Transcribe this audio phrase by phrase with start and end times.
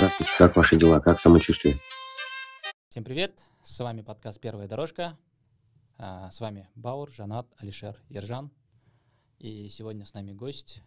[0.00, 1.78] Здравствуйте, как ваши дела, как самочувствие?
[2.88, 5.18] Всем привет, с вами подкаст «Первая дорожка».
[5.98, 8.50] А, с вами Баур, Жанат, Алишер, Ержан.
[9.38, 10.82] И сегодня с нами гость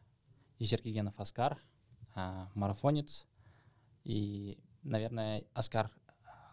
[0.57, 1.59] Есеркигенов Аскар,
[2.15, 3.27] а, марафонец.
[4.03, 5.91] И, наверное, Аскар,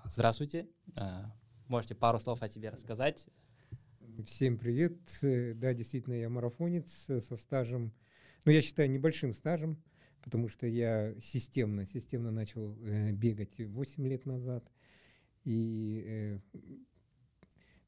[0.04, 0.68] здравствуйте.
[0.96, 1.32] А,
[1.66, 3.26] можете пару слов о тебе рассказать?
[4.26, 4.98] Всем привет.
[5.22, 7.94] Да, действительно, я марафонец со стажем,
[8.44, 9.82] ну, я считаю, небольшим стажем,
[10.22, 14.70] потому что я системно, системно начал э, бегать 8 лет назад.
[15.44, 16.38] И э,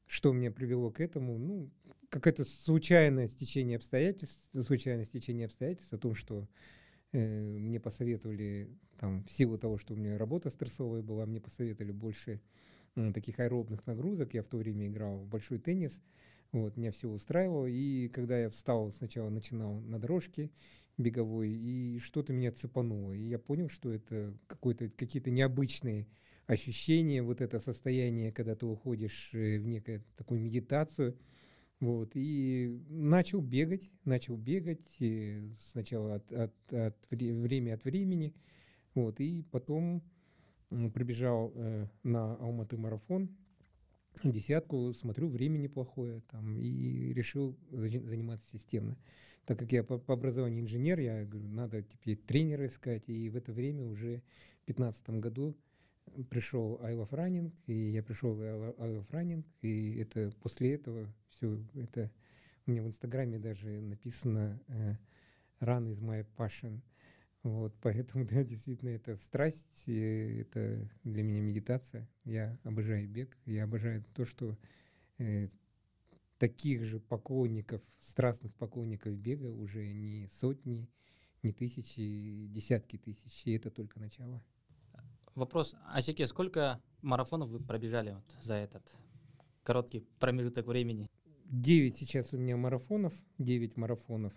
[0.07, 1.37] что меня привело к этому?
[1.37, 1.71] Ну,
[2.09, 6.47] какое-то случайное стечение обстоятельств, случайное стечение обстоятельств о том, что
[7.11, 8.69] э, мне посоветовали,
[8.99, 12.41] там, в силу того, что у меня работа стрессовая была, мне посоветовали больше
[12.95, 14.33] э, таких аэробных нагрузок.
[14.33, 15.99] Я в то время играл в большой теннис.
[16.53, 17.65] Вот, меня все устраивало.
[17.65, 20.51] И когда я встал, сначала начинал на дорожке
[20.97, 23.11] беговой, и что-то меня цепануло.
[23.11, 26.07] И я понял, что это какие-то необычные
[26.45, 31.17] ощущения, вот это состояние, когда ты уходишь э, в некую такую медитацию.
[31.79, 38.33] Вот, и начал бегать, начал бегать и сначала от, от, от время от времени,
[38.93, 40.01] вот, и потом
[40.69, 43.35] прибежал э, на Алматы марафон,
[44.23, 48.97] десятку, смотрю, время неплохое, там, и решил заниматься системно
[49.45, 53.03] так как я по, по образованию инженер, я говорю, надо теперь тренера искать.
[53.07, 54.21] И в это время уже
[54.61, 55.57] в 2015 году
[56.29, 61.13] пришел I Love Running, и я пришел в I Love Running, и это после этого
[61.29, 62.11] все это
[62.65, 64.95] у меня в Инстаграме даже написано э,
[65.59, 66.79] Run is my passion.
[67.43, 72.09] Вот, поэтому, да, действительно, это страсть, это для меня медитация.
[72.23, 74.57] Я обожаю бег, я обожаю то, что
[75.19, 75.47] э,
[76.37, 80.89] таких же поклонников, страстных поклонников бега уже не сотни,
[81.41, 84.43] не тысячи, десятки тысяч, и это только начало.
[85.35, 88.83] Вопрос, Асике, сколько марафонов вы пробежали вот за этот
[89.63, 91.09] короткий промежуток времени?
[91.45, 94.33] Девять сейчас у меня марафонов, девять марафонов,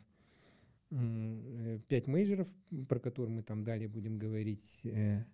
[0.88, 2.48] пять мейджеров,
[2.88, 5.24] про которые мы там далее будем говорить, э,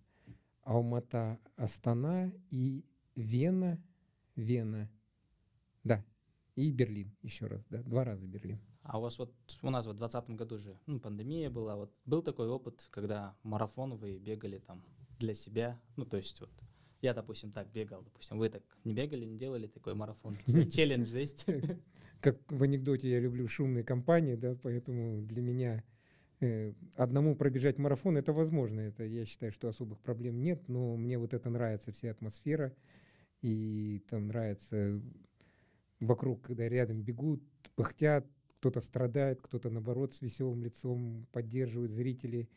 [0.63, 2.85] Алмата, Астана и
[3.17, 3.83] Вена,
[4.37, 4.91] Вена,
[5.85, 6.05] да,
[6.55, 8.61] и Берлин еще раз, да, два раза Берлин.
[8.83, 9.33] А у вас вот,
[9.63, 13.37] у нас вот в 2020 году же ну, пандемия была, вот был такой опыт, когда
[13.43, 14.85] марафон вы бегали там
[15.19, 16.51] для себя, ну то есть вот
[17.01, 21.47] я, допустим, так бегал, допустим, вы так не бегали, не делали такой марафон, челлендж есть?
[22.23, 25.83] Как в анекдоте я люблю шумные компании, да, поэтому для меня
[26.39, 31.19] э, одному пробежать марафон это возможно, это я считаю, что особых проблем нет, но мне
[31.19, 32.73] вот это нравится вся атмосфера,
[33.41, 35.03] и там нравится
[35.99, 37.43] вокруг, когда рядом бегут,
[37.75, 38.25] пыхтят,
[38.59, 42.49] кто-то страдает, кто-то, наоборот, с веселым лицом поддерживает зрителей.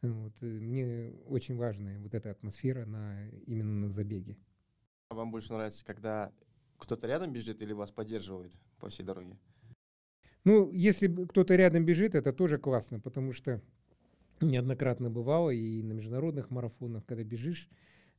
[0.00, 0.32] Вот.
[0.42, 4.36] Мне очень важна вот эта атмосфера на, именно на забеге.
[5.10, 6.32] А вам больше нравится, когда
[6.82, 9.36] кто-то рядом бежит или вас поддерживает по всей дороге?
[10.44, 13.60] Ну, если кто-то рядом бежит, это тоже классно, потому что
[14.40, 17.68] неоднократно бывало и на международных марафонах, когда бежишь,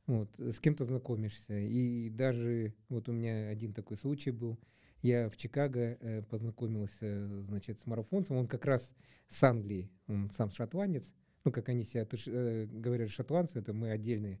[0.06, 1.58] вот, с кем-то знакомишься.
[1.58, 4.58] И даже вот у меня один такой случай был–
[5.04, 8.36] я в Чикаго э, познакомился, значит, с марафонцем.
[8.36, 8.90] Он как раз
[9.28, 11.12] с Англии, он сам шотландец.
[11.44, 14.40] Ну, как они себя э, говорят, шотландцы, это мы отдельные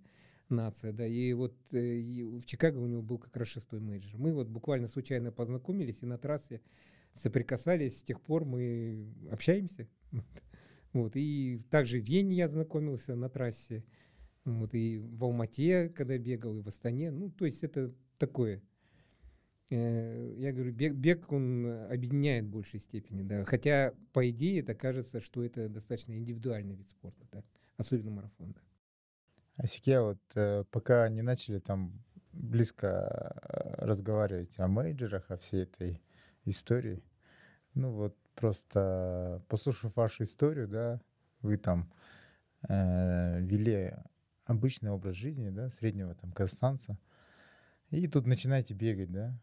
[0.54, 4.16] нация, да, и вот э, и в Чикаго у него был как раз шестой менеджер.
[4.16, 6.60] Мы вот буквально случайно познакомились и на трассе
[7.14, 9.88] соприкасались, с тех пор мы общаемся.
[10.92, 13.84] Вот, и также в Вене я знакомился на трассе,
[14.44, 18.62] вот, и в Алмате, когда бегал, и в Астане, ну, то есть это такое–
[19.70, 23.44] Э, я говорю, бег, бег он объединяет в большей степени, да.
[23.44, 27.42] Хотя, по идее, это кажется, что это достаточно индивидуальный вид спорта, да.
[27.76, 28.60] Особенно марафон, да.
[29.56, 31.92] Асике, вот э, пока не начали там
[32.32, 36.02] близко э, разговаривать о мейджерах, о всей этой
[36.44, 37.02] истории,
[37.74, 41.00] ну вот просто послушав вашу историю, да,
[41.40, 41.88] вы там
[42.68, 43.94] э, вели
[44.44, 46.98] обычный образ жизни, да, среднего там казахстанца,
[47.90, 49.38] и тут начинаете бегать, да,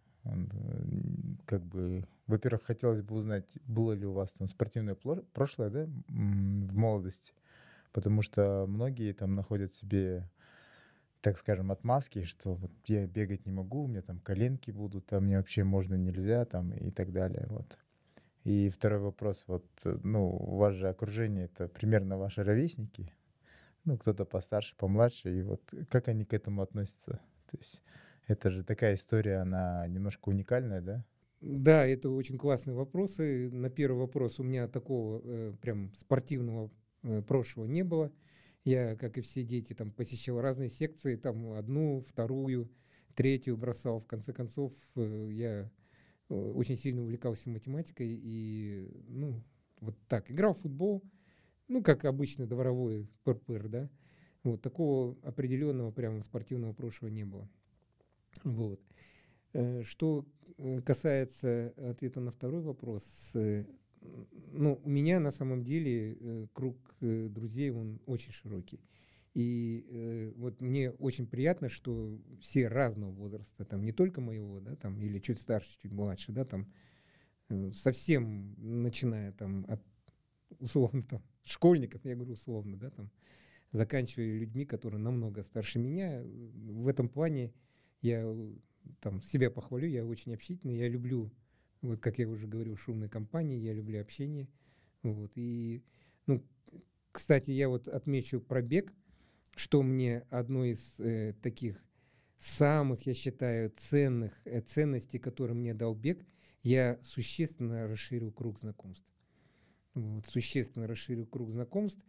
[1.46, 4.96] как бы, во-первых, хотелось бы узнать, было ли у вас там спортивное
[5.34, 7.34] прошлое, да, в молодости,
[7.92, 10.30] потому что многие там находят себе,
[11.22, 15.26] так скажем, отмазки, что вот я бегать не могу, у меня там коленки будут, там
[15.26, 17.78] мне вообще можно, нельзя, там и так далее, вот.
[18.44, 23.14] И второй вопрос, вот, ну, у вас же окружение, это примерно ваши ровесники,
[23.86, 27.20] ну, кто-то постарше, помладше, и вот как они к этому относятся?
[27.48, 27.84] То есть
[28.28, 31.06] это же такая история, она немножко уникальная, да?
[31.42, 33.50] Да, это очень классные вопросы.
[33.52, 36.70] На первый вопрос у меня такого э, прям спортивного э,
[37.28, 38.12] прошлого не было.
[38.64, 42.70] Я, как и все дети, там посещал разные секции, там одну, вторую,
[43.16, 44.00] третью бросал.
[44.00, 45.72] В конце концов, э, я
[46.30, 49.44] э, очень сильно увлекался математикой и, ну,
[49.80, 51.04] вот так, играл в футбол,
[51.68, 53.90] ну, как обычно, дворовой ПРПР, да.
[54.44, 57.50] Вот, такого определенного прямо спортивного прошлого не было.
[58.44, 58.80] Вот.
[59.54, 60.28] Э, что
[60.86, 63.34] касается ответа на второй вопрос,
[64.52, 68.80] ну, у меня на самом деле круг друзей, он очень широкий.
[69.34, 74.76] И э, вот мне очень приятно, что все разного возраста, там не только моего, да,
[74.76, 76.70] там или чуть старше, чуть младше, да, там
[77.48, 79.82] э, совсем начиная там от
[80.60, 83.10] условно там школьников, я говорю условно, да, там
[83.72, 86.22] заканчивая людьми, которые намного старше меня.
[86.24, 87.54] В этом плане
[88.02, 88.26] я
[89.00, 91.32] там себя похвалю, я очень общительный, я люблю,
[91.82, 94.48] вот как я уже говорил, шумные компании, я люблю общение,
[95.04, 95.84] вот и
[96.28, 96.44] ну,
[97.12, 98.94] кстати, я вот отмечу пробег,
[99.56, 101.84] что мне одно из э, таких
[102.40, 106.26] самых, я считаю, ценных э, ценностей, которые мне дал бег,
[106.64, 109.06] я существенно расширил круг знакомств.
[109.94, 112.02] Вот, существенно расширил круг знакомств.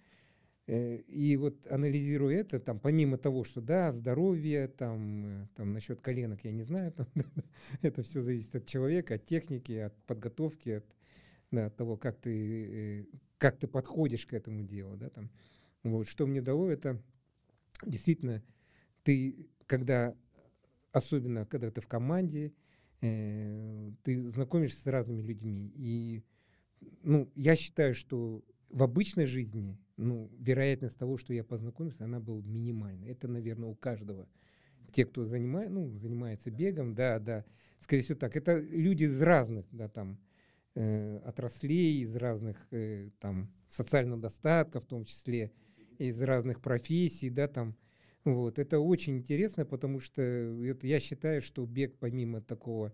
[0.66, 6.00] Э, и вот анализируя это, там, помимо того, что да, здоровье, там, э, там насчет
[6.00, 7.08] коленок я не знаю, там,
[7.82, 10.84] это все зависит от человека, от техники, от подготовки, от,
[11.50, 13.04] да, от того, как ты, э,
[13.38, 14.96] как ты подходишь к этому делу.
[14.96, 15.30] Да, там.
[15.82, 17.02] Вот, что мне дало, это
[17.84, 18.42] действительно,
[19.02, 20.14] ты, когда,
[20.92, 22.52] особенно когда ты в команде,
[23.00, 25.72] э, ты знакомишься с разными людьми.
[25.74, 26.22] И
[27.02, 32.42] ну, я считаю, что в обычной жизни ну, вероятность того, что я познакомился, она была
[32.42, 33.06] минимальна.
[33.06, 34.28] Это, наверное, у каждого.
[34.92, 37.44] Те, кто занимает, ну, занимается бегом, да, да,
[37.78, 38.36] скорее всего так.
[38.36, 40.18] Это люди из разных, да, там,
[40.74, 45.52] э, отраслей, из разных, э, там, социального достатка в том числе
[45.98, 47.76] из разных профессий, да, там,
[48.24, 48.58] вот.
[48.58, 52.92] Это очень интересно, потому что это, я считаю, что бег помимо такого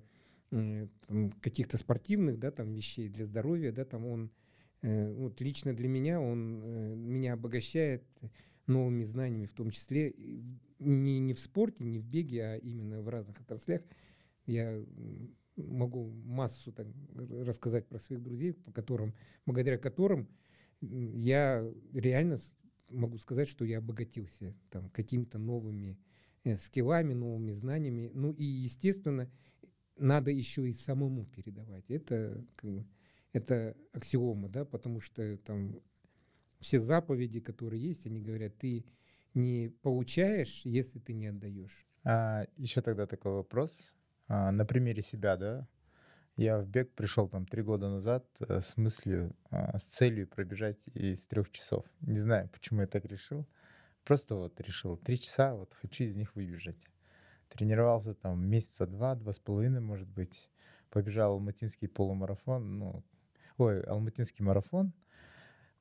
[1.43, 4.48] каких-то спортивных, да, там вещей для здоровья, да, там он э,
[4.83, 8.05] вот лично для меня он э, меня обогащает
[8.67, 10.15] новыми знаниями, в том числе
[10.79, 13.83] не, не в спорте, не в беге, а именно в разных отраслях.
[14.47, 14.81] Я
[15.57, 19.15] могу массу так, рассказать про своих друзей, по которым,
[19.47, 20.29] благодаря которым
[20.81, 22.39] я реально
[22.89, 25.99] могу сказать, что я обогатился там какими-то новыми
[26.45, 28.11] э, скиллами, новыми знаниями.
[28.15, 29.31] Ну и, естественно,
[29.97, 31.91] надо еще и самому передавать.
[31.91, 32.87] Это, как бы,
[33.39, 35.81] это аксиома, да, потому что там
[36.61, 38.85] все заповеди, которые есть, они говорят, ты
[39.35, 41.87] не получаешь, если ты не отдаешь.
[42.05, 43.95] А, еще тогда такой вопрос.
[44.29, 45.69] А, на примере себя, да,
[46.37, 50.87] я в бег пришел там три года назад э, с мыслью, а, с целью пробежать
[50.95, 51.85] из трех часов.
[52.01, 53.47] Не знаю, почему я так решил.
[54.05, 56.79] Просто вот решил, три часа, вот хочу из них выбежать.
[57.49, 60.49] Тренировался там месяца два, два с половиной, может быть.
[60.91, 63.05] Побежал алматинский полумарафон, ну,
[63.59, 64.93] ой, алматинский марафон.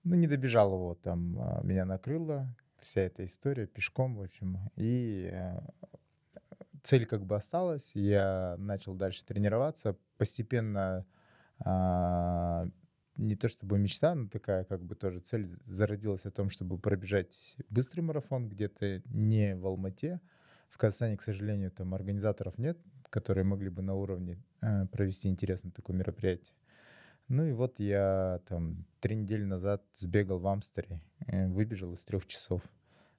[0.03, 2.47] Ну, не добежал его, там а, меня накрыло,
[2.79, 4.57] вся эта история пешком, в общем.
[4.75, 5.59] И э,
[6.83, 11.05] цель как бы осталась, я начал дальше тренироваться, постепенно
[11.59, 12.67] а,
[13.17, 17.55] не то чтобы мечта, но такая как бы тоже цель зародилась о том, чтобы пробежать
[17.69, 20.21] быстрый марафон где-то не в Алмате.
[20.69, 22.77] В Казахстане, к сожалению, там организаторов нет,
[23.09, 26.53] которые могли бы на уровне э, провести интересное такое мероприятие.
[27.29, 32.25] Ну и вот я там три недели назад сбегал в Амстере, э, выбежал из трех
[32.25, 32.61] часов.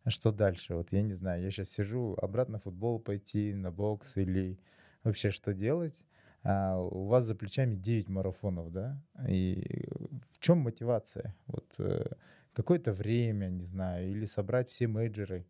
[0.05, 0.75] А что дальше?
[0.75, 4.59] Вот я не знаю, я сейчас сижу, обратно в футбол пойти, на бокс или
[5.05, 5.95] вообще что делать.
[6.43, 9.03] А у вас за плечами 9 марафонов, да?
[9.29, 9.87] И
[10.31, 11.37] в чем мотивация?
[11.47, 12.07] Вот э,
[12.55, 15.47] какое-то время, не знаю, или собрать все мейджеры,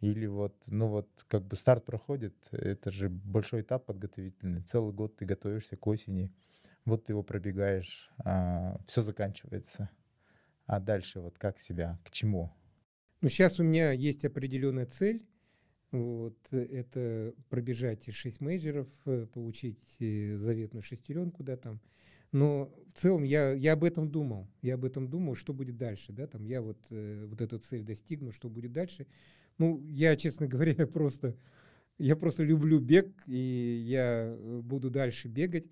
[0.00, 5.16] или вот, ну вот, как бы старт проходит, это же большой этап подготовительный, целый год
[5.16, 6.32] ты готовишься к осени,
[6.84, 9.90] вот ты его пробегаешь, а, все заканчивается.
[10.66, 12.52] А дальше вот как себя, к чему?
[13.20, 15.26] Ну, сейчас у меня есть определенная цель.
[15.90, 21.80] Вот, это пробежать 6 мейджеров, э, получить э, заветную шестеренку, да, там.
[22.30, 24.48] Но в целом я, я об этом думал.
[24.62, 26.44] Я об этом думал, что будет дальше, да, там.
[26.44, 29.08] Я вот, э, вот эту цель достигну, что будет дальше.
[29.58, 31.36] Ну, я, честно говоря, просто,
[31.98, 35.66] я просто люблю бег, и я буду дальше бегать.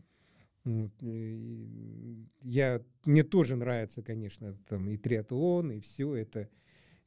[2.43, 6.49] Я, мне тоже нравится, конечно, там и триатлон, и все это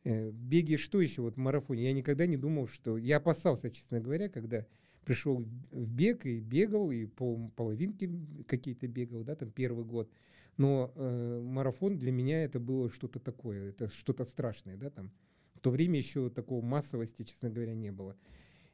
[0.04, 1.84] Э, в беге что еще вот в марафоне?
[1.84, 2.98] Я никогда не думал, что...
[2.98, 4.66] Я опасался, честно говоря, когда
[5.06, 8.10] пришел в бег и бегал, и пол, половинки
[8.48, 10.12] какие-то бегал, да, там первый год.
[10.58, 15.12] Но э, марафон для меня это было что-то такое, это что-то страшное, да, там
[15.56, 18.16] В то время еще такого массовости, честно говоря, не было.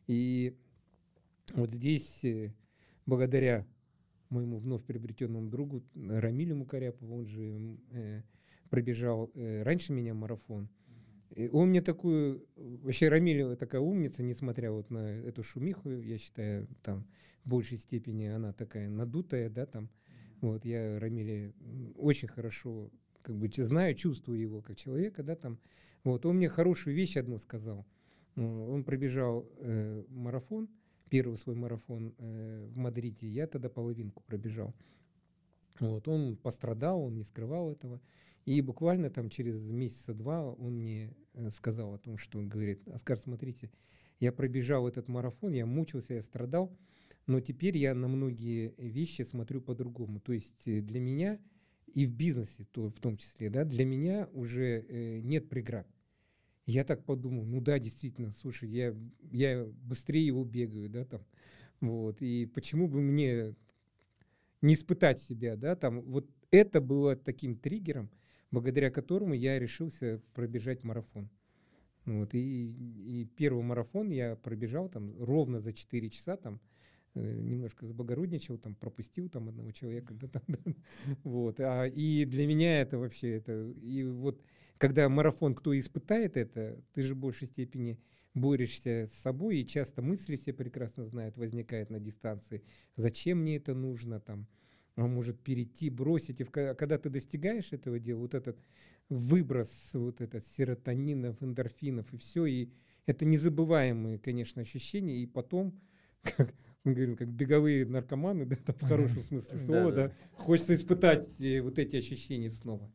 [0.08, 0.56] И
[1.54, 2.54] вот здесь, э,
[3.06, 3.66] благодаря
[4.30, 8.24] моему вновь приобретенному другу Рамилю Мукаряпову, он же э,
[8.70, 10.70] пробежал э, раньше меня марафон.
[11.36, 16.68] И он мне такую, вообще Рамиль такая умница, несмотря вот на эту шумиху, я считаю,
[16.82, 17.06] там
[17.44, 19.90] в большей степени она такая надутая, да, там.
[20.42, 21.54] Вот я Рамиле
[21.96, 22.92] очень хорошо
[23.22, 25.60] как бы знаю, чувствую его как человека, да, там.
[26.04, 27.86] Вот он мне хорошую вещь одну сказал.
[28.36, 30.70] Он пробежал э, марафон,
[31.10, 34.74] первый свой марафон э, в Мадриде, я тогда половинку пробежал.
[35.80, 38.02] Вот, он пострадал, он не скрывал этого.
[38.46, 42.88] И буквально там через месяца два он мне э, сказал о том, что он говорит,
[42.88, 43.70] Оскар, смотрите,
[44.20, 46.76] я пробежал этот марафон, я мучился, я страдал,
[47.28, 50.20] но теперь я на многие вещи смотрю по-другому.
[50.20, 51.40] То есть э, для меня
[51.94, 55.88] и в бизнесе то, в том числе, да, для меня уже э, нет преград.
[56.68, 58.94] Я так подумал, ну да, действительно, слушай, я,
[59.32, 61.22] я быстрее его бегаю, да, там,
[61.80, 63.56] вот, и почему бы мне
[64.62, 68.10] не испытать себя, да, там, вот это было таким триггером,
[68.52, 71.30] благодаря которому я решился пробежать марафон.
[72.04, 76.60] Вот, и, и первый марафон я пробежал там ровно за 4 часа, там,
[77.16, 80.74] э, немножко заблагородничал, там, пропустил там одного человека, да, там, да,
[81.24, 84.42] вот, а, и для меня это вообще, это, и вот,
[84.78, 88.00] когда марафон, кто испытает это, ты же в большей степени
[88.34, 92.64] борешься с собой, и часто мысли все прекрасно знают, возникают на дистанции.
[92.96, 94.48] Зачем мне это нужно там?
[94.96, 96.42] Он может перейти, бросить.
[96.42, 98.58] И когда ты достигаешь этого дела, вот этот
[99.10, 102.70] выброс вот этот серотонинов, эндорфинов и все, и
[103.06, 105.18] это незабываемые, конечно, ощущения.
[105.18, 105.80] И потом,
[106.24, 106.54] как
[106.84, 111.62] мы говорим, как беговые наркоманы, да, там, в хорошем смысле слова, да, хочется испытать э,
[111.62, 112.92] вот эти ощущения снова.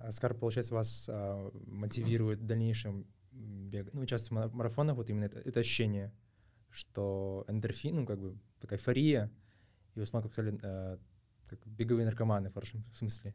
[0.00, 5.38] Оскар, получается, вас а, мотивирует в дальнейшем бег, ну, участвовать в марафонах, вот именно это,
[5.38, 6.12] это ощущение,
[6.70, 9.30] что эндорфин, ну, как бы такая эйфория,
[9.94, 10.98] и в основном, как сказали, а,
[11.48, 13.34] как беговые наркоманы в хорошем смысле.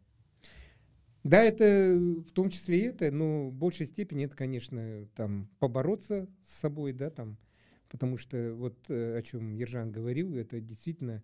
[1.23, 6.27] Да, это в том числе и это, но в большей степени это, конечно, там побороться
[6.43, 7.37] с собой, да, там,
[7.89, 11.23] потому что вот э, о чем Ержан говорил, это действительно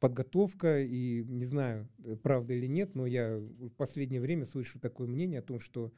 [0.00, 5.08] подготовка, и не знаю, э, правда или нет, но я в последнее время слышу такое
[5.08, 5.92] мнение о том, что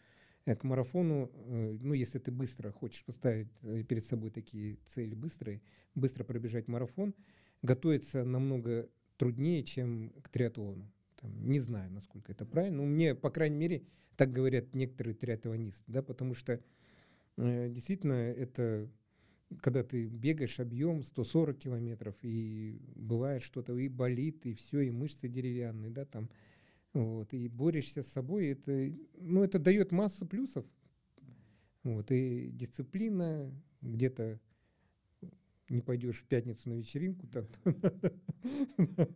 [0.47, 3.49] э, к марафону, э, ну, если ты быстро хочешь поставить
[3.89, 5.61] перед собой такие цели быстрые,
[5.95, 7.15] быстро пробежать марафон,
[7.63, 8.89] готовиться намного
[9.19, 10.91] труднее, чем к триатлону.
[11.21, 13.83] Там, не знаю, насколько это правильно, но мне, по крайней мере,
[14.17, 16.61] так говорят некоторые триатлонисты, да, потому что
[17.37, 18.89] э, действительно это
[19.61, 25.29] когда ты бегаешь объем 140 километров, и бывает что-то и болит, и все, и мышцы
[25.29, 26.31] деревянные, да, там,
[26.93, 30.65] вот, и борешься с собой, это, ну, это дает массу плюсов,
[31.83, 34.39] вот, и дисциплина, где-то
[35.69, 37.47] не пойдешь в пятницу на вечеринку, там,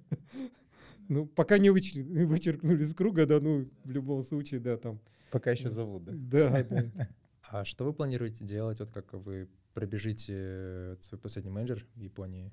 [1.08, 5.00] ну, пока не вычеркнули из круга, да, ну, в любом случае, да, там.
[5.30, 6.12] Пока еще зовут, да?
[6.14, 7.08] Да, да.
[7.50, 12.52] А что вы планируете делать, вот как вы пробежите свой последний мейджор в Японии?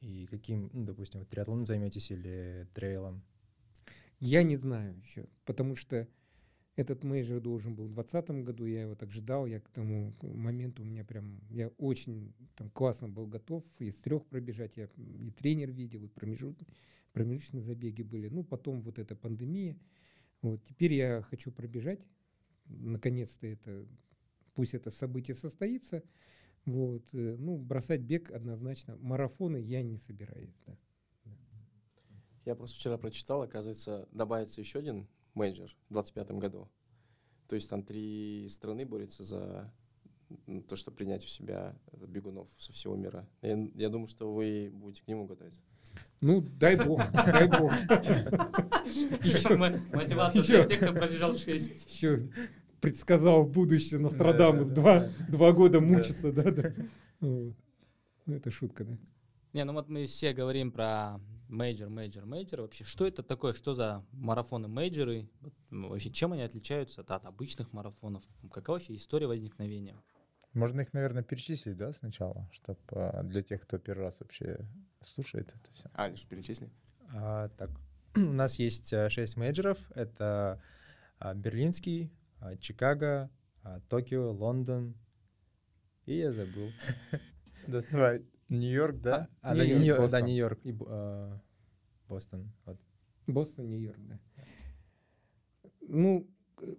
[0.00, 3.22] И каким, ну, допустим, триатлоном займетесь или трейлом?
[4.20, 6.06] Я не знаю еще, потому что
[6.76, 10.82] этот мейджор должен был в 2020 году, я его так ждал, я к тому моменту
[10.82, 15.72] у меня прям, я очень там классно был готов из трех пробежать, я и тренер
[15.72, 16.72] видел, и промежуточные,
[17.12, 18.28] промежуточные забеги были.
[18.28, 19.76] Ну, потом вот эта пандемия,
[20.40, 22.06] вот, теперь я хочу пробежать,
[22.66, 23.86] наконец-то это
[24.58, 26.02] пусть это событие состоится.
[26.66, 27.04] Вот.
[27.12, 28.96] Э, ну, бросать бег однозначно.
[28.96, 30.52] Марафоны я не собираюсь.
[30.66, 30.76] Да.
[32.44, 36.68] Я просто вчера прочитал, оказывается, добавится еще один менеджер в 2025 году.
[37.46, 39.72] То есть там три страны борются за
[40.66, 43.28] то, что принять у себя бегунов со всего мира.
[43.42, 45.60] Я, я думаю, что вы будете к нему готовиться.
[46.20, 47.70] Ну, дай бог, дай бог.
[49.92, 51.94] Мотивация для тех, кто пробежал 6.
[51.94, 52.28] Еще
[52.80, 54.70] предсказал будущее Нострадамус.
[54.70, 56.74] Два, два года мучиться, да, да.
[57.20, 57.54] Ну,
[58.26, 58.98] это шутка, да.
[59.52, 62.60] Не, ну вот мы все говорим про мейджор, мейджор, мейджор.
[62.60, 63.54] Вообще, что это такое?
[63.54, 65.28] Что за марафоны мейджоры?
[65.70, 68.22] Вообще, чем они отличаются от, от обычных марафонов?
[68.52, 69.96] Какая вообще история возникновения?
[70.54, 74.66] Можно их, наверное, перечислить, да, сначала, чтобы а, для тех, кто первый раз вообще
[75.00, 75.90] слушает это все.
[75.92, 76.70] А, лишь перечисли.
[77.14, 77.70] А, так,
[78.16, 79.78] у нас есть э, шесть мейджоров.
[79.94, 80.60] Это
[81.18, 82.10] а, берлинский,
[82.60, 83.30] Чикаго,
[83.62, 84.94] а, Токио, Лондон.
[86.06, 86.70] И я забыл.
[87.66, 89.28] Давай, Нью-Йорк, да?
[89.40, 90.72] А, да, Нью-Йорк, да, Нью-Йорк и
[92.08, 92.50] Бостон.
[93.26, 94.20] Бостон, Нью-Йорк, да.
[95.80, 96.28] Ну,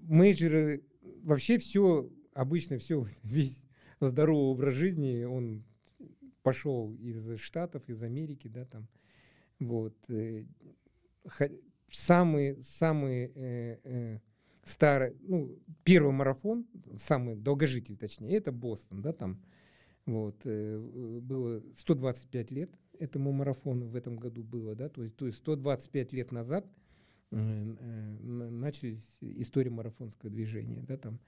[0.02, 0.84] мейджеры,
[1.24, 3.62] вообще все, обычно все, весь
[4.00, 5.64] здоровый образ жизни, он
[6.42, 8.88] пошел из Штатов, из Америки, да, там,
[9.60, 9.96] вот.
[10.10, 10.46] Э,
[11.92, 14.20] самый, самый э, э,
[14.70, 16.66] старый, ну, первый марафон,
[16.98, 19.42] самый долгожитель, точнее, это Бостон, да, там,
[20.06, 25.26] вот, э, было 125 лет этому марафону в этом году было, да, то есть, то
[25.26, 26.66] есть 125 лет назад
[27.32, 28.18] э, э,
[28.50, 31.20] начались истории марафонского движения, да, там,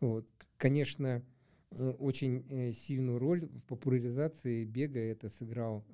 [0.00, 0.26] вот,
[0.56, 1.22] конечно,
[1.70, 5.84] очень сильную роль в популяризации бега это сыграл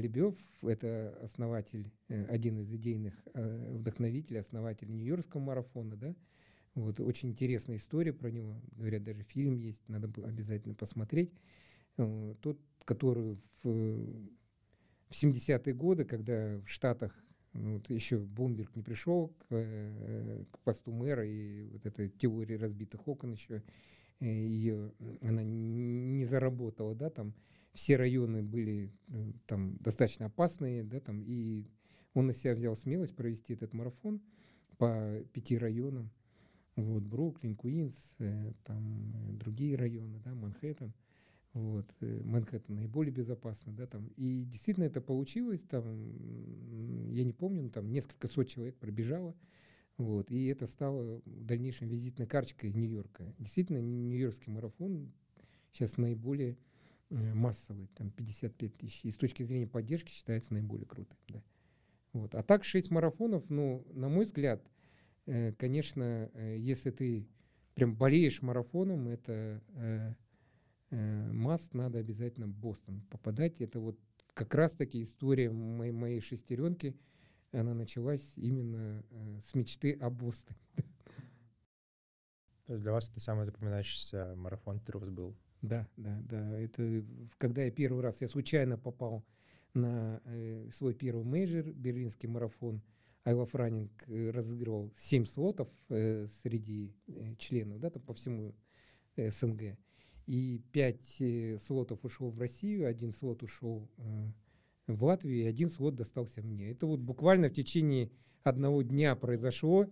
[0.00, 6.14] Лебев, это основатель, э, один из идейных э, вдохновителей, основатель Нью-Йоркского марафона, да,
[6.74, 11.32] вот, очень интересная история про него, говорят, даже фильм есть, надо обязательно посмотреть.
[11.98, 17.14] Э, тот, который в, в 70-е годы, когда в Штатах
[17.52, 23.32] вот, еще Бумберг не пришел к, к посту мэра, и вот эта теория разбитых окон
[23.32, 23.62] еще,
[24.20, 27.34] ее, она не заработала, да, там,
[27.74, 31.66] все районы были э, там достаточно опасные, да, там, и
[32.14, 34.20] он на себя взял смелость провести этот марафон
[34.76, 36.10] по пяти районам.
[36.76, 40.92] Вот, Бруклин, Куинс, э, там э, другие районы, да, Манхэттен.
[41.54, 44.08] Вот, Манхэттен наиболее безопасный, да, там.
[44.16, 49.34] И действительно это получилось, там, я не помню, но там несколько сот человек пробежало.
[49.98, 53.34] Вот, и это стало в дальнейшем визитной карточкой Нью-Йорка.
[53.38, 55.12] Действительно, Нью-Йоркский марафон
[55.72, 56.56] сейчас наиболее
[57.12, 61.16] массовый, там 55 тысяч, и с точки зрения поддержки считается наиболее круто.
[61.28, 61.42] Да.
[62.12, 62.34] Вот.
[62.34, 64.62] А так 6 марафонов, ну, на мой взгляд,
[65.26, 67.26] э, конечно, э, если ты
[67.74, 70.14] прям болеешь марафоном, это э,
[70.90, 73.60] э, маст, надо обязательно в Бостон попадать.
[73.60, 73.98] Это вот
[74.34, 76.96] как раз-таки история моей, моей шестеренки,
[77.52, 80.58] она началась именно э, с мечты о Бостоне.
[82.68, 85.36] Для вас это самый запоминающийся марафон, вас был?
[85.62, 86.60] Да, да, да.
[86.60, 87.04] Это
[87.38, 89.24] когда я первый раз, я случайно попал
[89.74, 92.82] на э, свой первый мейджор, берлинский марафон.
[93.24, 98.54] I Love Running э, разыгрывал 7 слотов э, среди э, членов, да, там по всему
[99.16, 99.78] э, СНГ.
[100.26, 104.32] И 5 э, слотов ушел в Россию, один слот ушел э,
[104.88, 106.70] в Латвию, и один слот достался мне.
[106.70, 108.10] Это вот буквально в течение
[108.42, 109.88] одного дня произошло.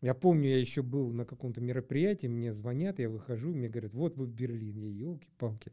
[0.00, 4.16] Я помню, я еще был на каком-то мероприятии, мне звонят, я выхожу, мне говорят, вот
[4.16, 5.72] вы в Берлине, елки-палки,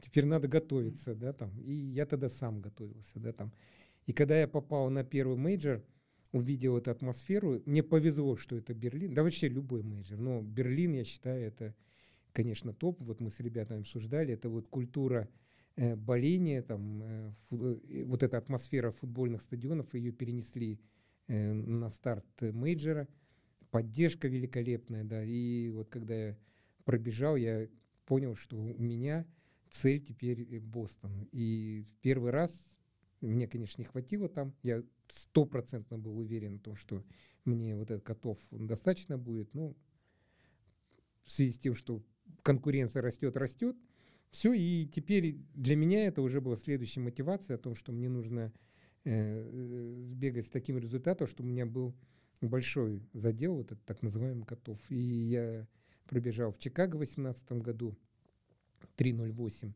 [0.00, 1.60] теперь надо готовиться, да, там.
[1.60, 3.52] И я тогда сам готовился, да, там.
[4.06, 5.84] И когда я попал на первый мейджор,
[6.32, 11.04] увидел эту атмосферу, мне повезло, что это Берлин, да вообще любой мейджор, но Берлин, я
[11.04, 11.74] считаю, это,
[12.32, 13.00] конечно, топ.
[13.02, 15.28] Вот мы с ребятами обсуждали, это вот культура
[15.76, 20.80] э, боления, там, э, фу, э, вот эта атмосфера футбольных стадионов, ее перенесли
[21.28, 23.06] э, на старт мейджора–
[23.76, 26.38] поддержка великолепная, да, и вот когда я
[26.86, 27.68] пробежал, я
[28.06, 29.26] понял, что у меня
[29.70, 31.28] цель теперь э, Бостон.
[31.30, 32.50] И в первый раз
[33.20, 37.04] мне, конечно, не хватило там, я стопроцентно был уверен в том, что
[37.44, 39.76] мне вот этот котов достаточно будет, ну,
[41.26, 42.02] в связи с тем, что
[42.42, 43.76] конкуренция растет, растет,
[44.30, 48.54] все, и теперь для меня это уже была следующая мотивация о том, что мне нужно
[49.04, 51.94] э, э сбегать с таким результатом, чтобы у меня был
[52.40, 54.78] большой задел, вот этот так называемый котов.
[54.90, 55.66] И я
[56.06, 57.96] пробежал в Чикаго в 2018 году
[58.96, 59.72] 3.08.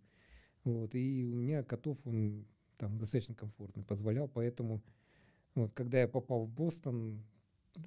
[0.65, 2.47] Вот, и у меня котов он
[2.77, 4.83] там достаточно комфортно позволял, поэтому
[5.55, 7.23] вот, когда я попал в Бостон,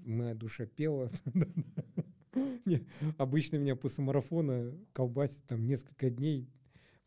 [0.05, 1.11] моя душа пела.
[3.17, 6.49] Обычно меня после марафона колбасит там несколько дней.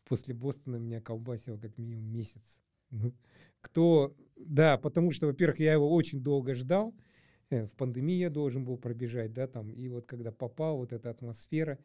[0.05, 2.59] После Бостона меня колбасило как минимум месяц.
[2.89, 3.13] Ну,
[3.59, 6.95] кто, да, потому что, во-первых, я его очень долго ждал,
[7.49, 11.79] в пандемии я должен был пробежать, да, там, и вот когда попал, вот эта атмосфера,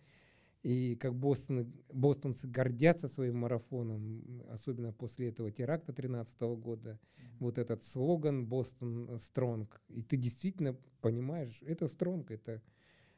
[0.62, 7.24] и как Бостон, бостонцы гордятся своим марафоном, особенно после этого теракта 2013 года, mm-hmm.
[7.40, 12.62] вот этот слоган «Бостон Стронг», и ты действительно понимаешь, это стронг, это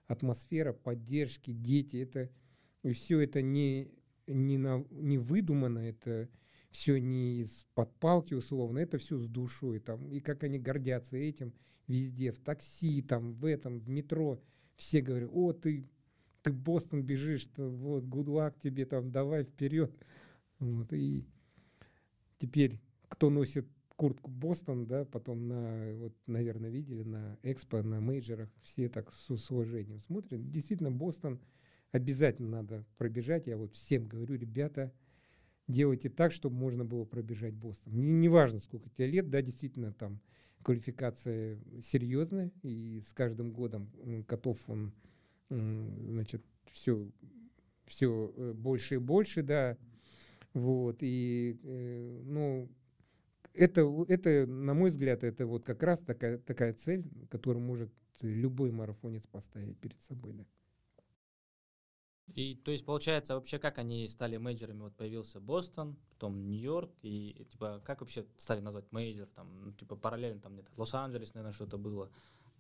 [0.06, 2.30] атмосфера поддержки, дети, это,
[2.82, 3.90] и все это не,
[4.26, 6.30] не, на, не выдумано, это
[6.74, 11.54] все не из-под палки условно, это все с душой, там, и как они гордятся этим,
[11.86, 14.42] везде, в такси, там, в этом, в метро,
[14.74, 15.88] все говорят, о, ты,
[16.42, 19.94] ты Бостон бежишь, то вот, good luck тебе, там, давай вперед.
[20.58, 21.24] Вот, и
[22.38, 28.50] теперь, кто носит куртку Бостон, да, потом на, вот, наверное, видели на экспо, на мейджерах,
[28.64, 30.50] все так с, с уважением смотрят.
[30.50, 31.40] Действительно, Бостон
[31.92, 33.46] обязательно надо пробежать.
[33.46, 34.92] Я вот всем говорю, ребята,
[35.68, 37.94] делайте так, чтобы можно было пробежать Бостон.
[37.94, 40.20] Не, не сколько тебе лет, да, действительно, там,
[40.62, 43.90] квалификация серьезная, и с каждым годом
[44.26, 44.92] Котов, он
[45.50, 47.08] значит, все,
[47.86, 49.76] все э, больше и больше, да,
[50.52, 52.68] вот, и, э, ну,
[53.52, 58.70] это, это, на мой взгляд, это вот как раз такая, такая цель, которую может любой
[58.70, 60.44] марафонец поставить перед собой, да.
[62.32, 64.80] И то есть получается вообще как они стали мейджерами?
[64.80, 69.26] Вот появился Бостон, потом Нью-Йорк, и типа как вообще стали назвать мейджор?
[69.26, 72.10] Там, ну, типа параллельно там где-то Лос-Анджелес, наверное, что-то было.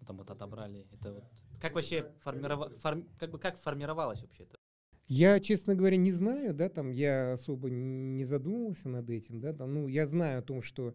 [0.00, 0.86] Ну, там вот отобрали.
[0.92, 1.24] Это вот
[1.60, 2.70] как вообще формирова...
[2.78, 3.08] форм...
[3.18, 4.58] как бы как формировалось вообще это?
[5.06, 9.74] Я, честно говоря, не знаю, да, там я особо не задумывался над этим, да, там,
[9.74, 10.94] ну, я знаю о том, что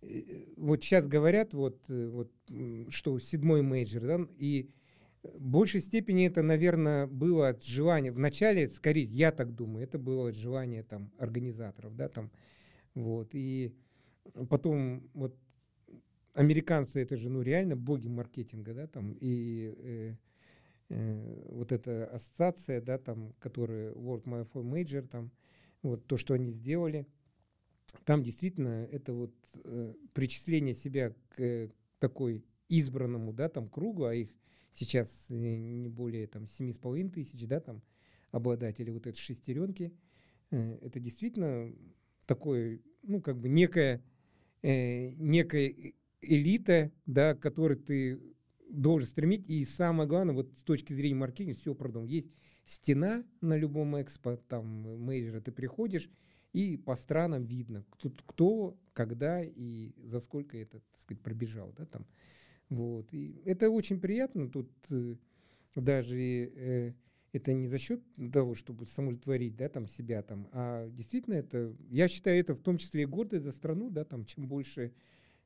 [0.00, 2.30] э, вот сейчас говорят, вот, э, вот,
[2.88, 4.70] что седьмой мейджор, да, и
[5.22, 10.30] в большей степени это, наверное, было от желания, вначале, скорее, я так думаю, это было
[10.30, 12.30] от желания там организаторов, да, там,
[12.94, 13.72] вот, и
[14.48, 15.36] потом вот
[16.34, 20.14] американцы, это же, ну, реально боги маркетинга, да, там, и э,
[20.88, 25.30] э, вот эта ассоциация, да, там, которая World Marathon Major, там,
[25.82, 27.06] вот то, что они сделали,
[28.04, 34.14] там действительно это вот э, причисление себя к э, такой избранному, да, там, кругу, а
[34.14, 34.30] их
[34.72, 37.82] сейчас не более там семи с половиной тысяч, да, там,
[38.30, 39.92] обладателей вот этой шестеренки,
[40.50, 41.70] э, это действительно
[42.26, 44.02] такое, ну, как бы некая,
[44.62, 45.74] э, некая
[46.22, 48.18] элита, да, к которой ты
[48.70, 49.46] должен стремить.
[49.48, 52.08] И самое главное, вот с точки зрения маркетинга, все продумано.
[52.08, 52.30] Есть
[52.64, 54.64] стена на любом экспо, там,
[55.04, 56.08] мейджора, ты приходишь,
[56.54, 61.84] и по странам видно, кто, кто когда и за сколько это, так сказать, пробежал, да,
[61.84, 62.06] там.
[62.72, 63.12] Вот.
[63.12, 64.48] И это очень приятно.
[64.48, 65.16] Тут э,
[65.74, 66.92] даже э,
[67.32, 68.00] это не за счет
[68.32, 72.78] того, чтобы самоудовлетворить, да, там себя там, а действительно это, я считаю, это в том
[72.78, 74.94] числе и гордость за страну, да, там, чем больше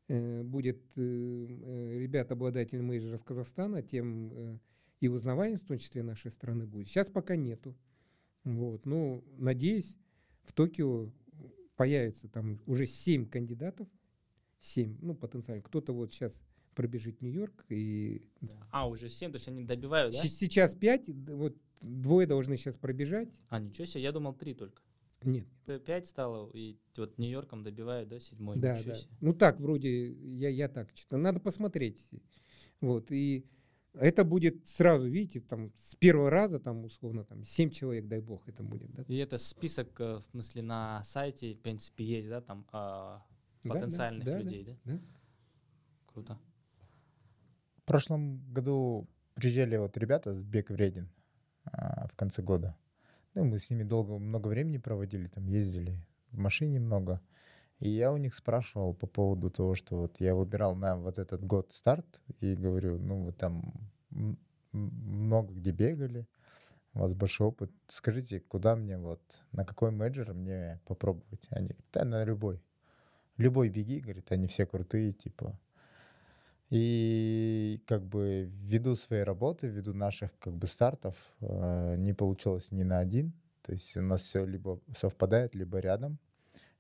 [0.06, 4.58] э, будет э, э ребят обладателей мейджора из Казахстана, тем э,
[5.00, 6.88] и узнаваемость, в том числе нашей страны, будет.
[6.88, 7.76] Сейчас пока нету.
[8.44, 8.86] Вот.
[8.86, 9.96] Но надеюсь,
[10.44, 11.10] в Токио
[11.74, 13.88] появится там уже семь кандидатов,
[14.60, 15.62] семь, ну, потенциально.
[15.62, 16.32] Кто-то вот сейчас
[16.76, 18.22] пробежит Нью-Йорк и...
[18.70, 20.22] А, уже 7, то есть они добивают, да?
[20.22, 23.30] Сейчас 5, вот двое должны сейчас пробежать.
[23.48, 24.82] А, ничего себе, я думал 3 только.
[25.24, 25.46] Нет.
[25.64, 28.56] 5 стало, и вот Нью-Йорком добивают, да, седьмой.
[28.58, 28.78] Да, да.
[28.78, 28.96] Себе.
[29.20, 32.06] Ну так, вроде, я, я так что Надо посмотреть.
[32.80, 33.46] Вот, и
[33.94, 38.46] это будет сразу, видите, там с первого раза, там условно, там 7 человек, дай бог,
[38.46, 38.92] это будет.
[38.92, 39.04] Да?
[39.08, 43.24] И это список, э, в смысле, на сайте, в принципе, есть, да, там а,
[43.62, 44.76] потенциальных да, да, людей, да?
[44.84, 44.92] да?
[44.92, 45.00] да?
[46.12, 46.38] Круто.
[47.86, 51.08] В прошлом году приезжали вот ребята с Бег Вреден
[51.66, 52.76] а, в конце года.
[53.34, 55.96] Ну, мы с ними долго, много времени проводили, там ездили
[56.32, 57.20] в машине много.
[57.78, 61.44] И я у них спрашивал по поводу того, что вот я выбирал на вот этот
[61.44, 62.04] год старт,
[62.40, 63.72] и говорю, ну, вы там
[64.72, 66.26] много где бегали,
[66.92, 67.70] у вас большой опыт.
[67.86, 69.20] Скажите, куда мне вот,
[69.52, 71.46] на какой менеджер мне попробовать?
[71.50, 72.60] Они говорят, да, на любой.
[73.36, 75.56] Любой беги, говорит, они все крутые, типа.
[76.70, 82.82] И как бы ввиду своей работы, ввиду наших как бы стартов, э, не получилось ни
[82.82, 83.32] на один.
[83.62, 86.18] То есть у нас все либо совпадает, либо рядом.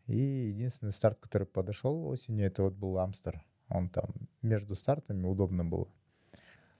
[0.06, 3.44] И единственный старт, который подошел осенью, это вот был Амстер.
[3.68, 4.10] Он там
[4.42, 5.88] между стартами удобно было.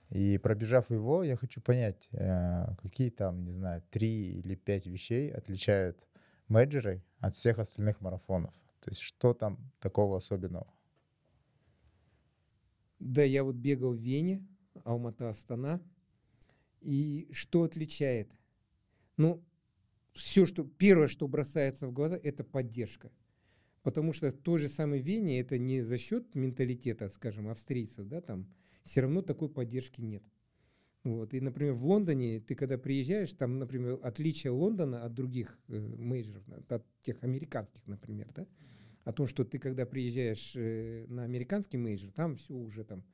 [0.09, 5.31] И пробежав его, я хочу понять, э, какие там, не знаю, три или пять вещей
[5.31, 5.97] отличают
[6.47, 8.53] менеджеры от всех остальных марафонов.
[8.79, 10.67] То есть что там такого особенного?
[12.99, 14.45] Да, я вот бегал в Вене,
[14.83, 15.81] Алмата, Астана.
[16.81, 18.31] И что отличает?
[19.17, 19.43] Ну,
[20.13, 23.11] все, что первое, что бросается в глаза, это поддержка.
[23.83, 28.21] Потому что в той же самой Вене это не за счет менталитета, скажем, австрийцев, да,
[28.21, 28.47] там
[28.83, 30.23] все равно такой поддержки нет.
[31.03, 31.33] Вот.
[31.33, 36.43] И, например, в Лондоне, ты когда приезжаешь, там, например, отличие Лондона от других э, мейджеров,
[36.67, 38.45] от тех американских, например, да,
[39.07, 43.05] о том, что ты, когда приезжаешь э, на американский мейджор, там все уже там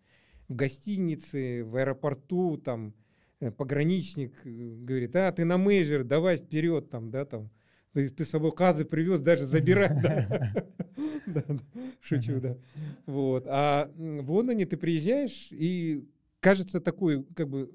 [0.48, 2.96] в гостинице, в аэропорту, там
[3.40, 7.52] э, пограничник э, говорит, а, ты на мейджор, давай вперед, там, да, там,
[7.92, 9.92] ты, ты с собой казы привез, даже забирай.
[12.02, 12.58] Шучу, да.
[13.06, 13.46] Вот.
[13.48, 17.72] А в Лондоне ты приезжаешь, и кажется такой, как бы,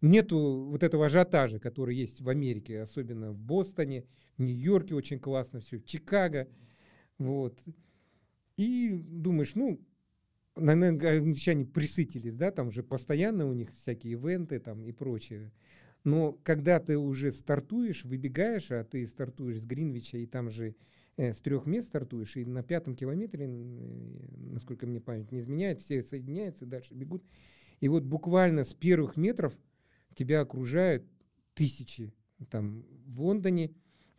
[0.00, 4.04] нету вот этого ажиотажа, который есть в Америке, особенно в Бостоне,
[4.38, 6.46] в Нью-Йорке очень классно все, в Чикаго.
[7.18, 7.62] Вот.
[8.56, 9.80] И думаешь, ну,
[10.56, 15.52] наверное, англичане присытились, да, там же постоянно у них всякие ивенты там и прочее.
[16.04, 20.76] Но когда ты уже стартуешь, выбегаешь, а ты стартуешь с Гринвича, и там же
[21.16, 23.50] э, с трех мест стартуешь, и на пятом километре, э,
[24.52, 27.24] насколько мне память не изменяет, все соединяются, дальше бегут.
[27.80, 29.52] И вот буквально с первых метров
[30.14, 31.04] тебя окружают
[31.54, 32.14] тысячи.
[32.50, 33.72] Там в Лондоне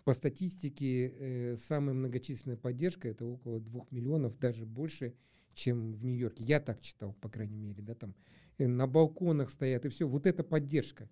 [0.08, 5.14] по статистике э, самая многочисленная поддержка это около двух миллионов, даже больше,
[5.54, 6.46] чем в Нью-Йорке.
[6.46, 8.16] Я так читал, по крайней мере, да, там
[8.58, 10.08] э, на балконах стоят и все.
[10.08, 11.10] Вот это поддержка.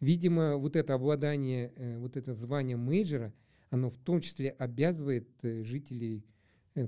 [0.00, 3.34] Видимо, вот это обладание, э, вот это звание мейджора,
[3.68, 6.24] оно в том числе обязывает жителей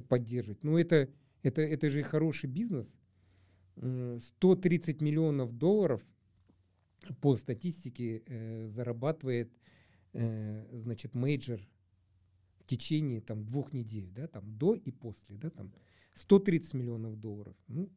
[0.08, 0.64] поддерживать.
[0.64, 1.10] Ну, это,
[1.42, 2.88] это, это же хороший бизнес.
[3.76, 6.00] М, 130 миллионов долларов
[7.20, 8.22] по статистике
[8.70, 9.52] зарабатывает
[10.12, 11.60] э, значит мейджор
[12.60, 15.72] в течение там двух недель, да, там до и после, да, там
[16.14, 17.56] 130 миллионов долларов.
[17.68, 17.90] Ну,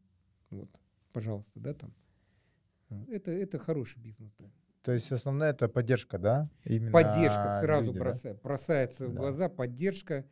[0.49, 0.69] вот,
[1.13, 1.93] пожалуйста, да, там.
[3.07, 4.45] Это, это хороший бизнес, да.
[4.83, 6.49] То есть основная это поддержка, да?
[6.63, 8.03] Именно Поддержка сразу люди, да?
[8.05, 9.19] броса- бросается в Да.
[9.19, 10.25] глаза, поддержка.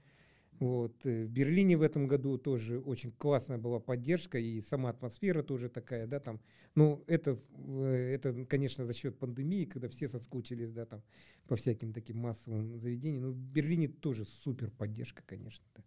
[0.60, 1.06] Вот.
[1.06, 5.70] э, В Берлине в этом году тоже очень классная была поддержка, и сама атмосфера тоже
[5.70, 6.40] такая, да, там.
[6.76, 7.38] Ну, это,
[7.68, 11.02] э, это, конечно, за счет пандемии, когда все соскучились, да, там,
[11.48, 13.24] по всяким таким массовым заведениям.
[13.24, 15.66] Но в Берлине тоже супер поддержка, конечно.
[15.76, 15.84] да.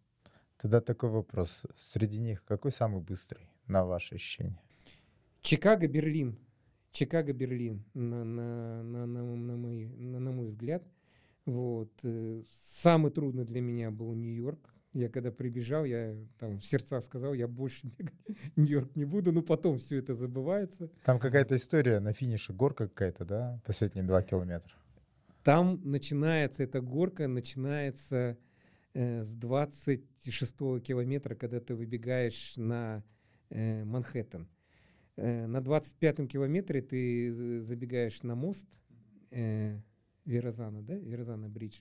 [0.58, 1.66] Тогда такой вопрос.
[1.74, 4.58] Среди них какой самый быстрый, на ваше ощущение?
[5.42, 6.38] Чикаго, Берлин.
[6.92, 10.82] Чикаго, Берлин, на, на, на, на, на мой, на, на мой взгляд.
[11.46, 11.92] Вот.
[12.02, 12.42] э,
[12.82, 14.74] Самый трудный для меня был Нью-Йорк.
[14.92, 17.90] Я когда прибежал, я там в сердцах сказал, я больше
[18.56, 20.90] Нью-Йорк не буду, но потом все это забывается.
[21.04, 23.60] Там какая-то история на финише, горка какая-то, да?
[23.64, 24.72] Последние два километра.
[25.44, 28.36] Там начинается эта горка, начинается
[28.94, 33.04] э, с 26 километра, когда ты выбегаешь на
[33.50, 34.48] э, Манхэттен.
[35.16, 38.66] Э, на 25 километре ты э, забегаешь на мост
[39.30, 39.78] э,
[40.26, 41.80] Верозана, да, Верозана бридж,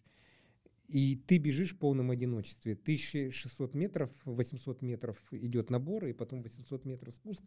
[0.87, 2.73] и ты бежишь в полном одиночестве.
[2.73, 7.43] 1600 метров, 800 метров идет набор, и потом 800 метров спуск.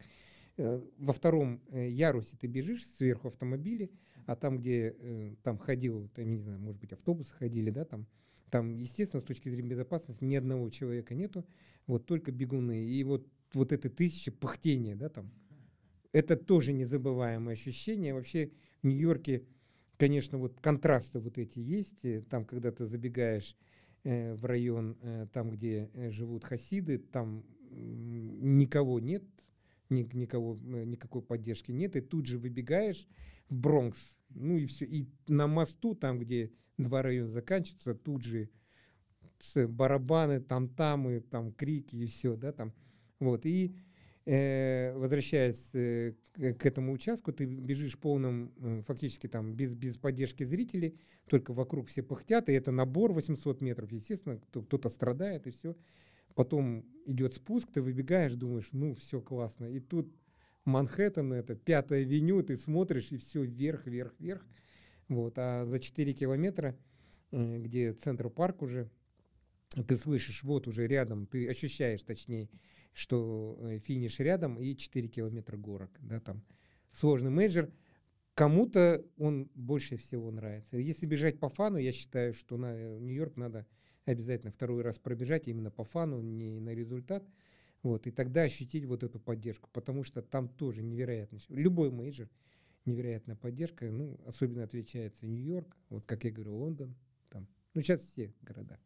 [0.57, 3.89] Э, Во втором э, ярусе ты бежишь сверху автомобиля,
[4.25, 8.07] а там, где э, там ходил, там, не знаю, может быть, автобусы ходили, да, там,
[8.49, 11.45] там, естественно, с точки зрения безопасности ни одного человека нету,
[11.87, 12.85] вот только бегуны.
[12.85, 15.31] И вот, вот это тысяча пыхтения, да, там,
[16.11, 18.13] это тоже незабываемое ощущение.
[18.13, 19.43] Вообще в Нью-Йорке,
[19.99, 22.03] конечно, вот контрасты вот эти есть.
[22.03, 23.55] Э, Там, когда ты забегаешь
[24.03, 29.23] э, в район, э, там, где э, живут хасиды, там никого нет,
[29.89, 33.07] ни- никого, э, никакой поддержки нет, и тут же выбегаешь
[33.49, 38.49] в Бронкс, ну и все, и на мосту, там, где два района заканчиваются, тут же
[39.55, 42.73] барабаны, там-тамы, там крики и все, да, там,
[43.19, 43.75] вот, и
[44.25, 50.99] возвращаясь э, к, этому участку, ты бежишь полным, э, фактически там, без, без поддержки зрителей,
[51.27, 55.75] только вокруг все пыхтят, и это набор 800 метров, естественно, кто- кто-то страдает и все.
[56.35, 59.65] Потом идет спуск, ты выбегаешь, думаешь, ну, все классно.
[59.65, 60.15] И тут
[60.65, 64.45] Манхэттен, это пятая авеню, ты смотришь, и все вверх, вверх, вверх.
[65.07, 65.33] Вот.
[65.37, 66.77] А за 4 километра,
[67.31, 68.89] э, где Central Park уже,
[69.87, 72.49] ты слышишь, вот уже рядом, ты ощущаешь, точнее,
[72.93, 75.91] что э, финиш рядом и 4 километра горок.
[76.01, 76.43] Да, там.
[76.91, 77.71] Сложный мейджор.
[78.33, 80.77] Кому-то он больше всего нравится.
[80.77, 83.65] Если бежать по фану, я считаю, что на э, Нью-Йорк надо
[84.05, 87.23] обязательно второй раз пробежать именно по фану, не на результат.
[87.83, 91.39] Вот, и тогда ощутить вот эту поддержку, потому что там тоже невероятно.
[91.49, 92.29] Любой мейджор
[92.85, 96.95] невероятная поддержка, ну, особенно отличается Нью-Йорк, вот как я говорю, Лондон,
[97.29, 98.79] там, ну, сейчас все города.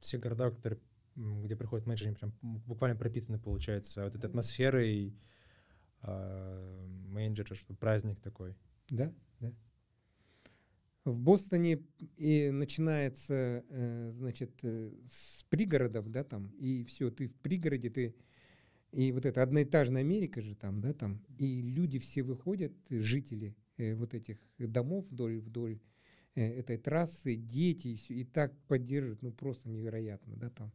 [0.00, 0.80] Все города, которые,
[1.44, 2.32] где приходят менеджеры, прям
[2.66, 5.14] буквально пропитаны, получается, вот этой атмосферой
[6.02, 8.54] а, менеджера, что праздник такой.
[8.88, 9.52] Да, да.
[11.04, 11.82] В Бостоне
[12.16, 18.14] и начинается, э, значит, э, с пригородов, да, там, и все, ты в пригороде, ты,
[18.92, 23.56] и вот это одноэтажная Америка же там, да, там, и люди все выходят, э, жители
[23.78, 25.80] э, вот этих домов вдоль, вдоль
[26.34, 30.70] э, этой трассы, дети, и, всё, и так поддерживают, ну, просто невероятно, да, там.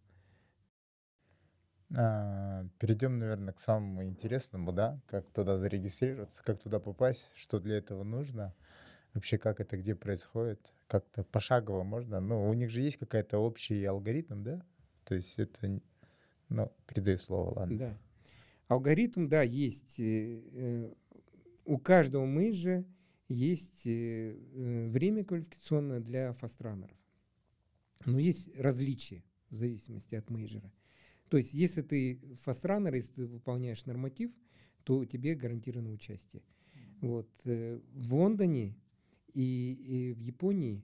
[1.98, 5.00] А, Перейдем, наверное, к самому интересному, да?
[5.08, 8.54] Как туда зарегистрироваться, как туда попасть, что для этого нужно,
[9.14, 12.20] вообще как это где происходит, как-то пошагово можно.
[12.20, 14.62] Ну, у них же есть какая-то общий алгоритм, да?
[15.06, 15.80] То есть это,
[16.50, 17.78] ну, передаю слово, ладно.
[17.78, 17.98] Да.
[18.68, 20.00] Алгоритм, да, есть.
[20.00, 20.94] э, э,
[21.66, 22.84] У каждого менеджера
[23.30, 24.36] есть э,
[24.92, 26.98] время квалификационное для фастранеров.
[28.06, 30.72] Но есть различия в зависимости от менеджера.
[31.30, 34.32] То есть, если ты фастранер, если ты выполняешь норматив,
[34.84, 36.44] то тебе гарантировано участие.
[37.02, 37.30] Вот.
[37.46, 38.76] э, В Лондоне
[39.34, 40.84] и, и в Японии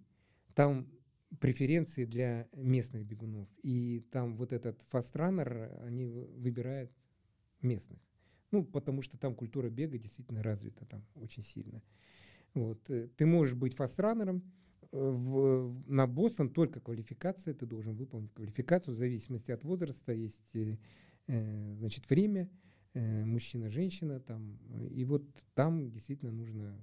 [0.55, 0.87] там
[1.39, 3.47] преференции для местных бегунов.
[3.63, 6.91] И там вот этот фастранер, они вы- выбирают
[7.61, 7.99] местных.
[8.51, 11.81] Ну, потому что там культура бега действительно развита там очень сильно.
[12.53, 12.89] Вот.
[12.89, 14.41] э, Ты можешь быть фастранером,
[14.91, 20.77] в, на Бостон только квалификация, ты должен выполнить квалификацию в зависимости от возраста, есть э,
[21.27, 22.49] э, значит, время,
[22.93, 25.23] э, мужчина, женщина, там, э, и вот
[25.53, 26.79] там действительно нужно,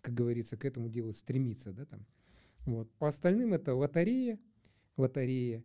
[0.00, 2.06] как говорится, к этому делу стремиться, да, там.
[2.66, 2.90] Вот.
[2.94, 4.38] По остальным это лотерея,
[4.96, 5.62] лотерея,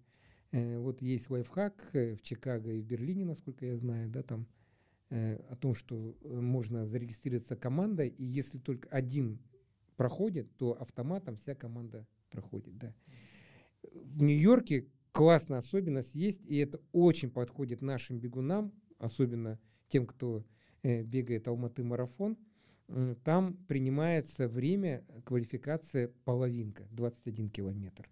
[0.51, 4.47] Э, вот есть лайфхак э, в Чикаго и в Берлине, насколько я знаю, да, там,
[5.09, 9.39] э, о том, что э, можно зарегистрироваться командой, и если только один
[9.99, 12.95] проходит, то автоматом вся команда проходит, да.
[13.83, 19.59] В Нью-Йорке классная особенность есть, и это очень подходит нашим бегунам, особенно
[19.89, 20.45] тем, кто
[20.83, 22.37] э, бегает Алматы марафон.
[22.87, 28.09] М, Там принимается время квалификация половинка, 21 километр.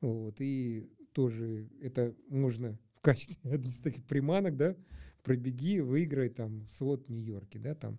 [0.00, 4.74] Вот, и тоже это можно в качестве одной таких приманок, да,
[5.22, 7.96] пробеги, выиграй там слот Нью-Йорке, да, там.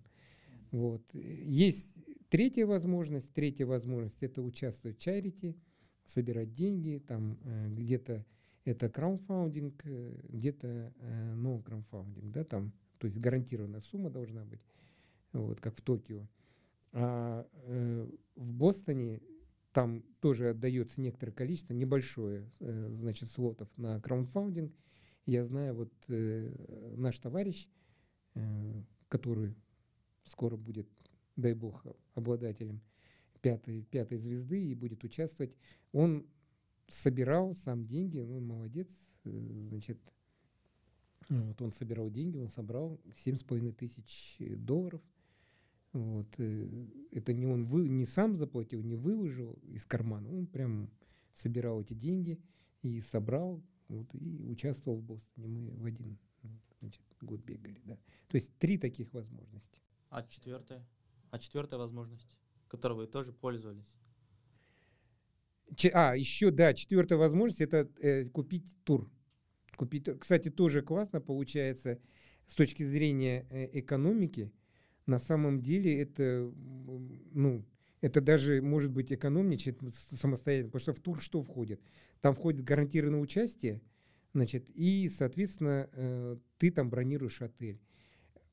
[0.71, 1.01] Вот.
[1.13, 1.95] Есть
[2.29, 5.55] третья возможность, третья возможность это участвовать в чарити,
[6.05, 8.25] собирать деньги, там э, где-то
[8.65, 14.61] это краудфандинг, э, где-то э, no краудфандинг, да, там, то есть гарантированная сумма должна быть,
[15.31, 16.27] вот, как в Токио.
[16.91, 19.21] А э, в Бостоне
[19.71, 24.73] там тоже отдается некоторое количество, небольшое, э, значит, слотов на краудфандинг.
[25.25, 26.51] Я знаю, вот э,
[26.97, 27.69] наш товарищ,
[28.33, 29.55] э, который
[30.23, 30.89] скоро будет,
[31.37, 32.81] дай бог, обладателем
[33.41, 35.55] пятой, пятой звезды и будет участвовать,
[35.93, 36.25] он
[36.87, 38.89] собирал сам деньги, ну, он молодец,
[39.23, 39.29] э,
[39.69, 39.99] значит,
[41.29, 45.01] вот он собирал деньги, он собрал семь с половиной тысяч долларов.
[45.93, 50.89] Вот, э, это не он вы, не сам заплатил, не выложил из кармана, он прям
[51.33, 52.39] собирал эти деньги
[52.81, 55.47] и собрал, вот, и участвовал в Бостоне.
[55.47, 57.97] Мы в один вот, значит, год бегали, да.
[58.27, 59.81] То есть три таких возможности.
[60.09, 60.85] А четвертая?
[61.31, 62.37] А четвертая возможность,
[62.67, 63.95] которой вы тоже пользовались?
[65.75, 69.09] Че- а, еще, да, четвертая возможность это э, купить тур.
[69.75, 71.99] Купить, кстати, тоже классно получается
[72.47, 74.51] с точки зрения э, экономики.
[75.05, 76.51] На самом деле это,
[77.33, 77.65] ну,
[78.01, 81.81] это даже может быть экономнее, чем самостоятельно, потому что в тур что входит?
[82.21, 83.81] Там входит гарантированное участие,
[84.33, 87.79] значит, и, соответственно, э, ты там бронируешь отель.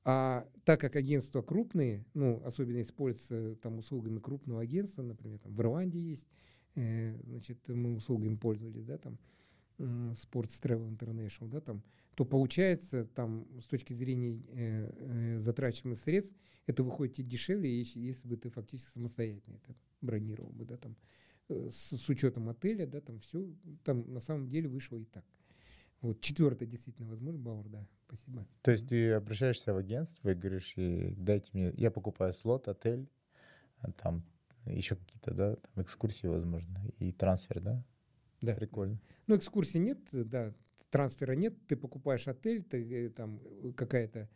[0.05, 5.61] А так как агентства крупные, ну, особенно используются там услугами крупного агентства, например, там в
[5.61, 6.27] Ирландии есть,
[6.75, 9.19] э, значит, мы услугами пользовались, да, там,
[9.79, 11.83] м, Sports Travel International, да, там,
[12.15, 14.91] то получается, там, с точки зрения э,
[15.37, 16.35] э, затрачиваемых средств,
[16.67, 20.97] это выходит тебе дешевле, если, если бы ты фактически самостоятельно это бронировал бы, да, там,
[21.49, 23.49] э, с, с учетом отеля, да, там все,
[23.85, 25.25] там на самом деле вышло и так.
[26.05, 28.47] Вот, четвертое действительно возможно, Бауэр, да, спасибо.
[28.61, 33.09] То есть ты обращаешься в агентство и говоришь, и дайте мне, я покупаю слот, отель,
[33.79, 34.23] а там
[34.67, 37.83] еще какие-то, да, там экскурсии, возможно, и трансфер, да?
[38.43, 38.55] Да.
[38.55, 39.01] Прикольно.
[39.27, 40.53] Ну, экскурсии нет, да,
[40.91, 44.29] трансфера нет, ты покупаешь отель, ты, э, там э, какая-то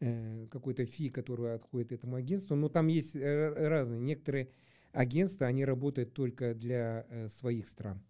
[0.00, 2.54] э, какой-то фи, который отходит этому агентству.
[2.54, 3.98] Но там есть разные.
[3.98, 4.50] Некоторые
[4.92, 8.02] агентства, они работают только для э, своих стран.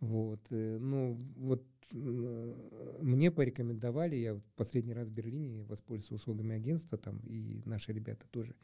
[0.00, 0.40] Вот.
[0.48, 1.62] Ну, вот
[1.92, 8.26] мне порекомендовали, я вот последний раз в Берлине воспользовался услугами агентства, там, и наши ребята
[8.30, 8.54] тоже.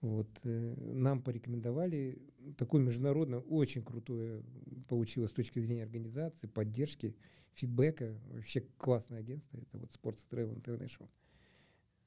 [0.00, 2.22] Вот, э, нам порекомендовали
[2.56, 4.42] такое международное, очень крутое
[4.88, 7.14] получилось с точки зрения организации, поддержки,
[7.52, 8.18] фидбэка.
[8.30, 11.08] Вообще классное агентство, это вот Sports Travel International.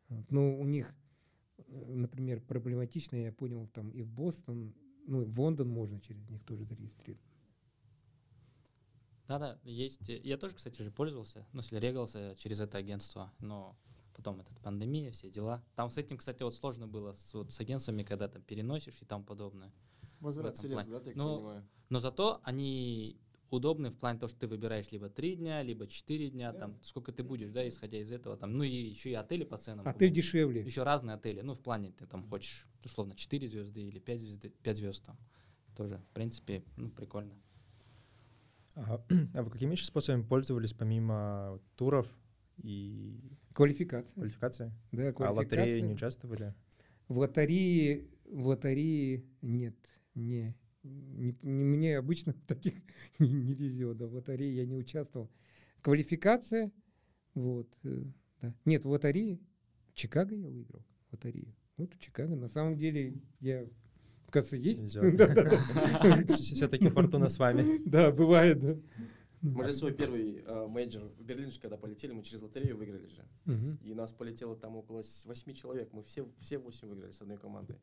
[0.09, 0.95] Вот, Но у них,
[1.57, 4.73] э, например, проблематично, я понял, там и в Бостон,
[5.05, 7.32] ну, в Лондон можно через них тоже зарегистрироваться.
[9.39, 10.09] Да-да, есть.
[10.09, 13.75] э, Я тоже, кстати же, пользовался, ну, регался через это агентство, но
[14.15, 15.63] потом эта пандемия, все дела.
[15.75, 19.05] Там с этим, кстати, вот сложно было, с, вот, с агентствами, когда там переносишь и
[19.05, 19.73] тому подобное.
[20.19, 21.67] Возврат средств, да, так Ну, понимаю?
[21.89, 23.17] Но зато они
[23.49, 27.11] удобны в плане того, что ты выбираешь либо 3 дня, либо 4 дня, там, сколько
[27.11, 29.87] ты будешь, да, исходя из этого, там, ну и еще и отели по ценам.
[29.87, 30.61] Отель дешевле.
[30.61, 34.45] Еще разные отели, ну, в плане ты там хочешь, условно, 4 звезды или 5 звезд,
[34.61, 35.17] 5 звезд там.
[35.75, 37.33] Тоже, в принципе, ну, прикольно.
[38.75, 39.03] А,
[39.33, 42.07] а вы какими еще способами пользовались помимо туров
[42.61, 43.19] и
[43.53, 44.13] Квалификация.
[44.13, 44.71] квалификации?
[44.91, 46.53] Да, А лотереи не участвовали?
[47.07, 49.75] В лотерее, в лотерее нет,
[50.15, 52.73] не, не- не- мне обычно таких
[53.19, 55.29] не, не везет, да, в лотерее я не участвовал.
[55.81, 56.71] Квалификация,
[57.33, 58.03] вот, э,
[58.41, 58.55] да.
[58.65, 59.39] Нет, в лотерее,
[59.89, 61.53] в Чикаго я выиграл, лотерею.
[61.77, 63.67] Вот в Чикаго, на самом деле, я,
[64.33, 64.81] кажется, есть.
[66.35, 67.81] Все-таки фортуна с вами.
[67.85, 68.75] Да, бывает, да.
[69.41, 73.25] Мы же свой первый э, мейджор в Берлин, когда полетели, мы через лотерею выиграли же.
[73.83, 75.91] И нас полетело там около 8 человек.
[75.93, 77.77] Мы все, все 8 выиграли с одной командой.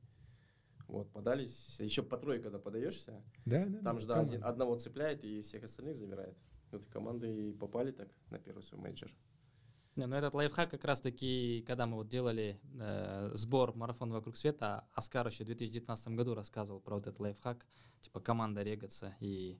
[0.88, 1.78] Вот, подались.
[1.78, 3.78] Еще по трое, когда подаешься, Да, да.
[3.80, 6.36] там же да, один- одного цепляет и всех остальных забирает.
[6.72, 9.10] Вот команды и попали так на первый свой мейджор.
[9.96, 14.36] Не, ну этот лайфхак как раз таки, когда мы вот делали э, сбор марафон вокруг
[14.36, 17.66] света, Оскар еще в 2019 году рассказывал про вот этот лайфхак,
[18.00, 19.16] типа команда регаться.
[19.18, 19.58] И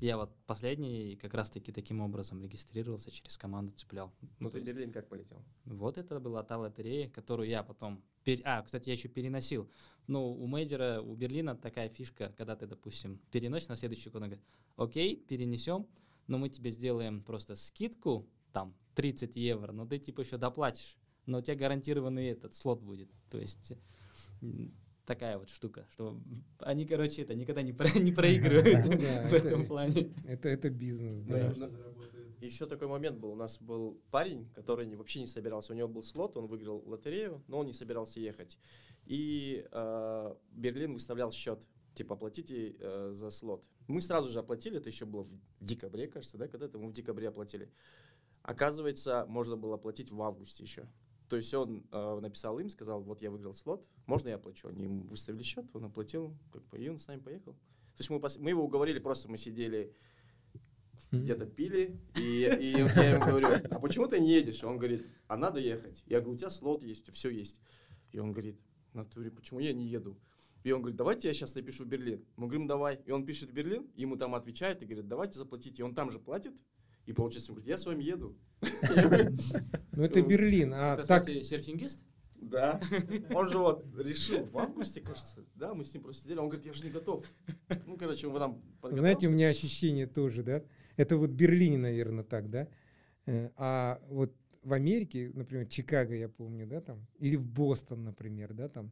[0.00, 4.12] я вот последний как раз таки таким образом регистрировался, через команду цеплял.
[4.38, 5.44] Ну, то ты есть Берлин как полетел?
[5.64, 8.02] Вот это была та лотерея, которую я потом...
[8.24, 9.68] пер- А, кстати, я еще переносил.
[10.06, 14.28] Ну, у мейджора, у Берлина такая фишка, когда ты, допустим, переносишь на следующий год, он
[14.28, 14.44] говорит,
[14.76, 15.86] окей, перенесем,
[16.28, 21.38] но мы тебе сделаем просто скидку, там, 30 евро, но ты, типа, еще доплатишь, но
[21.38, 23.10] у тебя гарантированный этот слот будет.
[23.30, 23.72] То есть
[25.06, 26.20] такая вот штука, что
[26.58, 30.12] они, короче, это никогда не, про- не проигрывают в это- этом плане.
[30.26, 31.54] Это, это бизнес, да.
[32.40, 33.30] Еще такой момент был.
[33.30, 35.72] У нас был парень, который вообще не собирался.
[35.72, 38.58] У него был слот, он выиграл лотерею, но он не собирался ехать.
[39.04, 41.68] И э, Берлин выставлял счет.
[41.94, 43.64] Типа, оплатите э, за слот.
[43.86, 45.30] Мы сразу же оплатили, это еще было в
[45.60, 47.70] декабре, кажется, да, когда-то мы в декабре оплатили.
[48.42, 50.88] Оказывается, можно было оплатить в августе еще.
[51.28, 54.68] То есть он э, написал им, сказал, вот я выиграл слот, можно я оплачу?
[54.68, 57.54] Они ему выставили счет, он оплатил, как бы, и он с нами поехал.
[57.54, 59.94] То есть мы, пос- мы его уговорили, просто мы сидели
[61.10, 64.62] где-то пили, и, и я ему говорю, а почему ты не едешь?
[64.64, 66.02] Он говорит, а надо ехать.
[66.06, 67.60] Я говорю, у тебя слот есть, все есть.
[68.12, 68.60] И он говорит,
[68.92, 70.18] натуре, почему я не еду?
[70.64, 72.24] И он говорит, давайте я сейчас напишу в Берлин.
[72.36, 73.00] Мы говорим, давай.
[73.04, 75.82] И он пишет в Берлин, ему там отвечает и говорит, давайте заплатите.
[75.82, 76.54] И он там же платит.
[77.12, 78.38] И получается, он говорит, я с вами еду.
[79.92, 81.24] Ну, это Берлин, а так...
[81.26, 82.06] серфингист?
[82.36, 82.80] Да.
[83.34, 85.44] Он же вот решил в августе, кажется.
[85.54, 86.38] Да, мы с ним просто сидели.
[86.38, 87.26] Он говорит, я же не готов.
[87.86, 90.62] Ну, короче, он там Знаете, у меня ощущение тоже, да?
[90.96, 92.66] Это вот в Берлине, наверное, так, да?
[93.26, 98.54] Э, А вот в Америке, например, Чикаго, я помню, да, там, или в Бостон, например,
[98.54, 98.90] да, там,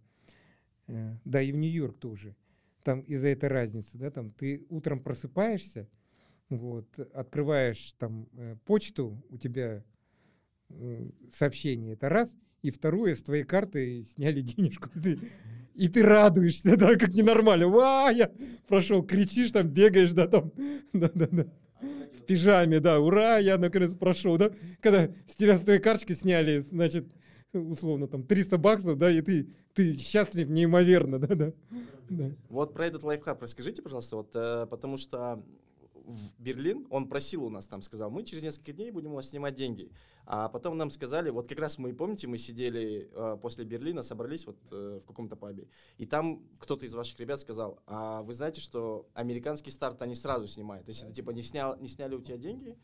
[0.89, 2.37] э, да, и в Нью-Йорк тоже.
[2.85, 5.89] Там из-за этой разницы, да, там, ты утром просыпаешься,
[6.51, 9.83] вот, открываешь там э, почту, у тебя
[10.69, 15.19] э, сообщение, это раз, и второе, с твоей карты сняли денежку, ты-
[15.75, 17.69] и ты радуешься, да, как ненормально.
[17.69, 18.31] Ва, я
[18.67, 20.53] прошел, кричишь, там бегаешь, да, там,
[20.93, 21.47] да-да-да.
[21.81, 24.51] В пижаме, да, ура, я наконец прошел, да.
[24.81, 27.07] Когда с тебя с твоей карточки сняли, значит,
[27.53, 31.53] условно, там, 300 баксов, да, и ты, ты счастлив неимоверно, да-да.
[32.11, 32.31] Да.
[32.49, 35.43] Вот про этот лайфхак расскажите, пожалуйста, вот, э, потому что
[36.15, 39.31] в Берлин, он просил у нас там, сказал, мы через несколько дней будем у вас
[39.31, 39.91] снимать деньги.
[40.27, 44.47] А потом нам сказали, вот как раз мы, помните, мы сидели э, после Берлина, собрались
[44.47, 48.61] вот э, в каком-то пабе, и там кто-то из ваших ребят сказал, а вы знаете,
[48.61, 50.87] что американский старт они сразу снимают.
[50.89, 52.77] Если ты типа не, снял, не сняли у тебя деньги,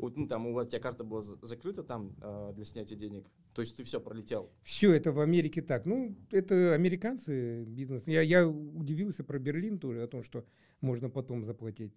[0.00, 3.62] вот, ну, там у тебя карта была за- закрыта там э, для снятия денег, то
[3.62, 4.50] есть ты все пролетел.
[4.62, 5.86] Все это в Америке так.
[5.86, 8.06] Ну, это американцы бизнес.
[8.06, 10.44] Я, я удивился про Берлин тоже, о том, что
[10.80, 11.92] можно потом заплатить.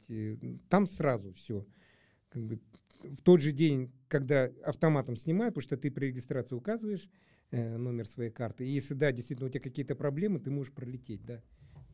[0.69, 1.65] Там сразу все.
[2.29, 2.59] Как бы
[3.03, 7.09] в тот же день, когда автоматом снимают, потому что ты при регистрации указываешь
[7.51, 8.65] э, номер своей карты.
[8.65, 11.41] И если, да, действительно, у тебя какие-то проблемы, ты можешь пролететь, да.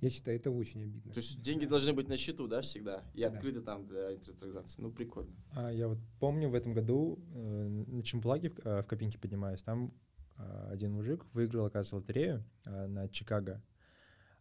[0.02, 1.12] Я считаю, это очень обидно.
[1.12, 3.28] То есть деньги должны быть на счету, да, всегда, и Да.
[3.28, 4.82] открыты там для интертранзакций.
[4.82, 5.36] Ну, прикольно.
[5.52, 9.62] А я вот помню в этом году э, на Чемплаге в, э, в Копинке поднимаюсь,
[9.62, 9.94] там
[10.38, 13.62] э, один мужик выиграл, оказывается, лотерею э, на Чикаго.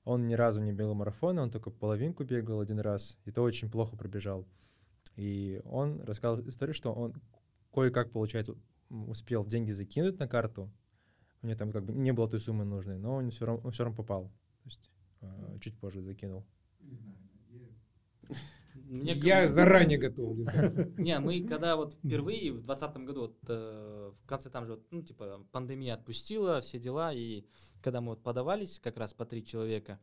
[0.08, 3.70] Он ни разу не бегал марафон, он только половинку бегал один раз, и то очень
[3.70, 4.46] плохо пробежал.
[5.16, 7.12] И он рассказал историю, что он
[7.74, 8.54] кое-как, получается,
[8.88, 10.70] успел деньги закинуть на карту.
[11.42, 13.72] У него там как бы не было той суммы нужной, но он все равно, он
[13.72, 14.32] все равно попал.
[14.62, 14.90] То есть
[15.20, 16.46] э, чуть позже закинул.
[18.88, 20.48] Мне я как- заранее готовлюсь.
[20.96, 24.86] Не, мы когда вот впервые в двадцатом году, вот, э, в конце там же, вот,
[24.90, 27.44] ну, типа, пандемия отпустила, все дела, и
[27.82, 30.00] когда мы вот подавались, как раз по три человека,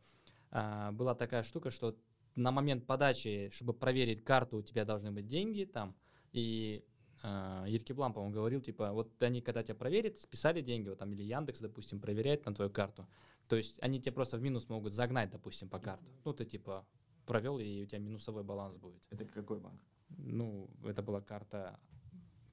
[0.50, 1.96] а, была такая штука, что
[2.36, 5.96] на момент подачи, чтобы проверить карту, у тебя должны быть деньги там,
[6.32, 6.84] и
[7.22, 11.22] а, Еркеблам, по-моему, говорил, типа, вот они, когда тебя проверят, списали деньги, вот там, или
[11.22, 13.06] Яндекс, допустим, проверяет на твою карту,
[13.48, 16.04] то есть они тебя просто в минус могут загнать, допустим, по карту.
[16.24, 16.86] Ну, ты, типа,
[17.26, 19.02] провел, и у тебя минусовой баланс будет.
[19.10, 19.80] Это какой банк?
[20.16, 21.78] Ну, это была карта,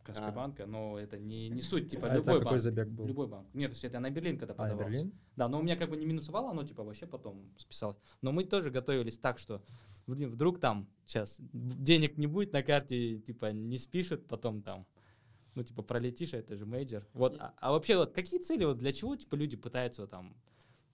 [0.04, 2.62] а, Kaspi банка, но это не, не суть, типа, А это любой какой банк.
[2.62, 3.06] забег был?
[3.06, 3.48] Любой банк.
[3.54, 4.90] Нет, то есть это я на Берлин когда А, на подавался.
[4.90, 5.14] Берлин?
[5.38, 7.98] Да, но у меня как бы не минусовало, оно типа вообще потом списалось.
[8.22, 9.64] Но мы тоже готовились так, что
[10.06, 14.86] блин, вдруг там сейчас денег не будет на карте, типа не спишут, потом там,
[15.56, 17.08] ну типа пролетишь, а это же мейджор.
[17.14, 20.36] Вот, а, а вообще вот какие цели, вот для чего типа люди пытаются вот, там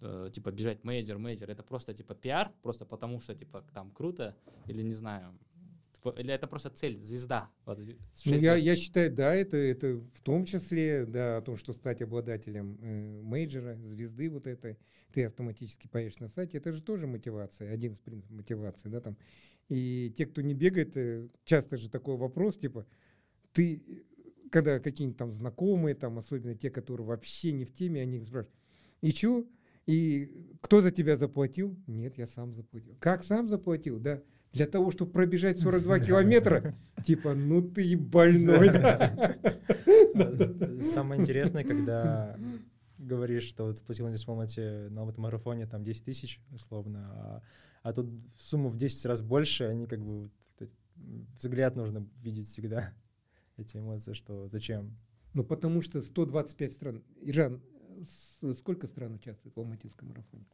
[0.01, 1.49] э, типа бежать мейджор, мейджор?
[1.49, 4.35] Это просто типа пиар, просто потому что типа там круто
[4.67, 5.37] или не знаю,
[6.17, 7.49] Или это просто цель, звезда?
[7.65, 7.79] Вот,
[8.25, 12.01] Ну, я, я считаю, да, это, это в том числе, да, о том, что стать
[12.01, 14.77] обладателем э, мейджора, звезды вот этой,
[15.13, 19.17] ты автоматически появишься на сайте, это же тоже мотивация, один из принципов мотивации, да, там.
[19.67, 22.87] И те, кто не бегает, э, часто же такой вопрос, типа,
[23.51, 23.81] ты,
[24.51, 28.55] когда какие-нибудь там знакомые, там, особенно те, которые вообще не в теме, они спрашивают,
[29.01, 29.45] и чё?
[29.85, 31.77] И кто за тебя заплатил?
[31.87, 32.95] Нет, я сам заплатил.
[32.99, 33.99] Как сам заплатил?
[33.99, 34.21] Да.
[34.51, 36.75] Для того, чтобы пробежать 42 километра?
[37.05, 38.69] Типа, ну ты больной.
[38.69, 39.37] да.
[40.15, 42.37] Э, Самое интересное, когда
[42.97, 47.41] говоришь, что вот сплатил на диспомате на этом марафоне там 10 тысяч, условно, а,
[47.83, 48.07] а тут
[48.37, 50.29] сумма в 10 раз больше, они как бы
[51.37, 52.93] взгляд нужно видеть всегда,
[53.57, 54.97] эти эмоции, что зачем.
[55.33, 57.03] Ну, потому что 125 стран.
[57.21, 57.61] Иран,
[58.55, 60.45] сколько стран участвует в Алматинском марафоне?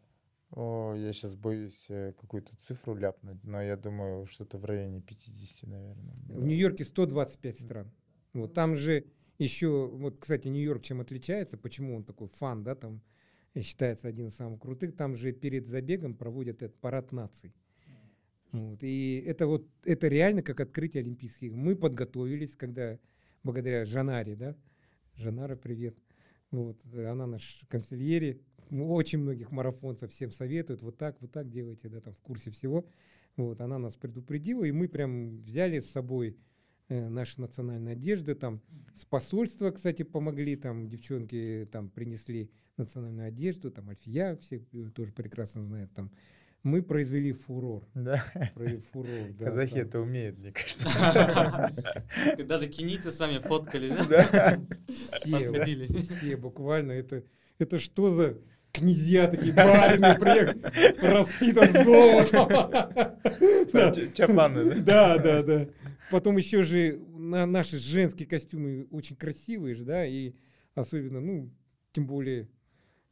[0.52, 5.70] О, я сейчас боюсь э, какую-то цифру ляпнуть, но я думаю, что-то в районе 50,
[5.70, 6.16] наверное.
[6.28, 7.92] В Нью-Йорке 125 стран.
[8.34, 9.06] Вот там же
[9.38, 13.02] еще, вот, кстати, Нью-Йорк чем отличается, почему он такой фан, да, там
[13.54, 17.54] э, считается один из самых крутых, там же перед забегом проводят этот парад наций.
[18.52, 21.52] Вот, и это вот, это реально как открытие Олимпийских.
[21.52, 22.98] Мы подготовились, когда,
[23.44, 24.56] благодаря Жанаре, да,
[25.16, 25.98] Жанара, привет,
[26.64, 28.42] вот, э, она наш консильери,
[28.72, 32.50] Ну, очень многих марафонцев всем советует, вот так, вот так делайте, да, там, в курсе
[32.50, 32.86] всего.
[33.38, 36.38] Вот, она нас предупредила, и мы прям взяли с собой
[36.88, 38.62] э, наши национальные одежды, там,
[38.96, 45.12] с посольства, кстати, помогли, там, девчонки там принесли национальную одежду, там, Альфия, все э, тоже
[45.12, 46.12] прекрасно знают, там,
[46.66, 48.24] мы произвели фурор, Да,
[48.56, 49.08] произвели фурор,
[49.38, 49.82] да, казахи там.
[49.82, 50.90] это умеют, мне кажется.
[52.44, 54.04] Даже кенийцы с вами фоткали, да?
[54.32, 54.60] Да.
[54.92, 56.02] все, Подходили.
[56.02, 57.24] все буквально, это,
[57.60, 58.38] это что за
[58.72, 62.50] князья такие барины, приехали, распитан золотом.
[63.72, 63.94] Да.
[64.14, 65.18] Чапаны, да?
[65.18, 65.68] Да, да, да.
[66.10, 70.34] Потом еще же на наши женские костюмы очень красивые же, да, и
[70.74, 71.54] особенно, ну,
[71.92, 72.50] тем более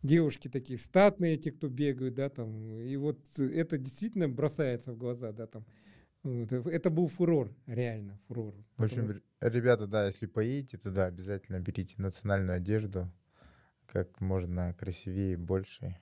[0.03, 5.31] девушки такие статные, те, кто бегают, да, там, и вот это действительно бросается в глаза,
[5.31, 5.65] да, там.
[6.23, 8.53] Вот, э, Это был фурор, реально, фурор.
[8.77, 13.11] В общем, ребята, да, если поедете туда, обязательно берите национальную одежду,
[13.87, 15.97] как можно красивее, больше.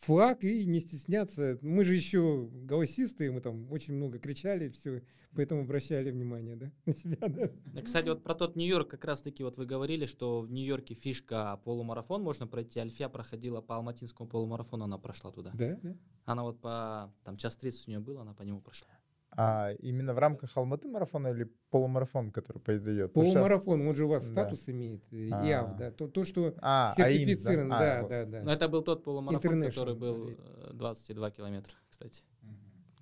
[0.00, 1.58] Флаг и не стесняться.
[1.62, 5.02] Мы же еще голосистые, мы там очень много кричали, все,
[5.34, 7.82] поэтому обращали внимание, да, на себя, да.
[7.82, 12.22] Кстати, вот про тот Нью-Йорк как раз-таки вот вы говорили, что в Нью-Йорке фишка полумарафон
[12.22, 12.80] можно пройти.
[12.80, 15.50] Альфия проходила по Алматинскому полумарафону, она прошла туда.
[15.54, 15.96] Да, да.
[16.24, 18.88] Она вот по, там, час 30 у нее было, она по нему прошла.
[19.36, 23.10] А именно в рамках Алматы марафона или полумарафон, который пойдет?
[23.10, 24.30] Что- Полумарафон, он же у вас Да.
[24.32, 25.46] статус имеет, э, А.
[25.46, 28.08] ИАВ, да, то, то что А, сертифицирован, да, А, вот.
[28.10, 28.42] да, да.
[28.42, 30.32] Но это был тот полумарафон, который был да.
[30.70, 32.22] э, 22 километра, кстати.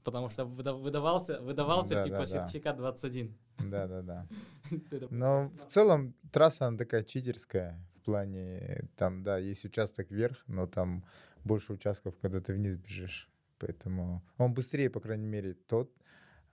[0.05, 2.27] Потому что выда- выдавался, выдавался Да, типа да, да.
[2.27, 3.35] сертификат 21.
[3.59, 4.27] Да, да, да.
[5.11, 10.67] Но в целом трасса, она такая читерская в плане, там, да, есть участок вверх, но
[10.67, 11.05] там
[11.45, 13.29] больше участков, когда ты вниз бежишь.
[13.59, 15.91] Поэтому он быстрее, по крайней мере, тот,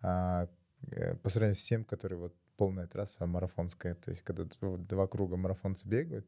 [0.07, 0.47] а,
[0.91, 4.45] э, по сравнению с тем, который вот полная трасса марафонская, то есть когда
[4.77, 6.27] два круга марафонцы бегают.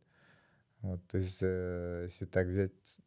[0.81, 2.99] Вот, то есть, э, если так взять с-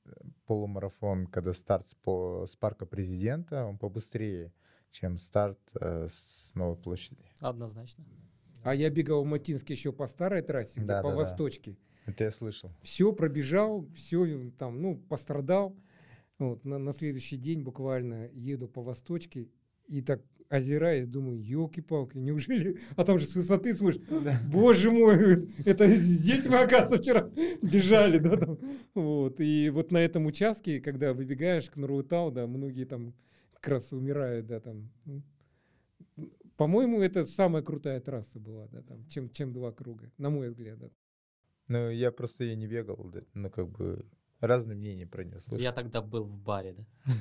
[0.46, 4.52] полумарафон, когда старт с, по- с парка президента, он побыстрее,
[4.90, 7.24] чем старт э, с новой площади.
[7.40, 8.04] Однозначно.
[8.64, 11.16] А я бегал в Матинске еще по старой трассе, Да, по да, да.
[11.16, 11.76] восточке.
[12.06, 12.70] Это я слышал.
[12.82, 15.76] Все пробежал, все там, ну, пострадал.
[16.38, 19.48] Вот, на, на следующий день буквально еду по восточке
[19.86, 20.20] и так
[20.50, 22.80] озираясь, думаю, елки-палки, неужели?
[22.96, 24.00] А там же с высоты смотришь,
[24.52, 27.30] боже мой, это здесь мы, оказывается, вчера
[27.62, 28.58] бежали, да, там.
[28.94, 33.14] Вот, и вот на этом участке, когда выбегаешь к Нуруутау, да, многие там
[33.54, 34.90] как раз умирают, да, там.
[35.04, 35.22] Ну,
[36.56, 40.78] По-моему, это самая крутая трасса была, да, там, чем, чем два круга, на мой взгляд,
[40.78, 40.90] да.
[41.68, 44.04] Ну, я просто ее не бегал, да, ну, как бы
[44.40, 45.62] разные мнения про нее слышал.
[45.62, 46.74] Я тогда был в баре,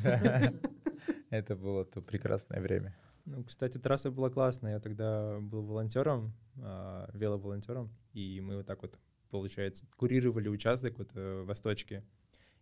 [0.03, 0.51] да?
[1.29, 2.97] Это было то прекрасное время.
[3.29, 4.73] Ну, кстати, трасса была классная.
[4.73, 8.97] Я тогда был волонтером, а, веловолонтером, и мы вот так вот,
[9.29, 12.03] получается, курировали участок вот э, в Восточке,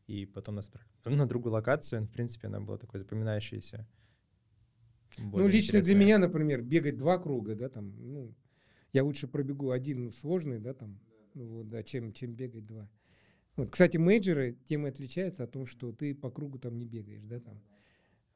[0.07, 0.69] и потом нас
[1.05, 2.03] на другую локацию.
[2.03, 3.87] В принципе, она была такой запоминающейся.
[5.17, 5.95] Ну, лично для интересная.
[5.95, 8.35] меня, например, бегать два круга, да, там, ну,
[8.91, 10.99] я лучше пробегу один сложный, да, там,
[11.33, 12.89] ну вот, да, чем, чем бегать два.
[13.55, 13.71] Вот.
[13.71, 17.39] Кстати, мейджоры тем и отличаются о том, что ты по кругу там не бегаешь, да,
[17.39, 17.57] там.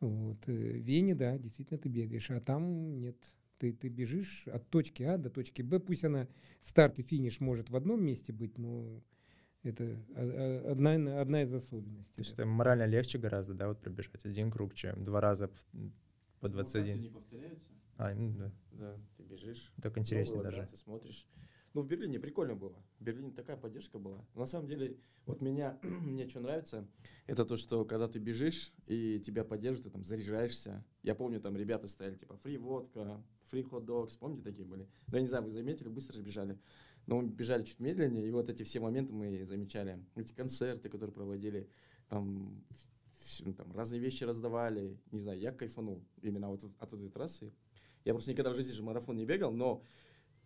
[0.02, 0.38] Вот.
[0.48, 3.16] э, В Вене, да, действительно ты бегаешь, а там нет.
[3.60, 6.28] Ты, ты бежишь от точки А до точки Б, пусть она
[6.62, 9.04] старт и финиш может в одном месте быть, но
[9.62, 10.04] это
[10.66, 12.16] одна, одна из особенностей.
[12.16, 15.52] То есть это морально легче гораздо, да, вот пробежать один круг, чем два раза
[16.40, 17.00] по 21.
[17.00, 17.68] не повторяются?
[17.98, 18.52] А, ну да.
[18.72, 19.72] Да, ты бежишь.
[19.80, 20.58] Так интереснее даже.
[20.58, 21.28] локаций смотришь.
[21.74, 22.76] Ну, в Берлине прикольно было.
[23.00, 24.26] В Берлине такая поддержка была.
[24.36, 26.86] На самом деле, вот меня, мне что нравится,
[27.28, 30.84] это то, что когда ты бежишь и тебя поддерживают, ты там заряжаешься.
[31.02, 34.88] Я помню, там ребята стояли, типа, фри водка, фри хот догс, помните, такие были?
[35.08, 36.60] Да, я не знаю, вы заметили, быстро же бежали.
[37.08, 40.06] Но мы бежали чуть медленнее, и вот эти все моменты мы замечали.
[40.16, 41.70] Эти концерты, которые проводили,
[42.10, 42.64] там,
[43.14, 45.00] вс- ну, там разные вещи раздавали.
[45.12, 47.54] Не знаю, я кайфанул именно вот от этой трассы.
[48.04, 49.84] Я просто никогда в жизни же марафон не бегал, но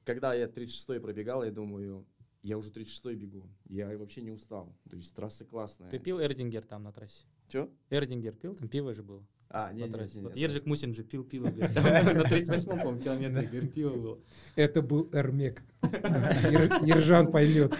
[0.06, 2.06] когда я 36-й пробегал, я думаю,
[2.43, 3.49] я уже 36-й бегу.
[3.66, 4.74] Я вообще не устал.
[4.89, 5.89] То есть трасса классная.
[5.89, 7.26] Ты пил Эрдингер там на трассе?
[7.47, 7.70] Чё?
[7.89, 8.56] Эрдингер пил?
[8.56, 10.18] Там пиво же было А, не, на не, трассе.
[10.20, 10.66] не, Вот Ержик.
[10.66, 11.49] Мусин же пил пиво.
[11.49, 14.20] говорит, На 38-м, по-моему, километре, говорит, пиво было.
[14.56, 15.64] Это был Эрмек.
[15.84, 17.74] Ер- Ержан поймет.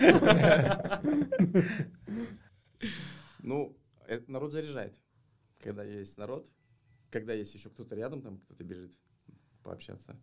[3.42, 4.96] Ну, это народ заряжает.
[5.60, 6.50] Когда есть народ,
[7.12, 8.92] когда есть еще кто-то рядом, там кто-то бежит
[9.64, 10.16] пообщаться.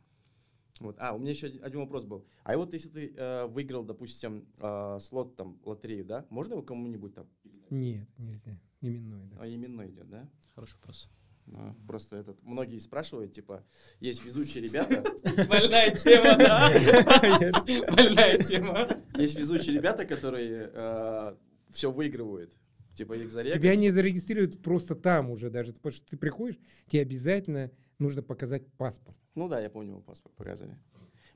[0.80, 0.96] Вот.
[0.98, 2.26] А, у меня еще один, вопрос был.
[2.44, 7.14] А вот если ты э, выиграл, допустим, э, слот там лотерею, да, можно его кому-нибудь
[7.14, 7.28] там?
[7.70, 8.58] Нет, нельзя.
[8.80, 9.36] Именной, да.
[9.40, 10.28] А именной идет, да?
[10.54, 11.08] Хороший вопрос.
[11.46, 13.64] Ну, просто этот, многие спрашивают, типа,
[14.00, 15.04] есть везучие ребята,
[15.48, 16.70] Больная тема, да?
[17.96, 18.88] Больная тема.
[19.16, 21.36] есть везучие ребята, которые
[21.70, 22.54] все выигрывают.
[22.94, 23.58] Типа их зарегать.
[23.58, 28.66] Тебя не зарегистрируют просто там уже даже, потому что ты приходишь, тебе обязательно нужно показать
[28.76, 29.16] паспорт.
[29.34, 30.76] Ну да, я помню, паспорт показывали.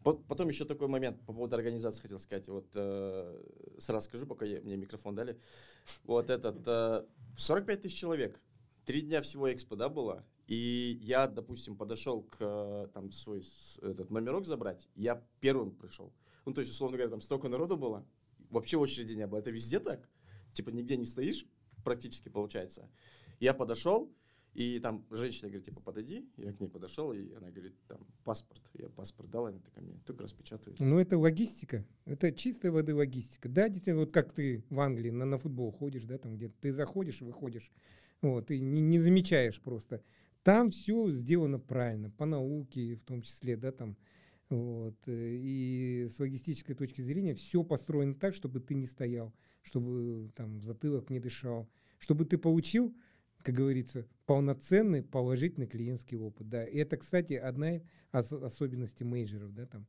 [0.02, 2.48] По- Потом еще такой момент по поводу организации хотел сказать.
[2.48, 3.42] Вот э,
[3.78, 5.40] сразу скажу, пока я- мне микрофон дали.
[6.04, 7.04] Вот этот, э,
[7.36, 8.40] 45 тысяч человек.
[8.84, 10.24] Три дня всего экспо, да, было.
[10.46, 13.42] И я, допустим, подошел к э, там свой
[13.82, 14.88] этот номерок забрать.
[14.94, 16.12] Я первым пришел.
[16.44, 18.06] Ну, то есть, условно говоря, там столько народу было.
[18.50, 19.40] Вообще очереди не было.
[19.40, 20.08] Это везде так?
[20.52, 21.44] Типа нигде не стоишь,
[21.84, 22.88] практически получается.
[23.40, 24.08] Я подошел,
[24.56, 26.26] и там женщина говорит, типа, подойди.
[26.38, 28.62] Я к ней подошел, и она говорит, там, паспорт.
[28.72, 30.80] Я паспорт дал, она такая мне только распечатывает.
[30.80, 31.84] Ну, это логистика.
[32.06, 33.50] Это чистой воды логистика.
[33.50, 36.72] Да, действительно, вот как ты в Англии на, на футбол ходишь, да, там где ты
[36.72, 37.70] заходишь, выходишь,
[38.22, 40.02] вот, и не, не замечаешь просто.
[40.42, 43.98] Там все сделано правильно, по науке в том числе, да, там,
[44.48, 50.60] вот, и с логистической точки зрения все построено так, чтобы ты не стоял, чтобы там
[50.60, 52.96] в затылок не дышал, чтобы ты получил,
[53.46, 56.64] как говорится, полноценный положительный клиентский опыт, да.
[56.64, 57.82] И это, кстати, одна из
[58.12, 59.86] ос- особенностей мейджеров, да, там.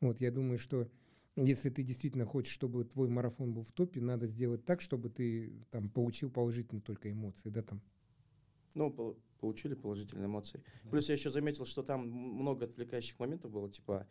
[0.00, 0.90] Вот, я думаю, что
[1.36, 5.52] если ты действительно хочешь, чтобы твой марафон был в топе, надо сделать так, чтобы ты
[5.70, 7.80] там получил положительные только эмоции, да, там.
[8.74, 10.60] Ну, пол- получили положительные эмоции.
[10.90, 14.08] Плюс я еще заметил, что там много отвлекающих моментов было, типа,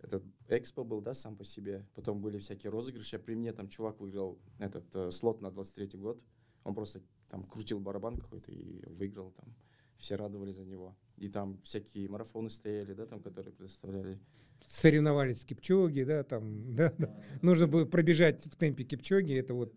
[0.00, 1.86] этот экспо был, да, сам по себе.
[1.94, 3.18] Потом были всякие розыгрыши.
[3.18, 6.22] При мне там чувак выиграл этот э, слот на 23 год.
[6.64, 9.54] Он просто там крутил барабан какой-то и выиграл там.
[9.96, 10.96] Все радовались за него.
[11.16, 14.18] И там всякие марафоны стояли, да, там, которые предоставляли.
[14.66, 17.14] Соревновались с Кипчоги, да, там, да, да.
[17.42, 19.74] Нужно было пробежать в темпе Кипчоги, это вот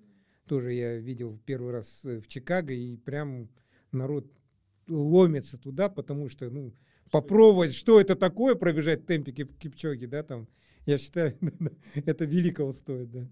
[0.48, 3.50] тоже я видел первый раз э, в Чикаго, и прям
[3.92, 4.32] народ
[4.88, 6.74] ломится туда, потому что, ну,
[7.12, 10.48] попробовать, что это такое, пробежать в темпе Кип- Кипчоги, да, там,
[10.86, 11.38] я считаю,
[11.96, 13.30] это великого стоит, да.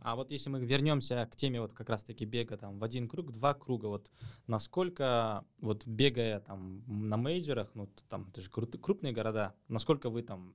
[0.00, 3.32] А вот если мы вернемся к теме вот как раз-таки бега там в один круг,
[3.32, 4.10] два круга, вот
[4.46, 10.54] насколько вот бегая там на мейджерах, ну там это же крупные города, насколько вы там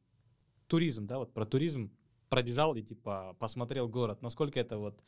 [0.67, 1.91] туризм, да, вот про туризм
[2.29, 4.99] пробежал и типа посмотрел город, насколько это вот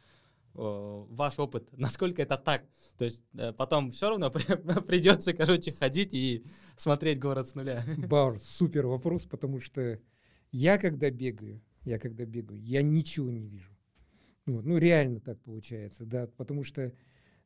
[0.54, 2.66] э, ваш опыт, насколько это так,
[2.98, 7.84] то есть э, потом все равно при- придется, короче, ходить и смотреть город с нуля.
[7.98, 10.00] Баур, супер вопрос, потому что
[10.52, 13.75] я когда бегаю, я когда бегаю, я ничего не вижу.
[14.46, 16.94] Вот, ну, реально так получается, да, потому что,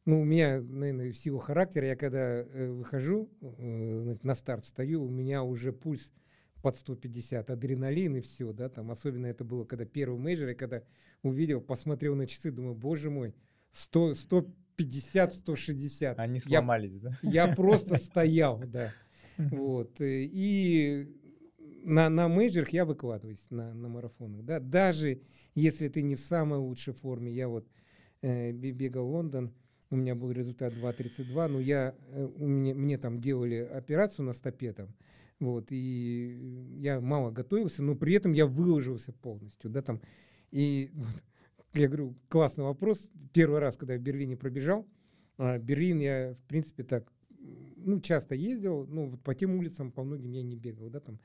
[0.05, 5.05] ну, у меня, наверное, в силу характера, я когда э, выхожу э, на старт, стою,
[5.05, 6.11] у меня уже пульс
[6.61, 10.83] под 150, адреналин и все, да, там, особенно это было, когда первый мейджор, я когда
[11.23, 13.33] увидел, посмотрел на часы, думаю, боже мой,
[13.71, 16.19] 100, 150, 160.
[16.19, 17.17] Они Я сломались, да?
[17.21, 18.93] я просто стоял, да.
[19.37, 20.01] Вот.
[20.01, 21.07] э, И
[21.83, 24.43] на, на мейджерах я выкладываюсь, на, на марафонах.
[24.43, 24.59] Да?
[24.59, 25.21] Даже
[25.59, 27.31] если ты не в самой лучшей форме.
[27.31, 27.67] Я вот
[28.21, 29.53] э, бе- бегал Лондон,
[29.89, 34.33] у меня был результат 2.32, но я, э, у меня, мне там делали операцию на
[34.33, 34.89] стопе там,
[35.39, 40.01] вот, и я мало готовился, но при этом я выложился полностью, да, там,
[40.51, 41.23] и вот,
[41.73, 43.09] я говорю, классный вопрос.
[43.33, 44.87] Первый раз, когда я в Берлине пробежал,
[45.37, 47.11] а, Берлин я, в принципе, так,
[47.77, 51.19] ну, часто ездил, ну, вот по тем улицам, по многим я не бегал, да, там.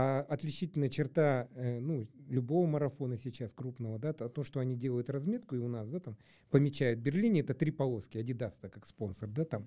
[0.00, 5.10] А отличительная черта, э, ну, любого марафона сейчас крупного, да, то, то, что они делают
[5.10, 6.16] разметку и у нас, да, там,
[6.50, 9.66] помечают в Берлине, это три полоски, Adidas -то как спонсор, да, там,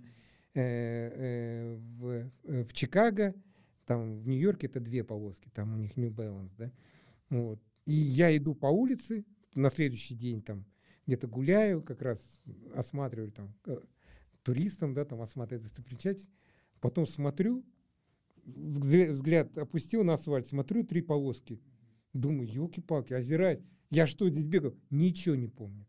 [0.54, 3.34] Э, э, в, э, в Чикаго,
[3.86, 6.72] Там в Нью-Йорке это две полоски, там у них New Balance, да.
[7.30, 7.60] Вот.
[7.86, 9.26] И я иду по улице,
[9.56, 10.66] на следующий день там
[11.08, 12.20] где-то гуляю, как раз
[12.76, 13.80] осматриваю там э,
[14.44, 16.30] туристам, да, там осматриваю достопримечательность.
[16.80, 17.66] Потом смотрю,
[18.46, 21.62] взгляд, опустил на асфальт, смотрю, три полоски.
[22.14, 23.62] Думаю, елки-палки, озирать.
[23.90, 24.76] Я что здесь бегал?
[24.90, 25.86] Ничего не помню.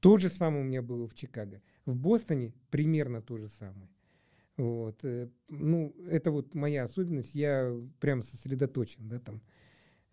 [0.00, 1.62] То же самое у меня было в Чикаго.
[1.86, 3.88] В Бостоне примерно то же самое.
[4.56, 5.04] Вот.
[5.04, 7.34] э, Ну, это вот моя особенность.
[7.34, 9.42] Я прям сосредоточен, да, там.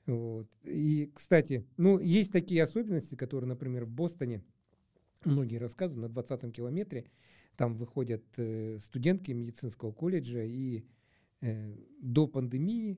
[0.06, 0.48] Вот.
[0.64, 4.42] И, кстати, ну, есть такие особенности, которые, например, в Бостоне,
[5.26, 7.06] многие рассказывают, на 20-м километре
[7.56, 10.84] там выходят э, студентки медицинского колледжа, и
[11.42, 12.98] до пандемии,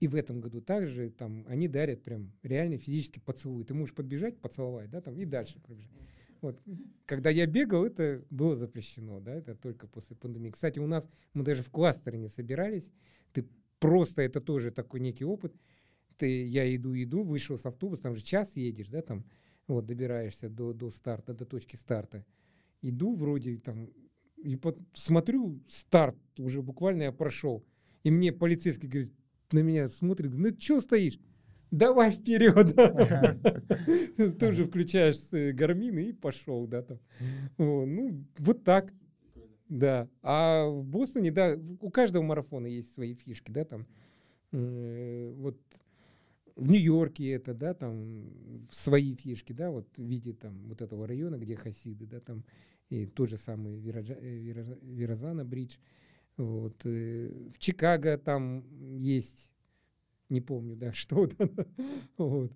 [0.00, 3.64] и в этом году также, там, они дарят прям реально физически поцелуй.
[3.64, 5.92] Ты можешь подбежать, поцеловать, да, там, и дальше пробежать.
[6.40, 6.60] Вот.
[7.06, 10.50] Когда я бегал, это было запрещено, да, это только после пандемии.
[10.50, 12.90] Кстати, у нас, мы даже в кластере не собирались,
[13.32, 13.46] ты
[13.78, 15.54] просто, это тоже такой некий опыт,
[16.16, 19.24] ты, я иду, иду, вышел с автобуса, там же час едешь, да, там,
[19.68, 22.24] вот, добираешься до, до старта, до точки старта.
[22.82, 23.88] Иду вроде там,
[24.42, 27.64] и под, смотрю, старт уже буквально я прошел.
[28.02, 29.12] И мне полицейский говорит,
[29.52, 31.18] на меня смотрит, ну что стоишь?
[31.70, 32.74] Давай вперед.
[34.38, 36.98] Тоже включаешь с гармин и пошел, да, там.
[37.58, 38.92] Ну, вот так.
[39.68, 40.08] Да.
[40.22, 43.86] А в Бостоне, да, у каждого марафона есть свои фишки, да, там.
[44.52, 45.60] Э, Вот
[46.56, 48.30] в Нью-Йорке это, да, там
[48.70, 52.44] свои фишки, да, вот в виде там вот этого района, где хасиды, да, там
[52.90, 55.76] и тот же самый Вираджа- э, Виража- Виразана бридж.
[56.36, 56.84] Вот.
[56.84, 58.64] э, В Чикаго там
[58.98, 59.48] есть,
[60.28, 61.50] не помню, да, что там.
[62.18, 62.52] Вот.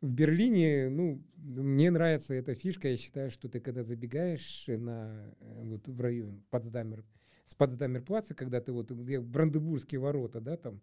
[0.00, 2.88] В Берлине, ну, мне нравится эта фишка.
[2.88, 7.04] Я считаю, что ты когда забегаешь на э, вот в район Потсдамер,
[7.46, 10.80] с Потсдамерплаца, когда ты вот где Бранденбургские ворота, да, там,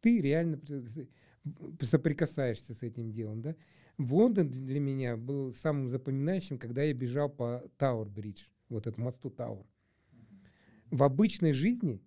[0.00, 0.60] ты реально
[1.80, 3.56] соприкасаешься с этим делом, да.
[3.98, 9.30] В Лондон для меня был самым запоминающим, когда я бежал по Тауэр-бридж, вот этот мосту
[9.30, 9.66] Тауэр.
[10.90, 12.00] В обычной жизни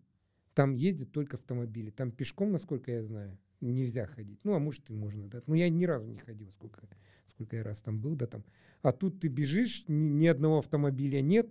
[0.53, 1.91] там ездят только автомобили.
[1.91, 4.39] Там пешком, насколько я знаю, нельзя ходить.
[4.43, 5.41] Ну, а может и можно, да.
[5.47, 6.87] Но я ни разу не ходил, сколько,
[7.29, 8.43] сколько я раз там был, да, там.
[8.81, 11.49] А тут ты бежишь, ни, ни одного автомобиля нет,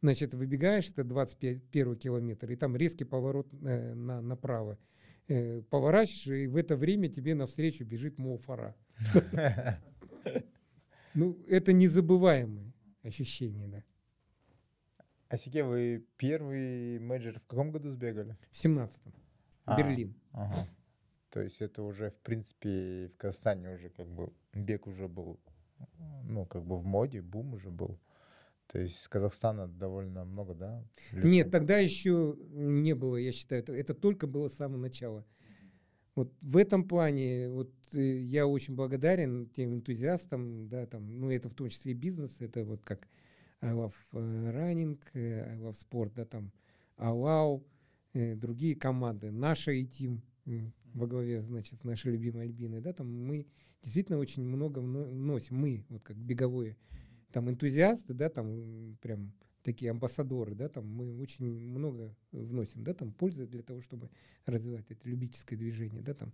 [0.00, 4.78] значит, выбегаешь, это 21 километр, и там резкий поворот э, на, направо.
[5.28, 8.76] Э, поворачиваешь, и в это время тебе навстречу бежит Моуфара.
[11.14, 12.72] Ну, это незабываемое
[13.02, 13.84] ощущение, да.
[15.28, 18.36] А Сике, вы первый менеджер в каком году сбегали?
[18.50, 19.12] В 17-м.
[19.64, 20.14] А, Берлин.
[20.32, 20.68] Ага.
[21.30, 25.40] То есть это уже, в принципе, в Казахстане уже как бы бег уже был,
[26.24, 27.98] ну, как бы в моде, бум уже был.
[28.66, 30.84] То есть с Казахстана довольно много, да?
[31.12, 35.24] Нет, тогда еще не было, я считаю, это, это только было с самого начала.
[36.14, 41.54] Вот в этом плане вот я очень благодарен тем энтузиастам, да, там, ну это в
[41.54, 43.08] том числе и бизнес, это вот как
[43.60, 46.52] I Love э, Running, э, I Love Sport, да, там,
[46.96, 47.64] Алау,
[48.12, 50.22] э, другие команды, наша и Тим
[50.94, 53.46] во главе, значит, с нашей любимой Альбиной, да, там мы
[53.82, 56.76] действительно очень много вно- вносим, мы, вот как беговые,
[57.32, 59.32] там энтузиасты, да, там прям
[59.62, 64.10] такие амбассадоры, да, там мы очень много вносим, да, там пользы для того, чтобы
[64.44, 66.32] развивать это любительское движение, да, там.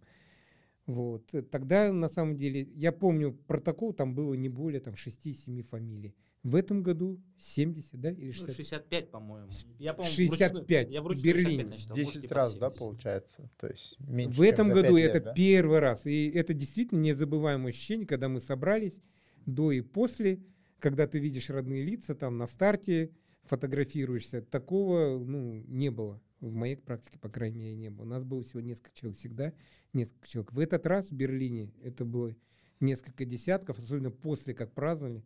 [0.88, 1.22] Вот.
[1.34, 6.14] Э, Тогда, на самом деле, я помню, протокол там было не более там 6-7 фамилий.
[6.42, 8.56] В этом году 70, да, или Ну, 60?
[8.56, 9.48] 65, по-моему.
[9.78, 11.50] Я, по-моему, 65 вручную- я в вручную Берлине.
[11.50, 12.78] 65 насчитал, В может, 10 типа раз, да, 70.
[12.78, 13.50] получается?
[13.58, 15.32] То есть меньше, В чем этом за году лет, это да?
[15.34, 16.06] первый раз.
[16.06, 18.96] И это действительно незабываемое ощущение, когда мы собрались
[19.44, 20.40] до и после,
[20.78, 23.10] когда ты видишь родные лица там на старте,
[23.48, 24.42] фотографируешься.
[24.42, 26.20] Такого ну, не было.
[26.40, 28.04] В моей практике, по крайней мере, не было.
[28.04, 29.52] У нас было всего несколько человек всегда,
[29.92, 30.52] несколько человек.
[30.52, 32.34] В этот раз в Берлине это было
[32.80, 35.24] несколько десятков, особенно после, как праздновали.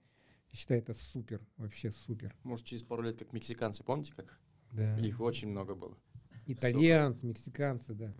[0.52, 2.34] Я считаю, это супер, вообще супер.
[2.44, 4.38] Может, через пару лет, как мексиканцы, помните, как?
[4.70, 4.98] Да.
[4.98, 5.96] Их очень много было.
[6.46, 8.14] Итальянцы, мексиканцы, да.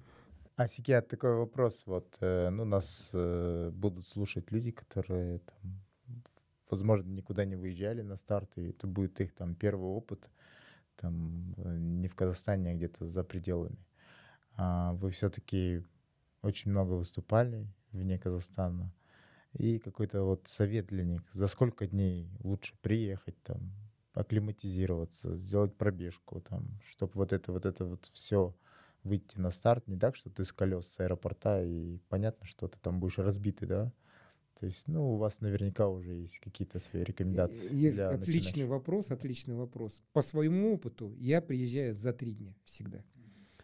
[0.56, 1.84] А Сикиат, такой вопрос.
[1.86, 5.81] Вот, э, ну, нас э, будут слушать люди, которые, там,
[6.72, 10.28] возможно, никуда не выезжали на старт, и это будет их там первый опыт,
[10.96, 13.78] там, э, не в Казахстане, а где-то за пределами.
[14.56, 15.84] А вы все-таки
[16.42, 18.92] очень много выступали вне Казахстана.
[19.54, 21.22] И какой-то вот совет для них.
[21.32, 23.72] За сколько дней лучше приехать там,
[24.14, 28.54] акклиматизироваться, сделать пробежку, там, чтобы вот это вот это вот все
[29.04, 32.78] выйти на старт не так, что ты с колес с аэропорта, и понятно, что ты
[32.78, 33.92] там будешь разбитый, да?
[34.58, 38.68] То есть, ну, у вас наверняка уже есть какие-то свои рекомендации Е- для Отличный начинающих.
[38.68, 40.02] вопрос, отличный вопрос.
[40.12, 43.04] По своему опыту я приезжаю за три дня всегда.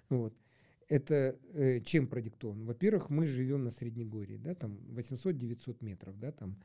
[0.08, 0.34] Вот.
[0.88, 2.64] это э, чем продиктовано?
[2.64, 6.56] Во-первых, мы живем на Среднегорье, да, там 800-900 метров, да, там,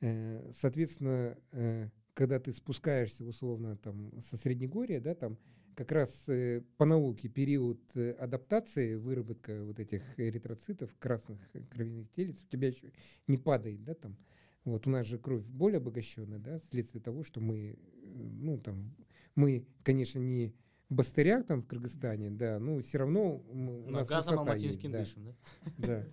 [0.00, 5.36] э, соответственно, э, когда ты спускаешься условно там со Среднегорья, да, там
[5.76, 11.38] как раз э, по науке период э, адаптации, выработка вот этих эритроцитов, красных
[11.70, 12.92] кровяных телец, у тебя еще
[13.28, 14.16] не падает, да, там.
[14.64, 18.96] Вот у нас же кровь более обогащенная, да, вследствие того, что мы, э, ну, там,
[19.34, 20.54] мы, конечно, не
[20.88, 25.00] в Бастырях там в Кыргызстане, да, но все равно у нас газом алматинским да.
[25.00, 25.34] дышим, да?
[25.76, 26.04] Да.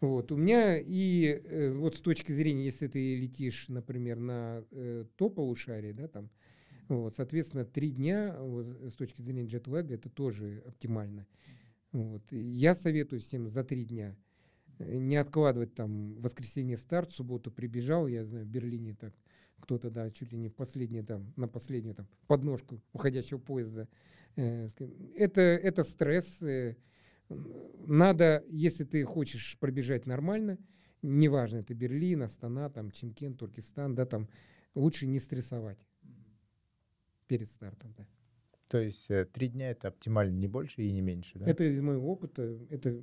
[0.00, 0.30] Вот.
[0.30, 5.28] У меня и э, вот с точки зрения, если ты летишь, например, на э, то
[5.28, 6.30] полушарие, да, там,
[6.88, 11.26] вот, соответственно, три дня вот, с точки зрения джетлага это тоже оптимально.
[11.92, 12.22] Вот.
[12.30, 14.16] Я советую всем за три дня
[14.78, 19.14] э, не откладывать там воскресенье старт, субботу прибежал, я знаю, в Берлине так
[19.60, 23.88] кто-то, да, чуть ли не в последнее там, на последнюю там подножку уходящего поезда.
[24.36, 24.68] э,
[25.14, 26.76] Это, это стресс, э,
[27.86, 30.58] надо, если ты хочешь пробежать нормально,
[31.02, 34.28] неважно, это Берлин, Астана, там, Чемкент, Туркестан, да, там,
[34.74, 35.78] лучше не стрессовать
[37.28, 38.06] перед стартом, да.
[38.68, 41.50] То есть э, три дня это оптимально, не больше и не меньше, да?
[41.50, 43.02] Это из моего опыта, это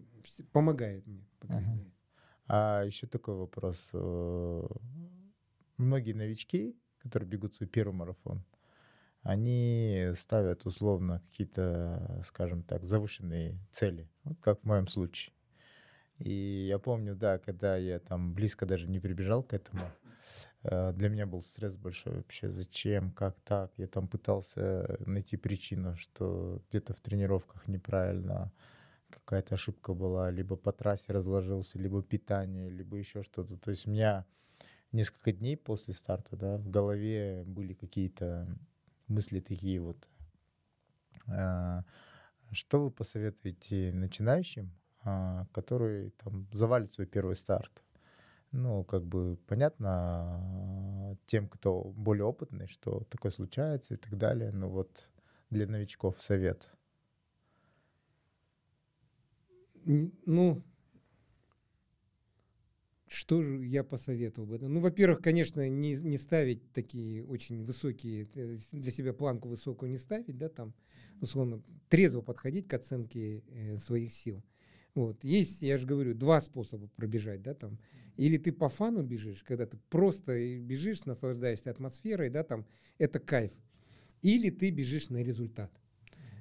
[0.51, 1.25] помогает мне.
[1.75, 1.91] мере.
[2.47, 3.89] А еще такой вопрос.
[3.93, 4.67] э,
[5.77, 8.45] Многие новички, которые бегут свой первый марафон,
[9.21, 15.33] они ставят условно какие-то, скажем так, завышенные цели, вот как в моем случае.
[16.19, 16.31] И
[16.69, 19.91] я помню, да, когда я там близко даже не прибежал к этому,
[20.69, 22.49] для меня был стресс большой вообще.
[22.49, 23.71] Зачем, как так?
[23.77, 28.51] Я там пытался найти причину, что где-то в тренировках неправильно
[29.09, 33.57] какая-то ошибка была, либо по трассе разложился, либо питание, либо еще что-то.
[33.57, 34.25] То есть у меня
[34.91, 38.47] несколько дней после старта, да, в голове были какие-то
[39.07, 39.97] мысли такие вот.
[41.27, 41.83] А,
[42.51, 44.71] Что вы посоветуете начинающим,
[45.03, 47.84] а, которые там завалят свой первый старт?
[48.51, 54.51] Ну, как бы понятно тем, кто более опытный, что такое случается и так далее.
[54.51, 55.09] Но вот
[55.49, 56.69] для новичков совет.
[59.83, 60.63] Ну,
[63.07, 64.59] что же я посоветовал бы?
[64.59, 69.99] Ну, во-первых, конечно, не, не ставить такие очень высокие, э, для себя планку высокую не
[69.99, 70.73] ставить, да, там,
[71.21, 74.43] условно, трезво подходить к оценке э, своих сил.
[74.95, 75.23] Вот.
[75.23, 77.79] Есть, я же говорю, два способа пробежать, да, там.
[78.17, 82.65] Или ты по фану бежишь, когда ты просто бежишь, наслаждаешься атмосферой, да, там,
[82.97, 83.51] это кайф.
[84.21, 85.71] Или ты бежишь на результат.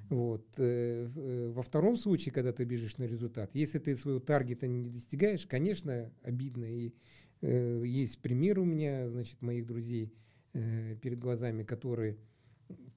[0.09, 0.45] Вот.
[0.57, 4.89] э, э, Во втором случае, когда ты бежишь на результат, если ты своего таргета не
[4.89, 6.65] достигаешь, конечно, обидно.
[6.65, 6.93] И
[7.41, 10.13] э, есть пример у меня, значит, моих друзей
[10.53, 12.17] э, перед глазами, которые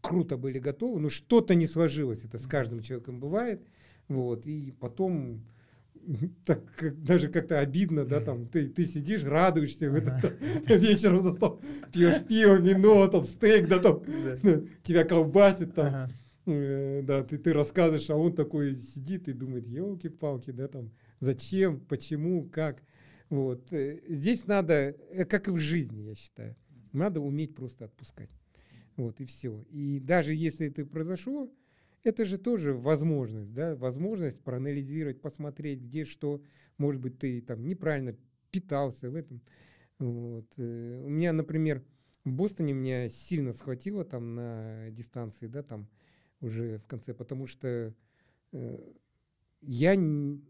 [0.01, 2.25] круто были готовы, но что-то не сложилось.
[2.25, 3.67] Это с каждым человеком бывает.
[4.09, 4.47] Вот.
[4.47, 5.45] И потом
[6.45, 10.39] так как- даже как-то обидно, да, там, ты, ты сидишь, радуешься, в этот
[10.69, 11.61] вечером за стол,
[11.93, 14.03] пьешь пиво, вино, там, стейк, да, там,
[14.83, 16.09] тебя колбасит, там, Ага.
[16.47, 20.91] Э, да, ты, ты рассказываешь, а он такой сидит и думает, елки-палки, да, там,
[21.21, 22.83] зачем, почему, как.
[23.29, 23.71] Вот.
[23.73, 26.57] э, Здесь надо, э, как и в жизни, я считаю,
[26.93, 28.31] надо уметь просто отпускать.
[28.97, 29.63] Вот, и все.
[29.71, 31.53] И даже если это произошло,
[32.09, 36.43] это же тоже возможность, да, возможность проанализировать, посмотреть, где что,
[36.79, 38.17] может быть, ты там неправильно
[38.51, 39.41] питался в этом.
[39.99, 40.47] Вот.
[40.59, 41.85] э, У меня, например,
[42.25, 45.89] в Бостоне меня сильно схватило там на дистанции, да, там
[46.41, 47.95] уже в конце, потому что
[48.53, 48.93] э,
[49.63, 50.43] я н-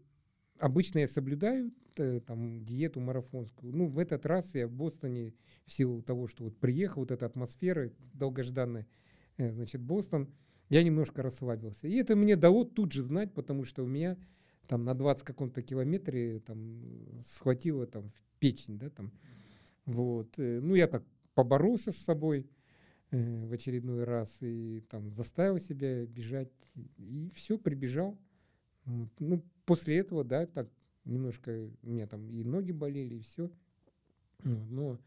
[0.59, 3.73] обычно я соблюдаю э, там диету марафонскую.
[3.75, 5.33] Ну, в этот раз я в Бостоне
[5.65, 8.87] в силу того, что вот приехал, вот эта атмосфера долгожданная,
[9.37, 10.29] э, значит, Бостон,
[10.69, 11.87] я немножко расслабился.
[11.87, 14.17] И это мне дало тут же знать, потому что у меня
[14.67, 19.11] там на 20 каком-то километре там схватило там в печень, да, там.
[19.85, 20.37] Вот.
[20.37, 21.03] э, Ну, я так
[21.33, 22.47] поборолся с собой
[23.11, 26.51] э, в очередной раз и там заставил себя бежать.
[26.97, 28.17] И все, прибежал.
[28.85, 29.09] Вот.
[29.19, 30.69] Ну, после этого, да, так
[31.05, 33.49] немножко у меня там и ноги болели, и все.
[34.43, 34.99] Но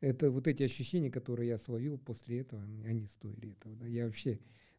[0.00, 3.74] это вот эти ощущения, которые я словил после этого, они- стоили этого.
[3.76, 3.86] да.
[3.86, 4.38] Я вообще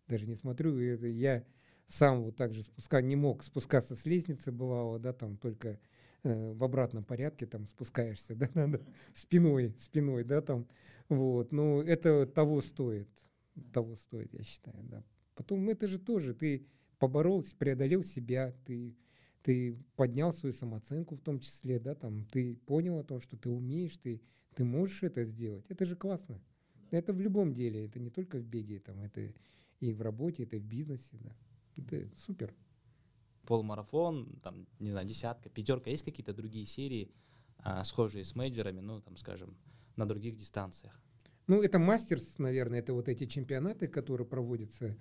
[0.10, 1.46] даже не смотрю, и это я
[1.88, 5.80] сам вот так же спуска не мог спускаться с лестницы, бывало, да, там только
[6.24, 8.82] э, в обратном порядке там спускаешься, да, надо
[9.16, 10.68] спиной, спиной, да, там,
[11.08, 13.08] вот, ну, это того стоит,
[13.72, 15.04] того стоит, я считаю, да.
[15.36, 18.96] Потом это же тоже, ты поборолся, преодолел себя, ты,
[19.42, 23.50] ты поднял свою самооценку в том числе, да, там, ты понял о том, что ты
[23.50, 24.22] умеешь, ты,
[24.54, 26.42] ты можешь это сделать, это же классно.
[26.92, 29.32] Это в любом деле, это не только в беге, там, это
[29.80, 31.36] и в работе, это в бизнесе, да.
[31.76, 32.54] Это супер.
[33.46, 35.90] полумарафон, там, не знаю, десятка, пятерка.
[35.90, 37.12] Есть какие-то другие серии,
[37.58, 39.58] а, схожие с мейджерами, ну, там, скажем,
[39.96, 41.02] на других дистанциях?
[41.48, 44.98] Ну, это мастерс, наверное, это вот эти чемпионаты, которые проводятся,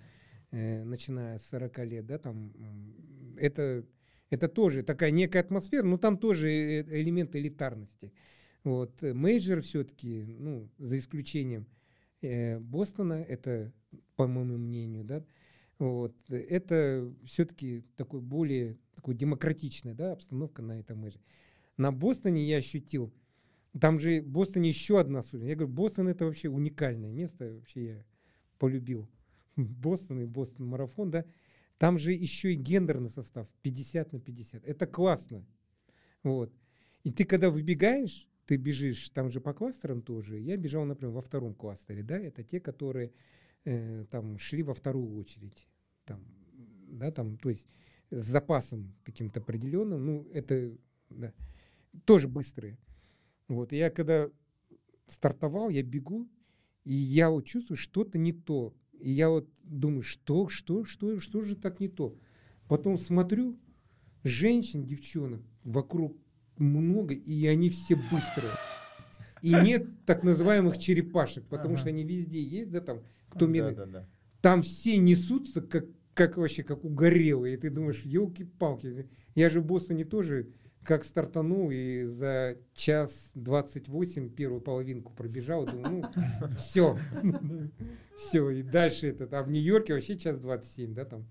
[0.51, 2.51] э, начиная с 40 лет, да, там,
[3.37, 3.85] это,
[4.31, 8.11] это тоже такая некая атмосфера, но там тоже э- элемент элитарности.
[8.63, 11.67] Вот, э, мейджор все-таки, ну, за исключением
[12.21, 13.71] э, Бостона, это,
[14.19, 15.23] по моему мнению, да,
[15.77, 21.23] вот, это все-таки такой более такой демократичная, да, обстановка на этом мейджоре.
[21.77, 23.13] На Бостоне я ощутил,
[23.79, 25.51] там же в Бостоне еще одна особенность.
[25.51, 27.53] Я говорю, Бостон это вообще уникальное место.
[27.53, 28.05] Вообще я
[28.57, 29.09] полюбил
[29.55, 31.23] Бостон и Бостон марафон, да.
[31.77, 34.65] Там же еще и гендерный состав 50 на 50.
[34.65, 35.45] Это классно.
[36.23, 36.53] Вот.
[37.05, 40.39] И ты когда выбегаешь, ты бежишь, там же по кластерам тоже.
[40.39, 43.13] Я бежал, например, во втором кластере, да, это те, которые
[43.69, 45.67] э, там шли во вторую очередь.
[46.05, 46.23] Там,
[46.87, 47.65] да, там, то есть
[48.09, 50.75] с запасом каким-то определенным, ну, это
[51.09, 51.33] да,
[52.05, 52.79] тоже быстрые.
[53.47, 54.29] Вот, я когда
[55.07, 56.27] стартовал, я бегу,
[56.83, 58.73] и я вот чувствую, что-то не то.
[58.99, 62.17] И я вот думаю, что, что, что, что же так не то?
[62.67, 63.59] Потом смотрю,
[64.23, 66.17] женщин, девчонок вокруг
[66.57, 68.51] много, и они все быстрые.
[69.41, 71.77] И нет так называемых черепашек, потому Ага.
[71.79, 73.75] что они везде есть, да, там, кто Да, медленно.
[73.75, 74.07] да, да.
[74.41, 77.55] Там все несутся, как, как вообще, как угорелые.
[77.55, 79.07] И ты думаешь, елки-палки.
[79.35, 80.49] Я же в Бостоне тоже
[80.83, 85.65] как стартанул и за час 28 первую половинку пробежал.
[85.65, 86.97] Думаю, ну, все.
[88.17, 89.33] Все, и дальше этот.
[89.33, 91.25] А в Нью-Йорке вообще час 27, да, там.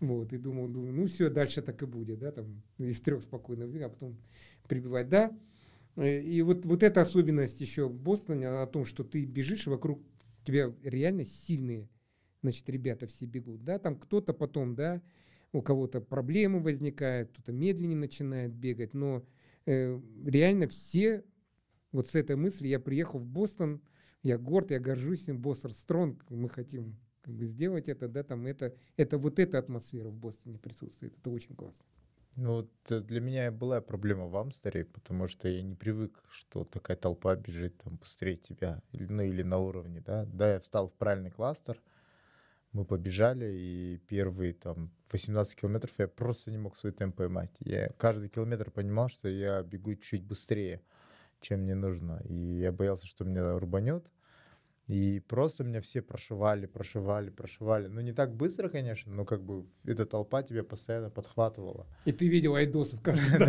[0.00, 3.66] Вот, и думал, думаю, ну все, дальше так и будет, да, там, из трех спокойно,
[3.86, 4.16] а потом
[4.66, 5.30] прибивать, да.
[5.96, 10.02] Э, И вот, вот эта особенность еще в Бостоне о том, что ты бежишь, вокруг
[10.44, 11.88] тебя реально сильные,
[12.42, 15.02] значит, ребята все бегут, да, там кто-то потом, да,
[15.52, 19.24] у кого-то проблемы возникают, кто-то медленнее начинает бегать, но
[19.66, 21.24] э, реально все,
[21.92, 23.82] вот с этой мыслью я приехал в Бостон,
[24.22, 28.46] я горд, я горжусь им, Бостон Стронг, мы хотим как бы сделать это, да, там
[28.46, 31.84] это, это вот эта атмосфера в Бостоне присутствует, это очень классно.
[32.36, 36.64] Ну вот э, для меня была проблема в Амстере, потому что я не привык, что
[36.64, 40.24] такая толпа бежит там быстрее тебя, ну или на уровне, да.
[40.26, 41.78] Да, я встал в правильный кластер,
[42.72, 47.50] мы побежали, и первые там 18 километров я просто не мог свой темп поймать.
[47.60, 50.82] Я каждый километр понимал, что я бегу чуть быстрее,
[51.40, 54.10] чем мне нужно, и я боялся, что меня рубанет.
[54.92, 57.86] И просто меня все прошивали, прошивали, прошивали.
[57.86, 61.86] Ну, не так быстро, конечно, но как бы эта толпа тебя постоянно подхватывала.
[62.04, 63.46] И ты видел айдосов каждый.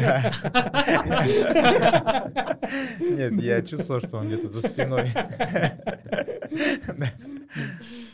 [3.17, 5.09] Нет, я чувствовал, что он где-то за спиной.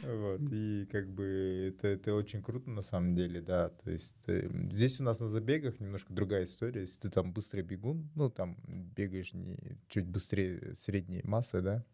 [0.01, 3.69] Вот, и как бы это, это очень круто на самом деле, да.
[3.69, 6.81] То есть э, здесь у нас на забегах немножко другая история.
[6.81, 11.85] Если ты там быстрый бегун, ну там бегаешь не чуть быстрее средней массы, да,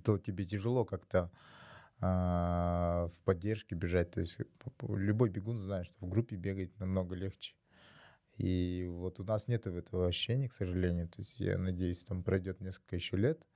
[0.00, 1.30] то тебе тяжело как-то
[2.00, 4.10] а, в поддержке бежать.
[4.10, 4.38] То есть
[4.88, 7.54] любой бегун знает, что в группе бегать намного легче.
[8.38, 11.08] И вот у нас нет этого ощущения, к сожалению.
[11.08, 13.46] То есть я надеюсь, там пройдет несколько еще лет.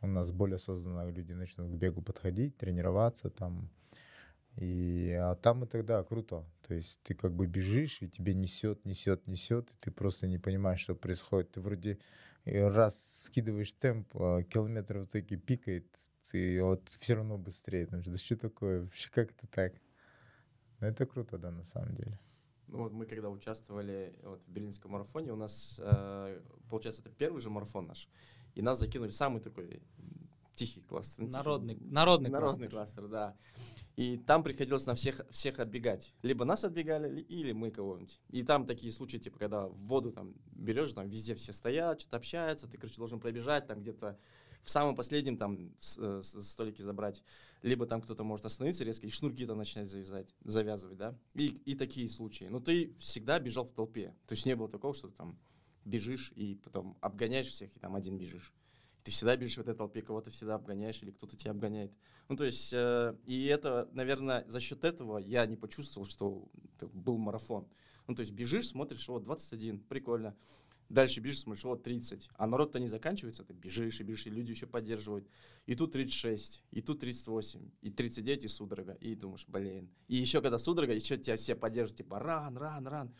[0.00, 3.70] У нас более осознанно люди начнут к бегу подходить, тренироваться там.
[4.56, 6.44] И, а там и тогда круто.
[6.66, 10.38] То есть ты как бы бежишь, и тебе несет, несет, несет, и ты просто не
[10.38, 11.52] понимаешь, что происходит.
[11.52, 11.98] Ты вроде
[12.46, 15.86] э, раз скидываешь темп, а километр в итоге пикает,
[16.30, 17.84] ты вот все равно быстрее.
[17.84, 18.82] Потому что да что такое?
[18.82, 19.74] Вообще как это так?
[20.80, 22.18] Но это круто, да, на самом деле.
[22.68, 27.40] Ну вот мы когда участвовали вот в берлинском марафоне, у нас, э, получается, это первый
[27.40, 28.08] же марафон наш,
[28.54, 29.82] и нас закинули самый такой
[30.56, 31.20] тихий кластер.
[31.22, 33.02] ну, тихий, Народный, народный, Народный кластер.
[33.04, 33.36] кластер, да.
[33.96, 36.12] И там приходилось на всех, всех отбегать.
[36.22, 38.20] Либо нас отбегали, ли- или мы кого-нибудь.
[38.30, 42.16] И там такие случаи, типа, когда в воду там берешь, там везде все стоят, что-то
[42.18, 44.18] общаются, ты, короче, должен пробежать, там где-то
[44.64, 47.22] в самом последнем там с- э, с- столики забрать.
[47.62, 51.14] Либо там кто-то может остановиться резко и шнурки там начинать завязать, завязывать, да.
[51.34, 52.44] И, и такие случаи.
[52.50, 54.14] Но ты всегда бежал в толпе.
[54.26, 55.38] То есть не было такого, что ты там
[55.86, 58.52] бежишь и потом обгоняешь всех, и там один бежишь.
[59.06, 61.92] Ты всегда бежишь в этой толпе, кого-то всегда обгоняешь, или кто-то тебя обгоняет.
[62.28, 66.48] Ну, то есть, э, и это, наверное, за счет этого я не почувствовал, что
[66.92, 67.68] был марафон.
[68.08, 70.34] Ну, то есть, бежишь, смотришь, вот, 21, прикольно.
[70.88, 72.28] Дальше бежишь, смотришь, вот, 30.
[72.34, 75.28] А народ-то не заканчивается, ты бежишь и бежишь, и люди еще поддерживают.
[75.66, 78.92] И тут 36, и тут 38, и 39, и судорога.
[78.94, 79.88] И думаешь, блин.
[80.08, 83.14] И еще когда судорога, еще тебя все поддерживают, типа, ран, ран, ран.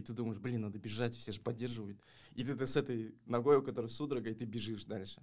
[0.00, 2.00] И ты думаешь, блин, надо бежать, все же поддерживают.
[2.34, 5.20] И ты, ты с этой ногой, у которой судорога, и ты бежишь дальше.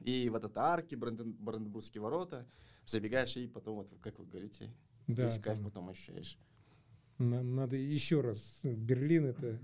[0.00, 2.46] И в этот арки, Бранден, Бранденбургские ворота,
[2.84, 4.70] забегаешь, и потом, вот, как вы говорите,
[5.06, 6.38] Да, весь кайф там потом ощущаешь.
[7.16, 8.60] На- Надо еще раз.
[8.62, 9.58] Берлин это,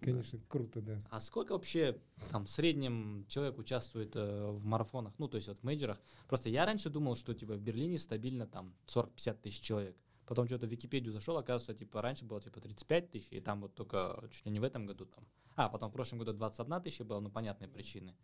[0.00, 1.02] конечно, круто, да.
[1.08, 1.98] А сколько вообще
[2.30, 5.98] там в среднем человек участвует э, в марафонах, ну, то есть вот в мейджерах?
[6.28, 9.96] Просто я раньше думал, что типа в Берлине стабильно там 40-50 тысяч человек.
[10.26, 13.74] Потом что-то в Википедию зашел, оказывается, типа раньше было типа 35 тысяч, и там вот
[13.74, 15.26] только чуть ли не в этом году там.
[15.56, 18.14] А, потом в прошлом году 21 тысяча было, ну, понятные причины.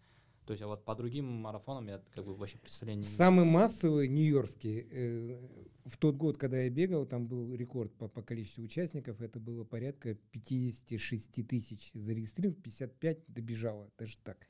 [0.47, 3.05] То есть, а вот по другим марафонам я как бы вообще имею.
[3.05, 4.87] Самый массовый нью-йоркский.
[4.91, 5.49] э,
[5.85, 9.21] В тот год, когда я бегал, там был рекорд по, по количеству участников.
[9.21, 14.49] Это было порядка 56 тысяч зарегистрированных, 55 добежало, даже так.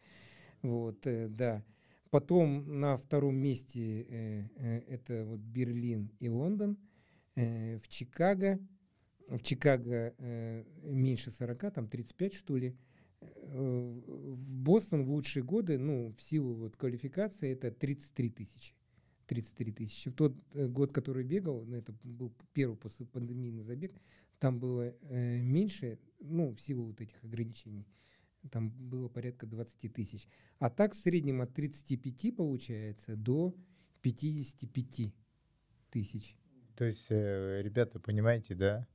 [0.63, 1.65] Вот, э, да.
[2.11, 6.79] Потом на втором месте э, э, это вот Берлин и Лондон.
[7.37, 8.59] Э, В Чикаго,
[9.29, 12.77] в Чикаго э, меньше 40, там 35 что ли.
[13.21, 18.75] Э, В Бостон в лучшие годы, ну, в силу вот квалификации, это 33 тысячи.
[19.27, 20.11] 33 тысячи.
[20.11, 24.01] В тот год, который бегал, ну, это был первый после пандемийный забег,
[24.41, 27.87] там было э, меньше, ну, в силу вот этих ограничений.
[28.51, 30.27] Там было порядка 20 тысяч.
[30.59, 33.55] А так в среднем от 35 получается до
[34.01, 35.13] 55
[35.91, 36.40] тысяч.
[36.77, 38.87] То есть, э, ребята, понимаете, да?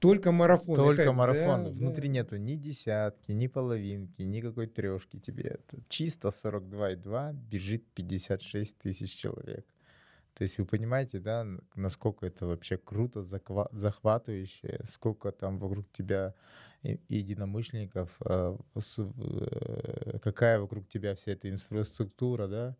[0.00, 0.76] Только марафон.
[0.76, 1.64] Только Это- марафон.
[1.64, 2.14] да, Внутри да.
[2.14, 5.58] нету ни десятки, ни половинки, никакой трешки тебе.
[5.88, 9.66] Чисто 42,2 бежит 56 тысяч человек.
[10.34, 13.24] То есть вы понимаете, да, насколько это вообще круто,
[13.72, 16.32] захватывающе, сколько там вокруг тебя
[17.08, 22.76] единомышленников, э, э, какая вокруг тебя вся эта инфраструктура, да,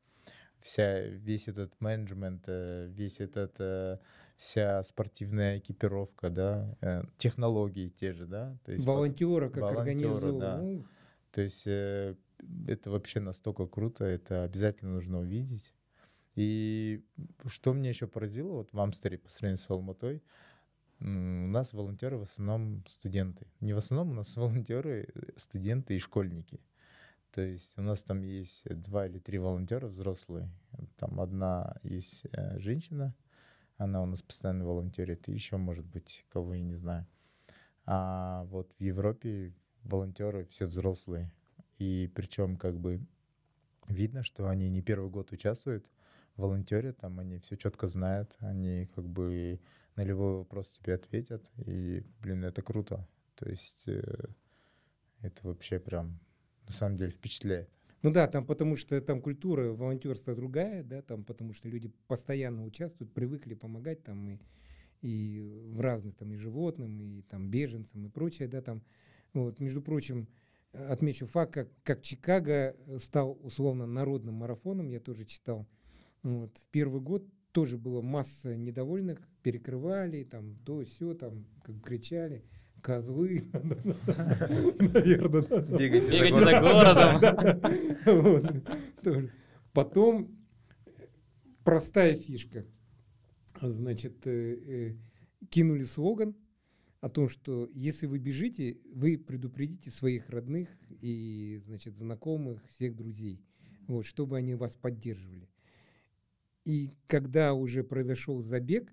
[0.60, 4.00] вся, весь этот менеджмент, весь этот,
[4.38, 10.38] вся спортивная экипировка, да, э, технологии те же, да, то есть Волонтера, как организовывал.
[10.38, 10.58] да.
[10.58, 10.86] Ну,
[11.32, 12.14] то есть э,
[12.68, 15.74] это вообще настолько круто, это обязательно нужно увидеть.
[16.36, 17.04] И
[17.46, 20.22] что меня еще поразило, вот в Амстере по сравнению с Алматой,
[21.00, 23.48] у нас волонтеры в основном студенты.
[23.60, 26.60] Не в основном, у нас волонтеры э, студенты и школьники.
[27.32, 30.48] То есть у нас там есть два или три волонтера взрослые.
[30.96, 33.16] Там одна есть э, женщина,
[33.78, 37.06] она у нас постоянно волонтерит, и еще, может быть, кого я не знаю.
[37.86, 39.54] А вот в Европе
[39.84, 41.32] волонтеры все взрослые.
[41.78, 43.00] И причем как бы
[43.86, 45.88] видно, что они не первый год участвуют
[46.36, 49.60] в волонтере, там они все четко знают, они как бы
[49.96, 51.48] на любой вопрос тебе ответят.
[51.66, 53.06] И, блин, это круто.
[53.36, 54.02] То есть э,
[55.22, 56.18] это вообще прям
[56.66, 57.70] на самом деле впечатляет.
[58.02, 62.64] Ну да, там потому что там культура волонтерства другая, да, там потому что люди постоянно
[62.64, 64.38] участвуют, привыкли помогать там и,
[65.00, 65.40] и
[65.72, 68.82] в разных там и животным, и там беженцам и прочее, да, там.
[69.34, 70.28] Вот, между прочим,
[70.72, 75.66] отмечу факт, как, как Чикаго э, стал условно народным марафоном, я тоже читал.
[76.22, 82.44] Вот, в первый год тоже было масса недовольных, перекрывали, там, то, все, там, как кричали,
[82.82, 85.42] козлы, наверное.
[85.78, 86.60] Бегайте за
[88.04, 88.62] городом.
[89.72, 90.36] Потом
[90.86, 91.06] э,
[91.64, 92.64] простая фишка.
[93.60, 94.96] Значит, э, э,
[95.50, 96.34] кинули слоган
[97.00, 100.68] о том, что если вы бежите, вы предупредите своих родных
[101.00, 103.40] и, значит, знакомых, всех друзей,
[103.86, 105.48] вот, чтобы они вас поддерживали.
[106.64, 108.92] И когда уже произошел забег,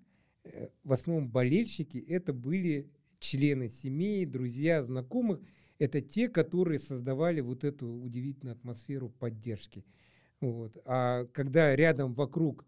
[0.84, 5.42] в основном болельщики это были члены семей, друзья, знакомых.
[5.78, 9.84] Это те, которые создавали вот эту удивительную атмосферу поддержки.
[10.40, 10.78] Вот.
[10.86, 12.66] А когда рядом вокруг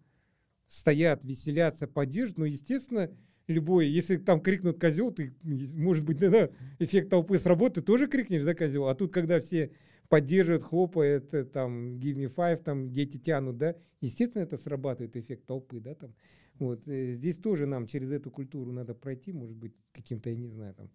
[0.67, 3.09] стоят, веселятся, поддерживают, ну, естественно,
[3.47, 6.49] любой, если там крикнут козел, ты, может быть, да,
[6.79, 8.87] эффект толпы сработает, ты тоже крикнешь, да, козел.
[8.87, 9.71] А тут, когда все
[10.09, 15.45] поддерживают, хлопают, э, там, give me five, там, дети тянут, да, естественно, это срабатывает эффект
[15.45, 16.13] толпы, да, там.
[16.59, 20.47] Вот, э, здесь тоже нам через эту культуру надо пройти, может быть, каким-то, я не
[20.47, 20.89] знаю, там,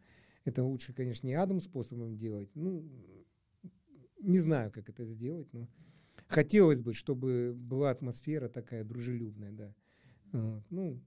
[0.45, 2.85] это лучше, конечно, не адом способом делать, ну,
[4.21, 5.69] не знаю, как это сделать, но
[6.27, 9.75] хотелось бы, чтобы была атмосфера такая дружелюбная, да.
[10.33, 11.01] Вот, Ну,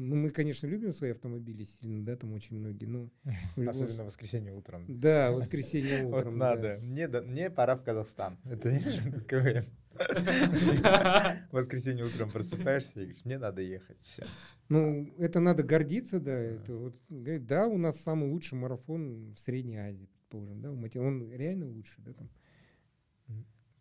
[0.00, 3.10] ну, мы, конечно, любим свои автомобили сильно, да, там очень многие, но...
[3.56, 4.84] любом Особенно в воскресенье утром.
[4.88, 6.38] Да, воскресенье Вот утром.
[6.38, 6.54] да.
[6.54, 6.78] надо.
[6.82, 8.38] Мне, да- мне пора в Казахстан.
[8.44, 8.80] Это не
[9.22, 9.66] КВН.
[11.50, 13.98] В воскресенье утром просыпаешься и говоришь, мне надо ехать.
[14.00, 14.24] Все.
[14.70, 16.32] Ну, это надо гордиться, да.
[16.32, 21.30] Это вот, говорит, да, у нас самый лучший марафон в Средней Азии, предположим, да, он
[21.30, 22.30] реально лучший, да, там.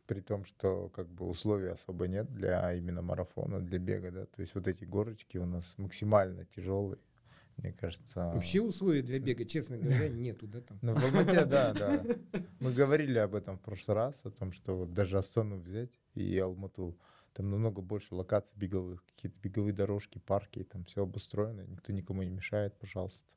[0.09, 4.25] При том, что как бы условий особо нет для именно марафона, для бега, да.
[4.25, 6.97] То есть вот эти горочки у нас максимально тяжелые.
[7.57, 8.31] Мне кажется...
[8.33, 10.79] Вообще условий для бега, честно говоря, нету, да, там.
[10.81, 12.03] Ну, в Алмате, да, да.
[12.59, 16.39] Мы говорили об этом в прошлый раз, о том, что вот даже Астану взять и
[16.39, 16.97] Алмату,
[17.33, 22.31] там намного больше локаций беговых, какие-то беговые дорожки, парки, там все обустроено, никто никому не
[22.31, 23.27] мешает, пожалуйста.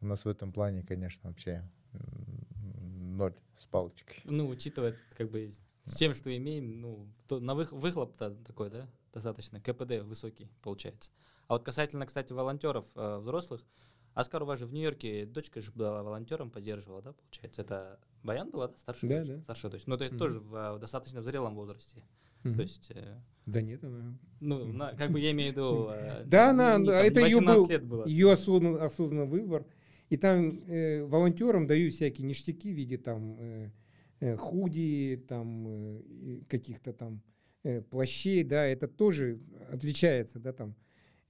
[0.00, 1.62] У нас в этом плане, конечно, вообще
[1.92, 4.16] ноль с палочкой.
[4.24, 5.50] Ну, учитывая, как бы,
[5.86, 11.10] с тем, что имеем, ну, то на вых- выхлоп-то такой, да, достаточно, КПД высокий получается.
[11.48, 13.64] А вот касательно, кстати, волонтеров э, взрослых,
[14.14, 17.60] Оскар, у вас же в Нью-Йорке дочка же была волонтером, поддерживала, да, получается?
[17.62, 19.28] Это Баян была, да, старшая Да, дочь?
[19.36, 19.42] да.
[19.42, 19.82] Старшая дочь.
[19.86, 20.18] Ну, это Мгм.
[20.18, 22.02] тоже в, э, достаточно в зрелом возрасте.
[22.42, 22.56] Мгм.
[22.56, 24.18] То есть, э, Да нет, она...
[24.40, 25.88] ну, на- как бы я имею в виду...
[25.90, 28.06] э, Да, она, не да, там это ее 18 был, лет было.
[28.06, 29.66] ее осознанный, осознанный выбор.
[30.08, 33.70] И там э, волонтерам дают всякие ништяки в виде там э,
[34.36, 37.22] худи, там э, каких-то там
[37.62, 39.40] э, плащей, да, это тоже
[39.70, 40.74] отличается, да, там.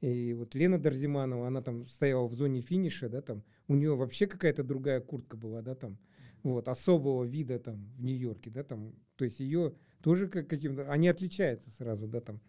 [0.01, 4.27] И вот Лена Дарзиманова, она там стояла в зоне финиша, да, там, у нее вообще
[4.27, 5.99] какая-то другая куртка была, да, там,
[6.43, 11.09] вот, особого вида там в Нью-Йорке, да, там, то есть ее тоже как каким-то, они
[11.09, 12.41] отличаются сразу, да, там.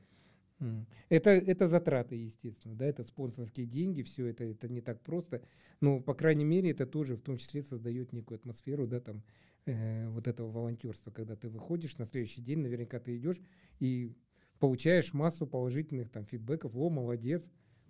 [1.09, 5.41] Это, это затраты, естественно, да, это спонсорские деньги, все это, это не так просто,
[5.81, 9.23] но, по крайней мере, это тоже в том числе создает некую атмосферу, да, там,
[9.67, 13.39] э, вот этого волонтерства, когда ты выходишь на следующий день, наверняка ты идешь
[13.79, 14.15] и
[14.59, 17.43] получаешь массу положительных там фидбэков, о, молодец,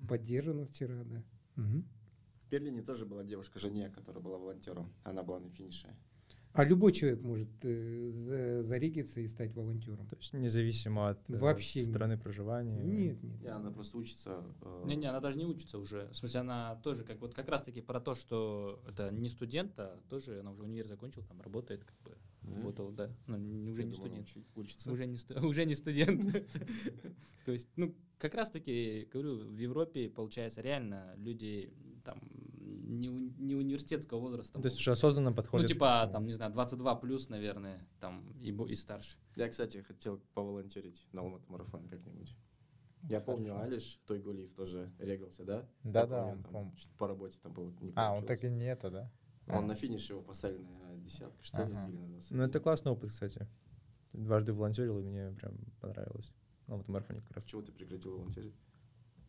[0.08, 1.24] поддержано вчера, да.
[1.56, 1.88] Мгм.
[2.44, 4.94] В Берлине тоже была девушка Женя, которая была волонтером.
[5.04, 5.94] Она была на финише.
[6.54, 10.08] А любой человек может э, за- зарегиться и стать волонтером.
[10.08, 11.90] То есть независимо от э, Вообще нет.
[11.90, 12.82] страны проживания.
[12.84, 13.42] Нет, нет.
[13.42, 14.44] Не, она просто учится.
[14.62, 16.08] э, Не-не, она даже не учится уже.
[16.12, 20.00] В смысле, она тоже как вот как раз-таки про то, что это не студент, а
[20.10, 22.56] тоже она уже универ закончил, там работает, как бы да?
[22.58, 23.12] работала, да.
[23.28, 24.28] Ну, не- уже Я не думал, студент.
[24.28, 24.92] учи- Учится.
[24.92, 26.24] Уже не, уже не студент.
[27.46, 31.72] То есть, ну, как раз-таки, говорю, в Европе, получается, реально люди
[32.04, 32.20] там
[32.68, 34.58] не, у- не университетского возраста.
[34.58, 35.68] Ну, То есть уже осознанно ну, подходит.
[35.68, 39.18] к типа, там, не знаю, 22 плюс, наверное, там, и, и старше.
[39.36, 42.36] Я, кстати, хотел поволонтерить на Алматы марафон как-нибудь.
[43.10, 45.66] Я помню, Алиш Тойгулиев тоже регался, да?
[45.84, 47.72] Да, Я да, помню, он там пом- что-то по работе там было.
[47.82, 49.12] не А, он так и не это, да?
[49.48, 49.68] Он А.
[49.68, 51.88] на финише его поставили на десятку, что ли, Ага.
[51.88, 52.32] или на 20.
[52.32, 53.48] Ну, это классный опыт, кстати.
[54.14, 56.32] Дважды волонтерил, и мне прям понравилось.
[56.66, 57.46] Ну, вот марафоне как раз.
[57.46, 58.56] Чего ты прекратил волонтерить?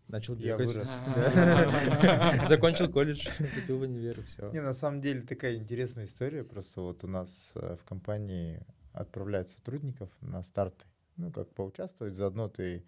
[0.08, 0.74] Начал Я бегать.
[0.74, 0.90] вырос.
[1.14, 2.44] Да.
[2.48, 4.50] Закончил колледж, поступил в универ, все.
[4.52, 6.44] Не, на самом деле такая интересная история.
[6.44, 8.62] Просто вот у нас э, в компании
[8.92, 10.86] отправляют сотрудников на старты.
[11.16, 12.86] Ну, как поучаствовать, заодно ты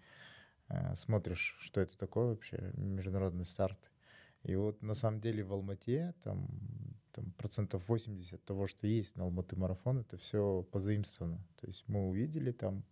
[0.69, 3.91] э, смотришь, что это такое вообще, международный старт.
[4.43, 6.47] И вот на самом деле в Алмате там,
[7.11, 11.37] там процентов 80 того, что есть на Алматы марафон, это все позаимствовано.
[11.59, 12.83] То есть мы увидели там,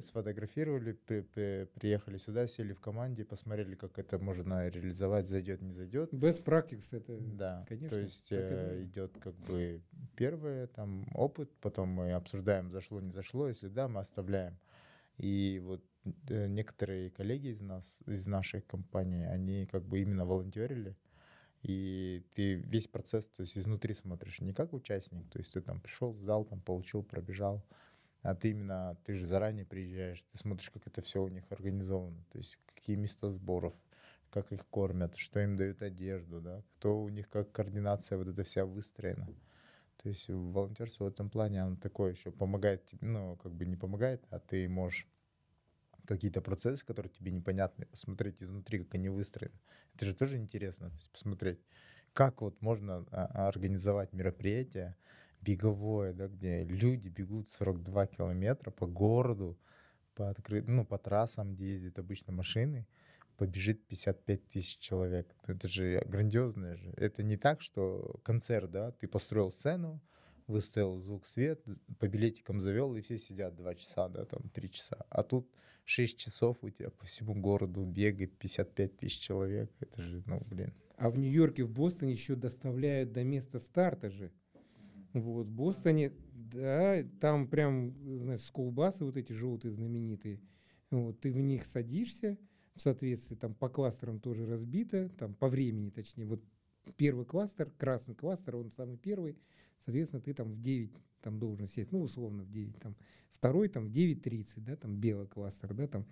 [0.00, 5.72] сфотографировали, при- при- приехали сюда, сели в команде, посмотрели, как это можно реализовать, зайдет, не
[5.72, 6.12] зайдет.
[6.12, 7.96] Best practice это, Да, конечно.
[7.96, 9.82] то есть э, идет как бы
[10.16, 14.58] первый там опыт, потом мы обсуждаем, зашло, не зашло, если да, мы оставляем.
[15.18, 15.82] И вот
[16.28, 20.96] э, некоторые коллеги из нас, из нашей компании, они как бы именно волонтерили,
[21.62, 25.80] и ты весь процесс, то есть изнутри смотришь, не как участник, то есть ты там
[25.80, 27.64] пришел, сдал, там получил, пробежал,
[28.24, 32.24] а ты именно, ты же заранее приезжаешь, ты смотришь, как это все у них организовано,
[32.32, 33.74] то есть какие места сборов,
[34.30, 38.42] как их кормят, что им дают одежду, да, кто у них, как координация вот эта
[38.42, 39.28] вся выстроена.
[40.02, 43.76] То есть волонтерство в этом плане, оно такое еще помогает, тебе, ну, как бы не
[43.76, 45.06] помогает, а ты можешь
[46.06, 49.60] какие-то процессы, которые тебе непонятны, посмотреть изнутри, как они выстроены.
[49.94, 51.60] Это же тоже интересно, то есть посмотреть,
[52.14, 54.96] как вот можно а, организовать мероприятие
[55.44, 59.58] беговое, да, где люди бегут 42 километра по городу,
[60.14, 62.86] по, откры- ну, по трассам, где ездят обычно машины,
[63.36, 65.34] побежит 55 тысяч человек.
[65.46, 66.94] Это же грандиозное же.
[66.96, 70.00] Это не так, что концерт, да, ты построил сцену,
[70.46, 71.62] выставил звук, свет,
[71.98, 75.04] по билетикам завел, и все сидят 2 часа, да, там 3 часа.
[75.10, 75.50] А тут
[75.84, 79.70] 6 часов у тебя по всему городу бегает 55 тысяч человек.
[79.80, 80.72] Это же, ну, блин.
[80.96, 84.30] А в Нью-Йорке, в Бостоне еще доставляют до места старта же.
[85.14, 90.40] Вот, в Бостоне, да, там прям, знаешь, скулбасы вот эти желтые знаменитые.
[90.90, 92.36] Вот, ты в них садишься,
[92.74, 96.26] в соответствии, там по кластерам тоже разбито, там по времени точнее.
[96.26, 96.42] Вот
[96.96, 99.38] первый кластер, красный кластер, он самый первый,
[99.84, 100.92] соответственно, ты там в 9
[101.22, 102.96] там должен сесть, ну, условно, в 9, там,
[103.30, 106.04] второй там в 9.30, да, там белый кластер, да, там,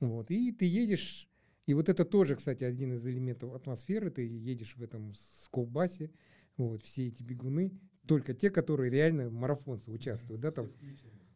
[0.00, 1.28] вот, и ты едешь,
[1.66, 6.10] и вот это тоже, кстати, один из элементов атмосферы, ты едешь в этом скулбасе,
[6.56, 10.68] вот, все эти бегуны, только те, которые реально марафонцы участвуют, да, там,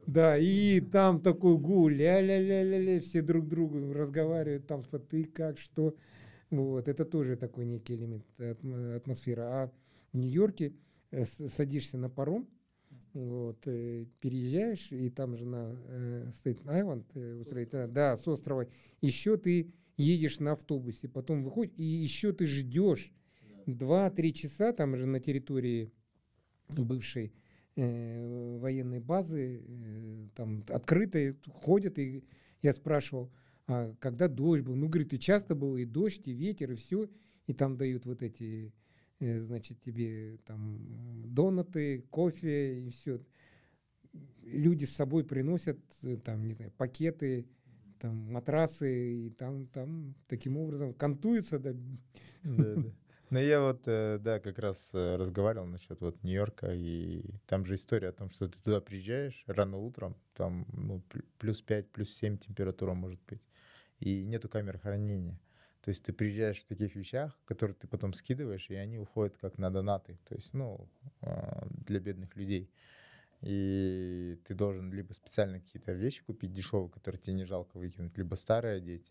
[0.07, 5.95] да, и там такой гул, ля-ля-ля-ля-ля, все друг другу разговаривают, там, что ты как, что,
[6.51, 9.43] вот, это тоже такой некий элемент атм- атмосферы.
[9.43, 9.73] А
[10.13, 10.73] в Нью-Йорке
[11.11, 12.49] э, садишься на паром,
[13.13, 18.67] вот, э, переезжаешь, и там же на э, Стейтен-Айленд, э, у Стейтена- да, с острова,
[19.01, 23.13] еще ты едешь на автобусе, потом выходишь, и еще ты ждешь,
[23.67, 25.93] 2-3 часа там же на территории
[26.79, 27.33] бывшей
[27.77, 32.25] э, военной базы, э, там открытые, ходят, и
[32.63, 33.31] я спрашивал,
[33.67, 34.75] а когда дождь был?
[34.75, 37.09] Ну, говорит, и часто был, и дождь, и ветер, и все,
[37.47, 38.73] и там дают вот эти,
[39.21, 40.79] э, значит, тебе там
[41.25, 43.21] донаты, кофе, и все.
[44.43, 47.47] Люди с собой приносят, э, там, не знаю, пакеты,
[48.01, 51.73] там, матрасы, и там, там таким образом кантуются, да.
[52.43, 52.93] Да, да.
[53.31, 57.77] Ну, я вот, э, да, как раз э, разговаривал насчет вот Нью-Йорка, и там же
[57.77, 62.13] история о том, что ты туда приезжаешь рано утром, там ну, пл- плюс 5, плюс
[62.13, 63.49] 7 температура может быть,
[64.01, 65.39] и нету камер хранения.
[65.81, 69.59] То есть ты приезжаешь в таких вещах, которые ты потом скидываешь, и они уходят как
[69.59, 70.89] на донаты, то есть, ну,
[71.23, 72.69] а, для бедных людей.
[73.43, 78.35] И ты должен либо специально какие-то вещи купить дешевые, которые тебе не жалко выкинуть, либо
[78.35, 79.11] старые одеть.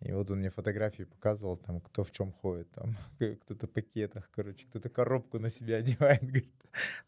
[0.00, 2.96] И вот он мне фотографии показывал, там, кто в чем ходит, там,
[3.42, 6.52] кто-то в пакетах, короче, кто-то коробку на себя одевает, говорит.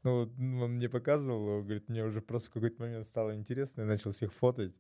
[0.03, 3.83] Ну, вот ну, он мне показывал, говорит, мне уже просто в какой-то момент стало интересно,
[3.83, 4.73] я начал всех фотать.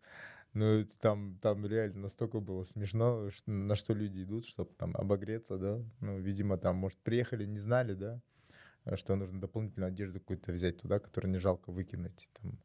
[0.54, 5.58] Ну, там, там реально настолько было смешно, что, на что люди идут, чтобы там обогреться,
[5.58, 5.82] да.
[6.00, 8.22] Ну, видимо, там, может, приехали, не знали, да,
[8.94, 12.30] что нужно дополнительную одежду какую-то взять туда, которую не жалко выкинуть.
[12.40, 12.58] Там,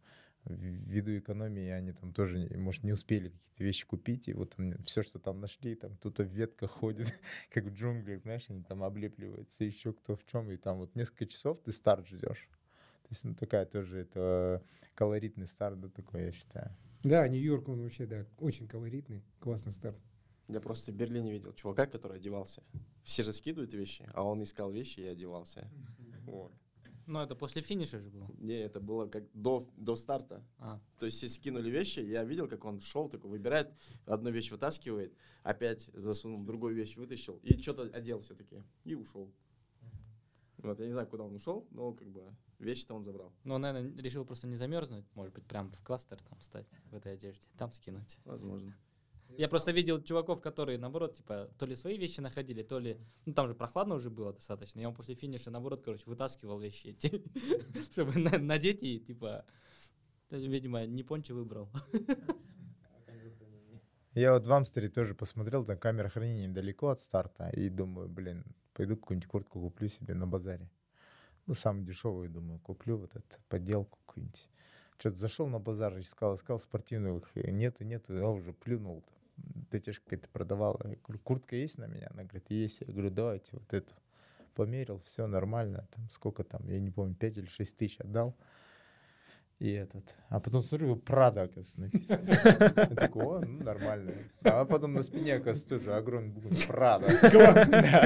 [0.46, 4.56] ввиду экономии они там тоже, может, не успели какие-то вещи купить, и вот
[4.86, 7.14] все, что там нашли, там кто-то в ветках ходит,
[7.50, 11.26] как в джунглях, знаешь, они там облепливаются, еще кто в чем, и там вот несколько
[11.26, 12.50] часов ты старт ждешь.
[13.04, 14.64] То есть, ну, такая тоже, это
[14.96, 16.76] колоритный старт, да, такой, я считаю.
[17.04, 19.98] Да, Нью-Йорк, он вообще, да, очень колоритный, классный старт.
[20.48, 22.62] Я просто в Берлине видел чувака, который одевался.
[23.04, 25.70] Все же скидывают вещи, а он искал вещи и одевался.
[26.26, 26.54] Вот.
[27.12, 28.30] Ну, это после финиша же было.
[28.38, 30.46] Не, это было как до, до старта.
[30.58, 33.74] А, То есть, если скинули вещи, я видел, как он шел, такой выбирает,
[34.06, 35.14] одну вещь вытаскивает,
[35.44, 39.30] опять засунул, другую вещь вытащил, и что-то одел все-таки, и ушел.
[40.60, 43.34] Вот, я не знаю, куда он ушел, но как бы вещи-то он забрал.
[43.44, 46.96] ну, он, наверное, решил просто не замерзнуть, может быть, прям в кластер там стать в
[46.96, 48.20] этой одежде, там скинуть.
[48.24, 48.74] Возможно.
[49.38, 52.98] Я просто видел чуваков, которые, наоборот, типа, то ли свои вещи находили, то ли...
[53.26, 54.80] Ну, там же прохладно уже было достаточно.
[54.82, 57.24] И он после финиша, наоборот, короче, вытаскивал вещи эти,
[57.92, 59.46] чтобы на- надеть и, типа...
[60.30, 61.70] Видимо, не пончо выбрал.
[64.14, 68.44] Я вот в Амстере тоже посмотрел, там камера хранения недалеко от старта, и думаю, блин,
[68.74, 70.70] пойду какую-нибудь куртку куплю себе на базаре.
[71.48, 74.50] Ну, самую дешевую, думаю, куплю вот эту подделку какую-нибудь.
[74.98, 79.04] Что-то зашел на базар, искал, искал спортивных, нету, нету, я уже плюнул.
[79.72, 80.80] Да тебе ж какая-то продавала.
[80.84, 82.08] Я говорю, куртка есть на меня?
[82.12, 82.82] Она говорит, есть.
[82.82, 83.94] Я говорю, давайте вот эту.
[84.54, 85.88] Померил, все нормально.
[85.96, 88.36] Там сколько там, я не помню, 5 или 6 тысяч отдал.
[89.60, 90.04] И этот.
[90.30, 92.28] А потом смотрю, Прада, оказывается, написано.
[92.28, 94.12] Я такой, о, ну, нормально.
[94.44, 97.08] А потом на спине, оказывается, тоже огромный букв Прада.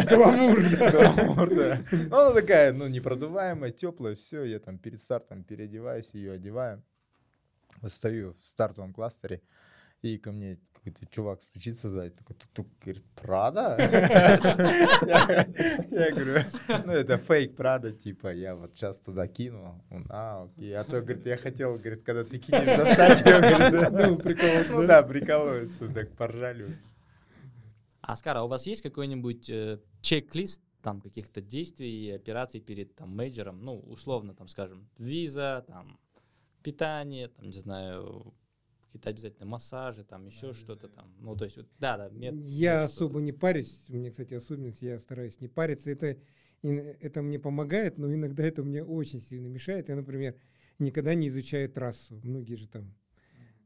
[0.09, 0.61] Гламур.
[0.91, 1.81] Гламур, да.
[1.91, 4.43] Ну, она такая, ну, непродуваемая, теплая, все.
[4.43, 6.83] Я там перед стартом переодеваюсь, ее одеваю.
[7.85, 9.41] Стою в стартовом кластере.
[10.05, 13.75] И ко мне какой-то чувак стучится сзади, такой, тук-тук, говорит, Прада?
[15.89, 16.45] Я говорю,
[16.85, 19.83] ну это фейк Прада, типа, я вот сейчас туда кину.
[19.89, 20.77] Он, а, окей.
[20.77, 24.85] А то, говорит, я хотел, говорит, когда ты кинешь, достать ее, говорит, Ну, приколоться, Ну
[24.85, 26.77] да, прикалывается, так поржали.
[28.01, 33.09] Аскар, а у вас есть какой-нибудь э, чек-лист там каких-то действий и операций перед там
[33.09, 33.65] мейджером?
[33.65, 35.99] Ну, условно, там, скажем, виза, там,
[36.61, 38.35] питание, там, не знаю,
[38.95, 41.13] какие-то обязательно массажи, там, еще что-то там.
[41.19, 42.09] Ну, то есть, вот, да, да.
[42.09, 43.83] нет- Я нет особо не парюсь.
[43.89, 45.91] У меня, кстати, особенность, я стараюсь не париться.
[45.91, 46.17] Это,
[46.63, 49.89] это мне помогает, но иногда это мне очень сильно мешает.
[49.89, 50.35] Я, например,
[50.79, 52.21] никогда не изучаю трассу.
[52.23, 52.93] Многие же там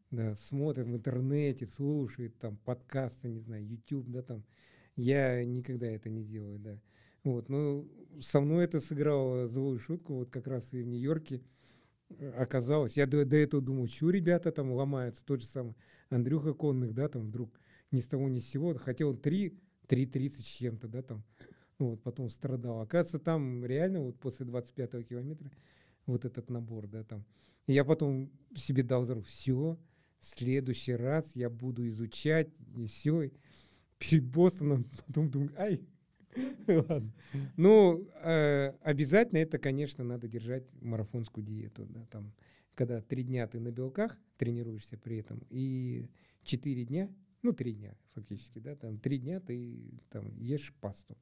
[0.09, 4.43] да, смотрят в интернете, слушают там подкасты, не знаю, YouTube, да, там.
[4.95, 6.79] Я никогда это не делаю, да.
[7.23, 7.87] Вот, ну,
[8.21, 11.41] со мной это сыграло злую шутку, вот как раз и в Нью-Йорке
[12.37, 12.97] оказалось.
[12.97, 15.75] Я до, до этого думал, что ребята там ломаются, тот же самый
[16.09, 17.59] Андрюха Конных, да, там вдруг
[17.91, 19.57] ни с того ни с сего, хотел 3,
[19.87, 21.23] 3.30 с чем-то, да, там,
[21.77, 22.81] вот, потом страдал.
[22.81, 25.51] Оказывается, там реально вот после 25 километра
[26.05, 27.25] вот этот набор, да, там.
[27.67, 29.77] И я потом себе дал зару, все,
[30.19, 33.31] в следующий раз я буду изучать, и все.
[33.97, 35.81] Перед Бостоном потом думаю, ай,
[36.67, 37.11] ладно.
[37.57, 42.33] Ну, э, обязательно это, конечно, надо держать марафонскую диету, да, там,
[42.75, 46.07] когда три дня ты на белках тренируешься при этом, и
[46.43, 47.09] четыре дня,
[47.41, 51.17] ну, три дня фактически, да, там, три дня ты там ешь пасту.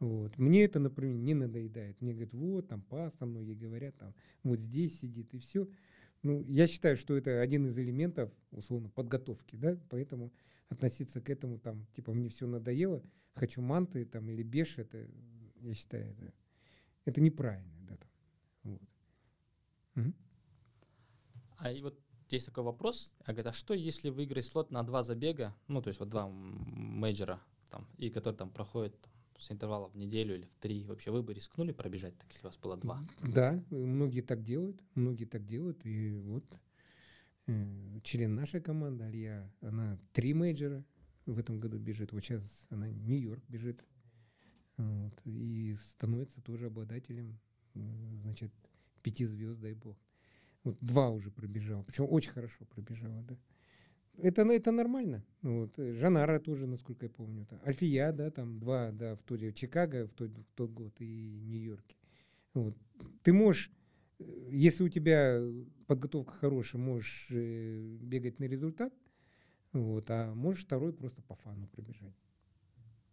[0.00, 0.36] Вот.
[0.38, 2.00] Мне это, например, не надоедает.
[2.00, 5.68] Мне говорят, вот, там паста, многие говорят, там, вот здесь сидит, и все.
[6.22, 10.32] Ну, я считаю, что это один из элементов, условно, подготовки, да, поэтому
[10.68, 13.02] относиться к этому, там, типа, мне все надоело,
[13.34, 15.08] хочу манты, там, или беш, это
[15.60, 16.32] Я считаю, это,
[17.06, 17.72] это неправильно.
[17.88, 18.10] Да, там.
[18.64, 18.82] Вот.
[19.94, 20.14] Мгм.
[21.56, 23.14] А и вот здесь такой вопрос.
[23.20, 26.28] А говорит, а что если выиграть слот на два забега, ну, то есть вот два
[26.28, 31.10] мейджора, там, и который там проходит там, с интервала в неделю или в три, вообще
[31.10, 33.06] вы бы рискнули пробежать, так, если у вас было два?
[33.22, 35.84] Да, многие так делают, многие так делают.
[35.86, 36.44] И вот
[38.02, 40.84] член нашей команды, Алия, она три мейджора
[41.26, 42.12] в этом году бежит.
[42.12, 43.84] Вот сейчас она Нью-Йорк бежит.
[44.76, 47.38] Вот, и становится тоже обладателем,
[47.74, 48.52] значит,
[49.02, 49.96] пяти звезд, дай бог.
[50.64, 53.36] Вот два уже пробежал, причем очень хорошо пробежала, да.
[54.16, 55.24] Это, это нормально.
[55.42, 55.78] Вот.
[55.78, 57.46] э, Жанара тоже, насколько я помню.
[57.46, 57.60] Там.
[57.66, 61.96] Альфия, да, там два, да, в в Чикаго в тот, в тот год и Нью-Йорке.
[62.54, 62.76] Вот.
[63.22, 63.72] Ты можешь,
[64.18, 65.40] э, если у тебя
[65.86, 68.92] подготовка хорошая, можешь э, бегать на результат,
[69.72, 72.14] вот, а можешь второй просто по фану пробежать.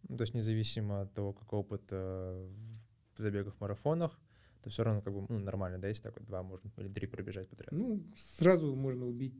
[0.08, 2.48] Ну, то есть независимо от того, какой опыт э,
[3.14, 4.18] в забегах, марафонах,
[4.62, 7.06] то все равно как бы ну, нормально, да, если так вот два можно или три
[7.06, 7.72] пробежать подряд.
[7.72, 9.34] Ну, сразу можно убить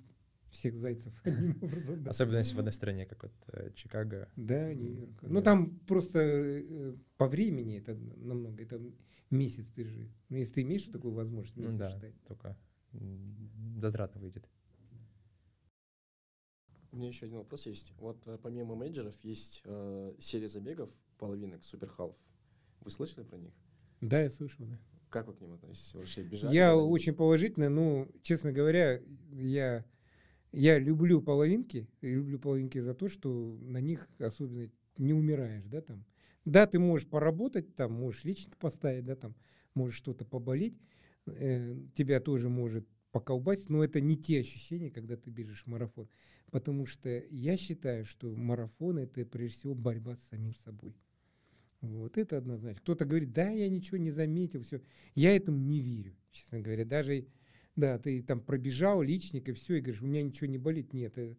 [0.51, 2.03] всех зайцев одним образом.
[2.03, 2.11] да.
[2.11, 4.29] Особенно если в одной стране, как вот э, Чикаго.
[4.37, 5.23] Да, Нью-Йорк.
[5.23, 5.43] Ну, Да.
[5.43, 8.81] там просто э, по времени это намного, это
[9.31, 10.09] месяц ты же.
[10.29, 12.13] Ну, если ты имеешь такую возможность, Ну месяц да, считай.
[12.27, 12.57] только
[13.77, 14.49] затратно выйдет.
[16.93, 17.93] У меня еще один вопрос есть.
[17.99, 22.15] Вот э, помимо менеджеров есть э, серия забегов, половинок, суперхалф.
[22.81, 23.55] Вы слышали про них?
[24.03, 24.79] Да, я слышал, да.
[25.09, 25.95] Как вы к ним относитесь?
[25.95, 26.55] Вообще бежали?
[26.55, 29.01] Я очень положительно, ну, честно говоря,
[29.33, 29.87] я,
[30.53, 36.05] я люблю половинки, люблю половинки за то, что на них особенно не умираешь, да, там.
[36.45, 39.35] Да, ты можешь поработать, там, можешь личник поставить, да, там,
[39.75, 40.77] можешь что-то поболеть,
[41.27, 46.09] э, тебя тоже может поколбасить, но это не те ощущения, когда ты бежишь марафон.
[46.51, 50.95] Потому что я считаю, что марафон это прежде всего борьба с самим собой.
[51.83, 52.81] Вот это однозначно.
[52.81, 54.81] Кто-то говорит, да, я ничего не заметил, все.
[55.15, 56.85] Я этому не верю, честно говоря.
[56.85, 57.27] Даже,
[57.75, 60.93] да, ты там пробежал личник и все, и говоришь, у меня ничего не болит.
[60.93, 61.37] Нет, э,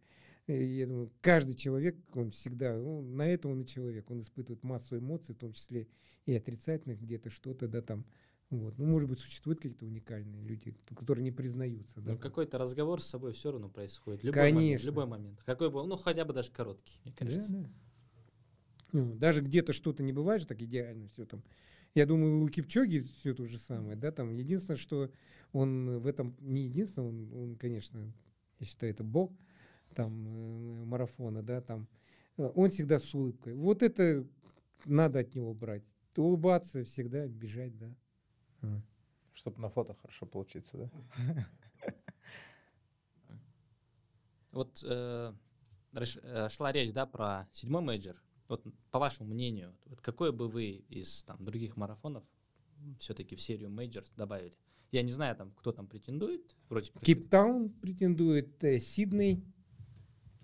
[0.48, 4.64] э, я думаю, каждый человек, он всегда, ну, на это он и человек, он испытывает
[4.64, 5.88] массу эмоций, в том числе
[6.26, 8.06] и отрицательных где-то что-то, да, там.
[8.54, 8.78] Вот.
[8.78, 11.96] Ну, может быть, существуют какие-то уникальные люди, которые не признаются.
[12.02, 12.20] Да, Ну, там.
[12.20, 14.24] какой-то разговор с собой все равно происходит.
[14.24, 14.86] Любой момент, Конечно.
[14.86, 15.42] любой момент.
[15.44, 17.54] Какой бы, ну, хотя бы даже короткий, мне Да, кажется.
[17.54, 17.70] да.
[18.92, 21.44] Ну, даже где-то что-то не бывает же так идеально все там.
[21.96, 25.10] Я думаю, у Кипчоги все то же самое, да, там единственное, что
[25.52, 28.14] он в этом не единственное, он, он, конечно,
[28.60, 29.32] я считаю, это бог
[29.96, 31.88] там э, марафона, да, там,
[32.38, 33.54] э, он всегда с улыбкой.
[33.56, 34.28] Вот это
[34.86, 35.84] надо от него брать.
[36.16, 37.96] Улыбаться всегда, бежать, да.
[39.34, 40.90] Чтобы на фото хорошо получиться, да?
[44.52, 45.34] Вот э,
[45.94, 48.22] э, шла речь, да, про седьмой мейджор.
[48.48, 52.24] Вот по вашему мнению, вот какой бы вы из там, других марафонов
[53.00, 54.56] все-таки в серию мейджор добавили?
[54.92, 56.56] Я не знаю, там, кто там претендует.
[56.70, 59.44] Вроде Кейптаун претендует, э, Сидней,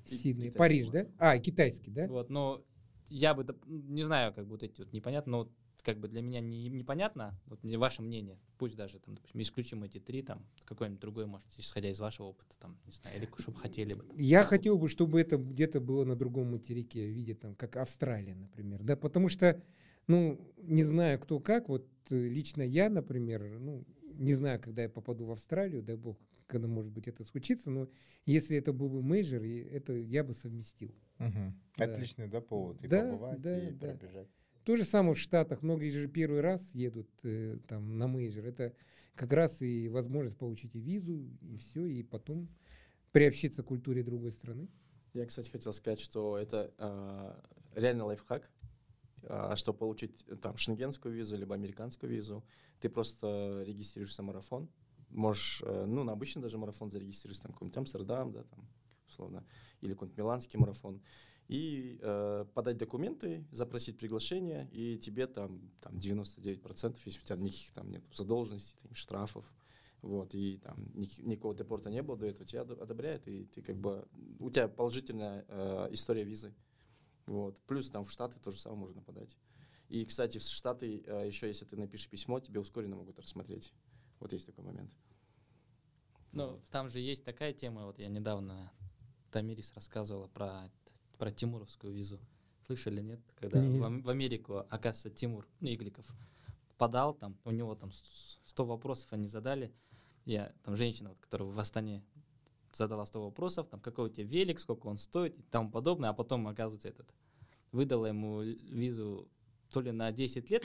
[0.05, 1.05] И- Сидней, Париж, да?
[1.19, 2.07] А, китайский, да?
[2.07, 2.65] Вот, но
[3.09, 5.51] я бы, не знаю, как вот эти вот непонятно, но
[5.90, 9.84] как бы для меня не, непонятно, вот мне ваше мнение, пусть даже там, допустим, исключим
[9.84, 13.57] эти три, там, какой-нибудь другой, может, исходя из вашего опыта, там, не знаю, или чтобы
[13.57, 14.03] хотели бы.
[14.03, 14.16] там.
[14.18, 18.36] Я хотел бы, чтобы это где-то было на другом материке, в виде там, как Австралия,
[18.36, 19.60] например, да, потому что,
[20.06, 23.84] ну, не знаю кто как, вот э, лично я, например, ну,
[24.14, 27.90] не знаю, когда я попаду в Австралию, дай бог, когда, может быть, это случится, но
[28.28, 30.94] если это был бы мейджор, это я бы совместил.
[31.18, 31.60] Мгм.
[31.78, 31.86] Да.
[31.86, 32.82] Отличный, да, повод.
[32.84, 33.88] И Да, побывать, да, и да.
[33.88, 34.28] пробежать.
[34.69, 38.75] То же самое в Штатах, многие же первый раз едут э, там на мейджор, это
[39.15, 42.47] как раз и возможность получить и визу, и все, и потом
[43.11, 44.69] приобщиться к культуре другой страны.
[45.15, 47.43] Я, кстати, хотел сказать, что это а,
[47.73, 48.47] реально лайфхак.
[49.23, 52.45] А, чтобы получить э, там шенгенскую визу либо американскую визу,
[52.79, 54.69] ты просто регистрируешься марафон.
[55.09, 58.69] Можешь, э, ну, на обычный даже марафон зарегистрироваться, там, какой-нибудь Амстердам, да, там,
[59.07, 59.43] условно,
[59.81, 61.01] или какой-нибудь миланский марафон.
[61.49, 67.73] И э, подать документы, запросить приглашение, и тебе там, там 99%, если у тебя никаких
[67.73, 69.51] там нет задолженностей, там, штрафов,
[70.03, 73.63] вот, и там ник- никакого депорта не было до этого, тебя одо- одобряют, и ты
[73.63, 74.07] как бы,
[74.39, 76.53] у тебя положительная э, история визы,
[77.26, 77.59] вот.
[77.65, 79.35] Плюс там в Штаты то же самое можно подать.
[79.88, 83.73] И, кстати, в Штаты э, еще, если ты напишешь письмо, тебе ускоренно могут рассмотреть.
[84.19, 84.91] Вот есть такой момент.
[86.31, 88.71] Ну, там же есть такая тема, вот я недавно
[89.31, 90.71] Тамирис рассказывала про,
[91.19, 92.19] про тимуровскую визу.
[92.65, 93.19] Слышали, нет?
[93.35, 93.81] Когда Нет.
[93.81, 96.05] в, в Америку, оказывается, Тимур ну, Игликов
[96.77, 99.71] подал, там, у него там с- 100 вопросов они задали.
[100.25, 102.03] Я, там, женщина, вот, которая в Астане
[102.71, 106.13] задала 100 вопросов, там, какой у тебя велик, сколько он стоит и тому подобное, а
[106.13, 107.13] потом, оказывается, этот,
[107.71, 109.27] выдала ему визу
[109.71, 110.63] то ли на 10 лет,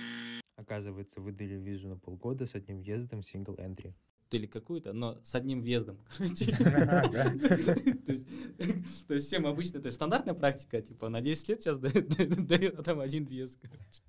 [0.56, 3.93] Оказывается, выдали визу на полгода с одним въездом single entry.
[4.31, 5.99] Или какую-то, но с одним въездом.
[6.17, 6.47] короче.
[9.07, 13.01] То есть всем обычно это стандартная практика, типа на 10 лет сейчас дают, а там
[13.01, 13.59] один въезд.
[13.61, 14.03] короче.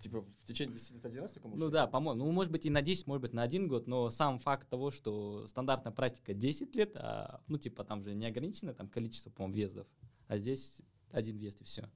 [0.00, 2.70] Типа в течение 10 лет один раз только Ну да, по-моему, ну может быть и
[2.70, 6.74] на 10, может быть на один год, но сам факт того, что стандартная практика 10
[6.74, 9.86] лет, а, ну типа там же не ограничено там количество, по-моему, въездов,
[10.26, 10.82] а здесь
[11.12, 11.88] один въезд и все.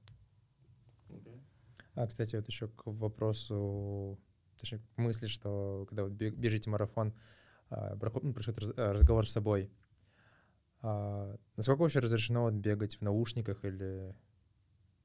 [1.95, 4.19] А, кстати, вот еще к вопросу,
[4.59, 7.13] точнее, к мысли, что когда вы бежите марафон,
[7.69, 9.71] ну, происходит раз- а, разговор с собой.
[10.81, 14.15] А, насколько вообще разрешено бегать в наушниках или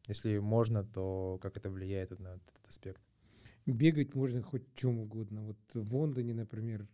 [0.08, 3.00] если можно, то как это влияет на этот аспект?
[3.66, 5.42] Бегать можно хоть чем угодно.
[5.42, 6.88] Вот в Лондоне, например,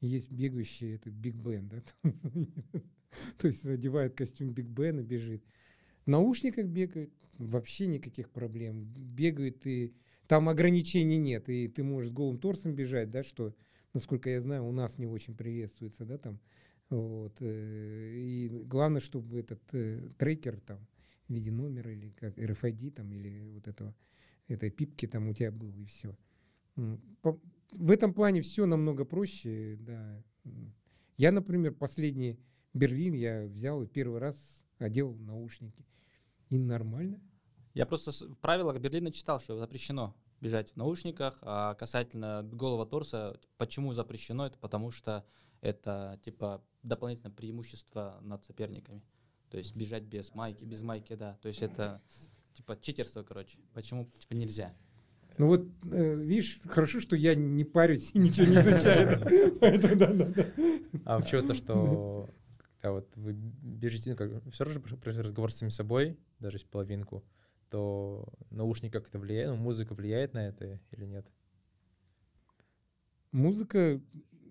[0.00, 1.82] есть бегающий это Биг Бен, да?
[3.38, 5.44] То есть одевает костюм Биг Бена, бежит.
[6.04, 8.84] В наушниках бегают, вообще никаких проблем.
[8.94, 9.94] Бегают и
[10.26, 13.54] там ограничений нет, и ты можешь голым торсом бежать, да, что,
[13.94, 16.40] насколько я знаю, у нас не очень приветствуется, да, там.
[16.90, 17.36] Вот.
[17.40, 20.86] э, И главное, чтобы этот э, трекер там
[21.28, 23.94] в виде номера или как RFID там или вот этого
[24.48, 26.16] этой пипки там у тебя был и все.
[26.76, 30.22] В этом плане все намного проще, да.
[31.16, 32.38] Я, например, последний
[32.74, 34.36] Берлин я взял и первый раз
[34.78, 35.86] одел наушники.
[36.50, 37.20] И нормально.
[37.72, 40.14] Я просто в правилах Берлина читал, что запрещено
[40.44, 45.24] бежать в наушниках, а касательно голого торса, почему запрещено, это потому что
[45.62, 49.02] это типа дополнительное преимущество над соперниками.
[49.48, 51.38] То есть бежать без майки, без майки, да.
[51.40, 52.02] То есть это
[52.52, 53.58] типа читерство, короче.
[53.72, 54.74] Почему типа нельзя?
[55.38, 59.20] Ну вот, э, видишь, хорошо, что я не парюсь и ничего не изучаю.
[61.06, 62.28] А вообще то, что
[62.80, 67.24] когда вот вы бежите, как, все равно же разговор с самим собой, даже если половинку,
[67.74, 71.26] то наушник как это влияет, ну, музыка влияет на это или нет?
[73.32, 74.00] Музыка,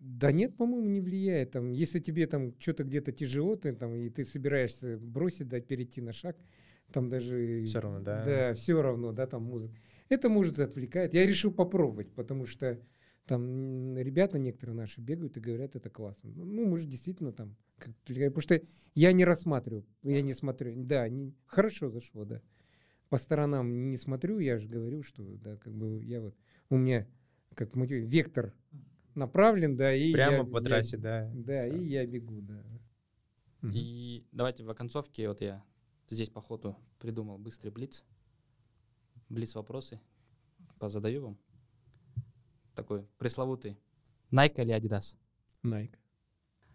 [0.02, 1.52] да нет, по-моему, не влияет.
[1.52, 6.02] Там, если тебе там что-то где-то тяжело, ты, там, и ты собираешься бросить, да, перейти
[6.02, 6.36] на шаг,
[6.92, 7.64] там даже...
[7.64, 8.26] Всё равно, да?
[8.26, 9.74] Да, все равно, да, там музыка.
[10.10, 11.14] Это может отвлекать.
[11.14, 12.78] Я решил попробовать, потому что
[13.26, 16.30] там ребята некоторые наши бегают и говорят, это классно.
[16.30, 17.56] Ну, может, действительно там...
[18.06, 18.62] Потому что
[18.96, 20.74] я не рассматриваю, я не смотрю.
[20.76, 22.42] Да, не- хорошо зашло, да.
[23.14, 26.36] По сторонам не смотрю, я же говорю, что, да, как бы я вот...
[26.72, 27.08] У меня,
[27.54, 28.56] как мотив, вектор
[29.14, 31.30] направлен, да, и Прямо я- по я- трассе, да.
[31.36, 31.76] Да, всё.
[31.78, 32.64] и я бегу, да.
[33.72, 35.64] И давайте в оконцовке, вот я
[36.10, 38.04] здесь по ходу придумал быстрый блиц.
[39.30, 40.00] Блиц вопросы.
[40.80, 41.38] Позадаю вам.
[42.74, 43.78] Такой пресловутый.
[44.32, 45.16] Nike или Adidas?
[45.62, 45.94] Nike.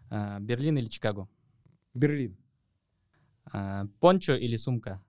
[0.09, 1.27] А, Берлин или Чикаго?
[1.93, 2.37] Берлин.
[3.51, 5.03] А, Пончо или сумка?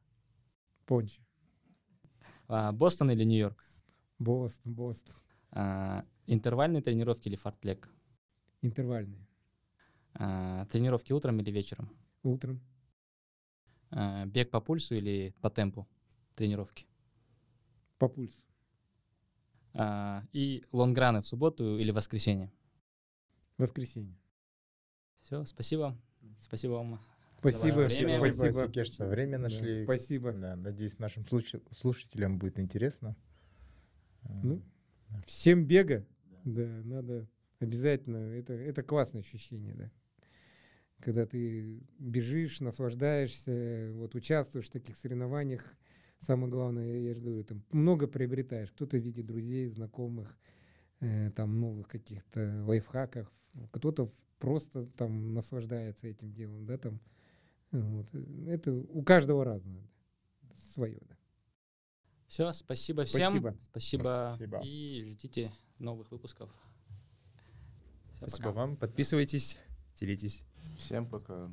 [0.90, 1.20] Пончи.
[2.48, 3.64] А, Бостон или Нью-Йорк?
[4.18, 5.14] Бостон, Бостон.
[5.52, 7.88] А, Интервальные тренировки или фартлек?
[8.60, 9.24] Интервальные.
[10.14, 11.90] А, Тренировки утром или вечером?
[12.24, 12.60] Утром.
[13.92, 15.86] А, Бег по пульсу или по темпу
[16.34, 16.86] тренировки?
[17.98, 18.40] По пульсу.
[19.74, 22.50] А, И лонграны в субботу или воскресенье?
[23.58, 24.18] Воскресенье.
[25.20, 25.96] Все, спасибо.
[26.40, 27.00] Спасибо вам.
[27.40, 27.74] Спасибо.
[27.86, 28.18] время.
[28.18, 28.84] Спасибо, Спасибо.
[28.84, 29.84] Что время Да, нашли.
[29.84, 30.32] Спасибо.
[30.32, 33.16] Да, надеюсь, нашим слуш- слушателям будет интересно.
[34.42, 34.62] Ну,
[35.26, 36.06] Всем бега.
[36.44, 38.16] Да, надо обязательно.
[38.34, 39.90] Это, это классное ощущение, да.
[41.00, 45.64] Когда ты бежишь, наслаждаешься, вот участвуешь в таких соревнованиях.
[46.18, 48.70] Самое главное, я же говорю, там много приобретаешь.
[48.70, 50.38] Кто-то в виде друзей, знакомых,
[51.00, 53.32] э, там новых каких-то лайфхаков.
[53.72, 57.00] Кто-то просто там наслаждается этим делом, да, там.
[57.72, 58.06] Вот.
[58.46, 59.88] Это у каждого разное.
[60.56, 61.16] Свое, да.
[62.26, 63.32] Все, спасибо всем.
[63.38, 63.56] Спасибо.
[63.70, 64.32] Спасибо.
[64.36, 64.60] Спасибо.
[64.64, 66.50] И ждите новых выпусков.
[68.12, 68.60] Всё, Спасибо пока.
[68.60, 68.76] вам.
[68.76, 69.58] Подписывайтесь,
[69.96, 70.46] делитесь.
[70.78, 71.50] Всем пока.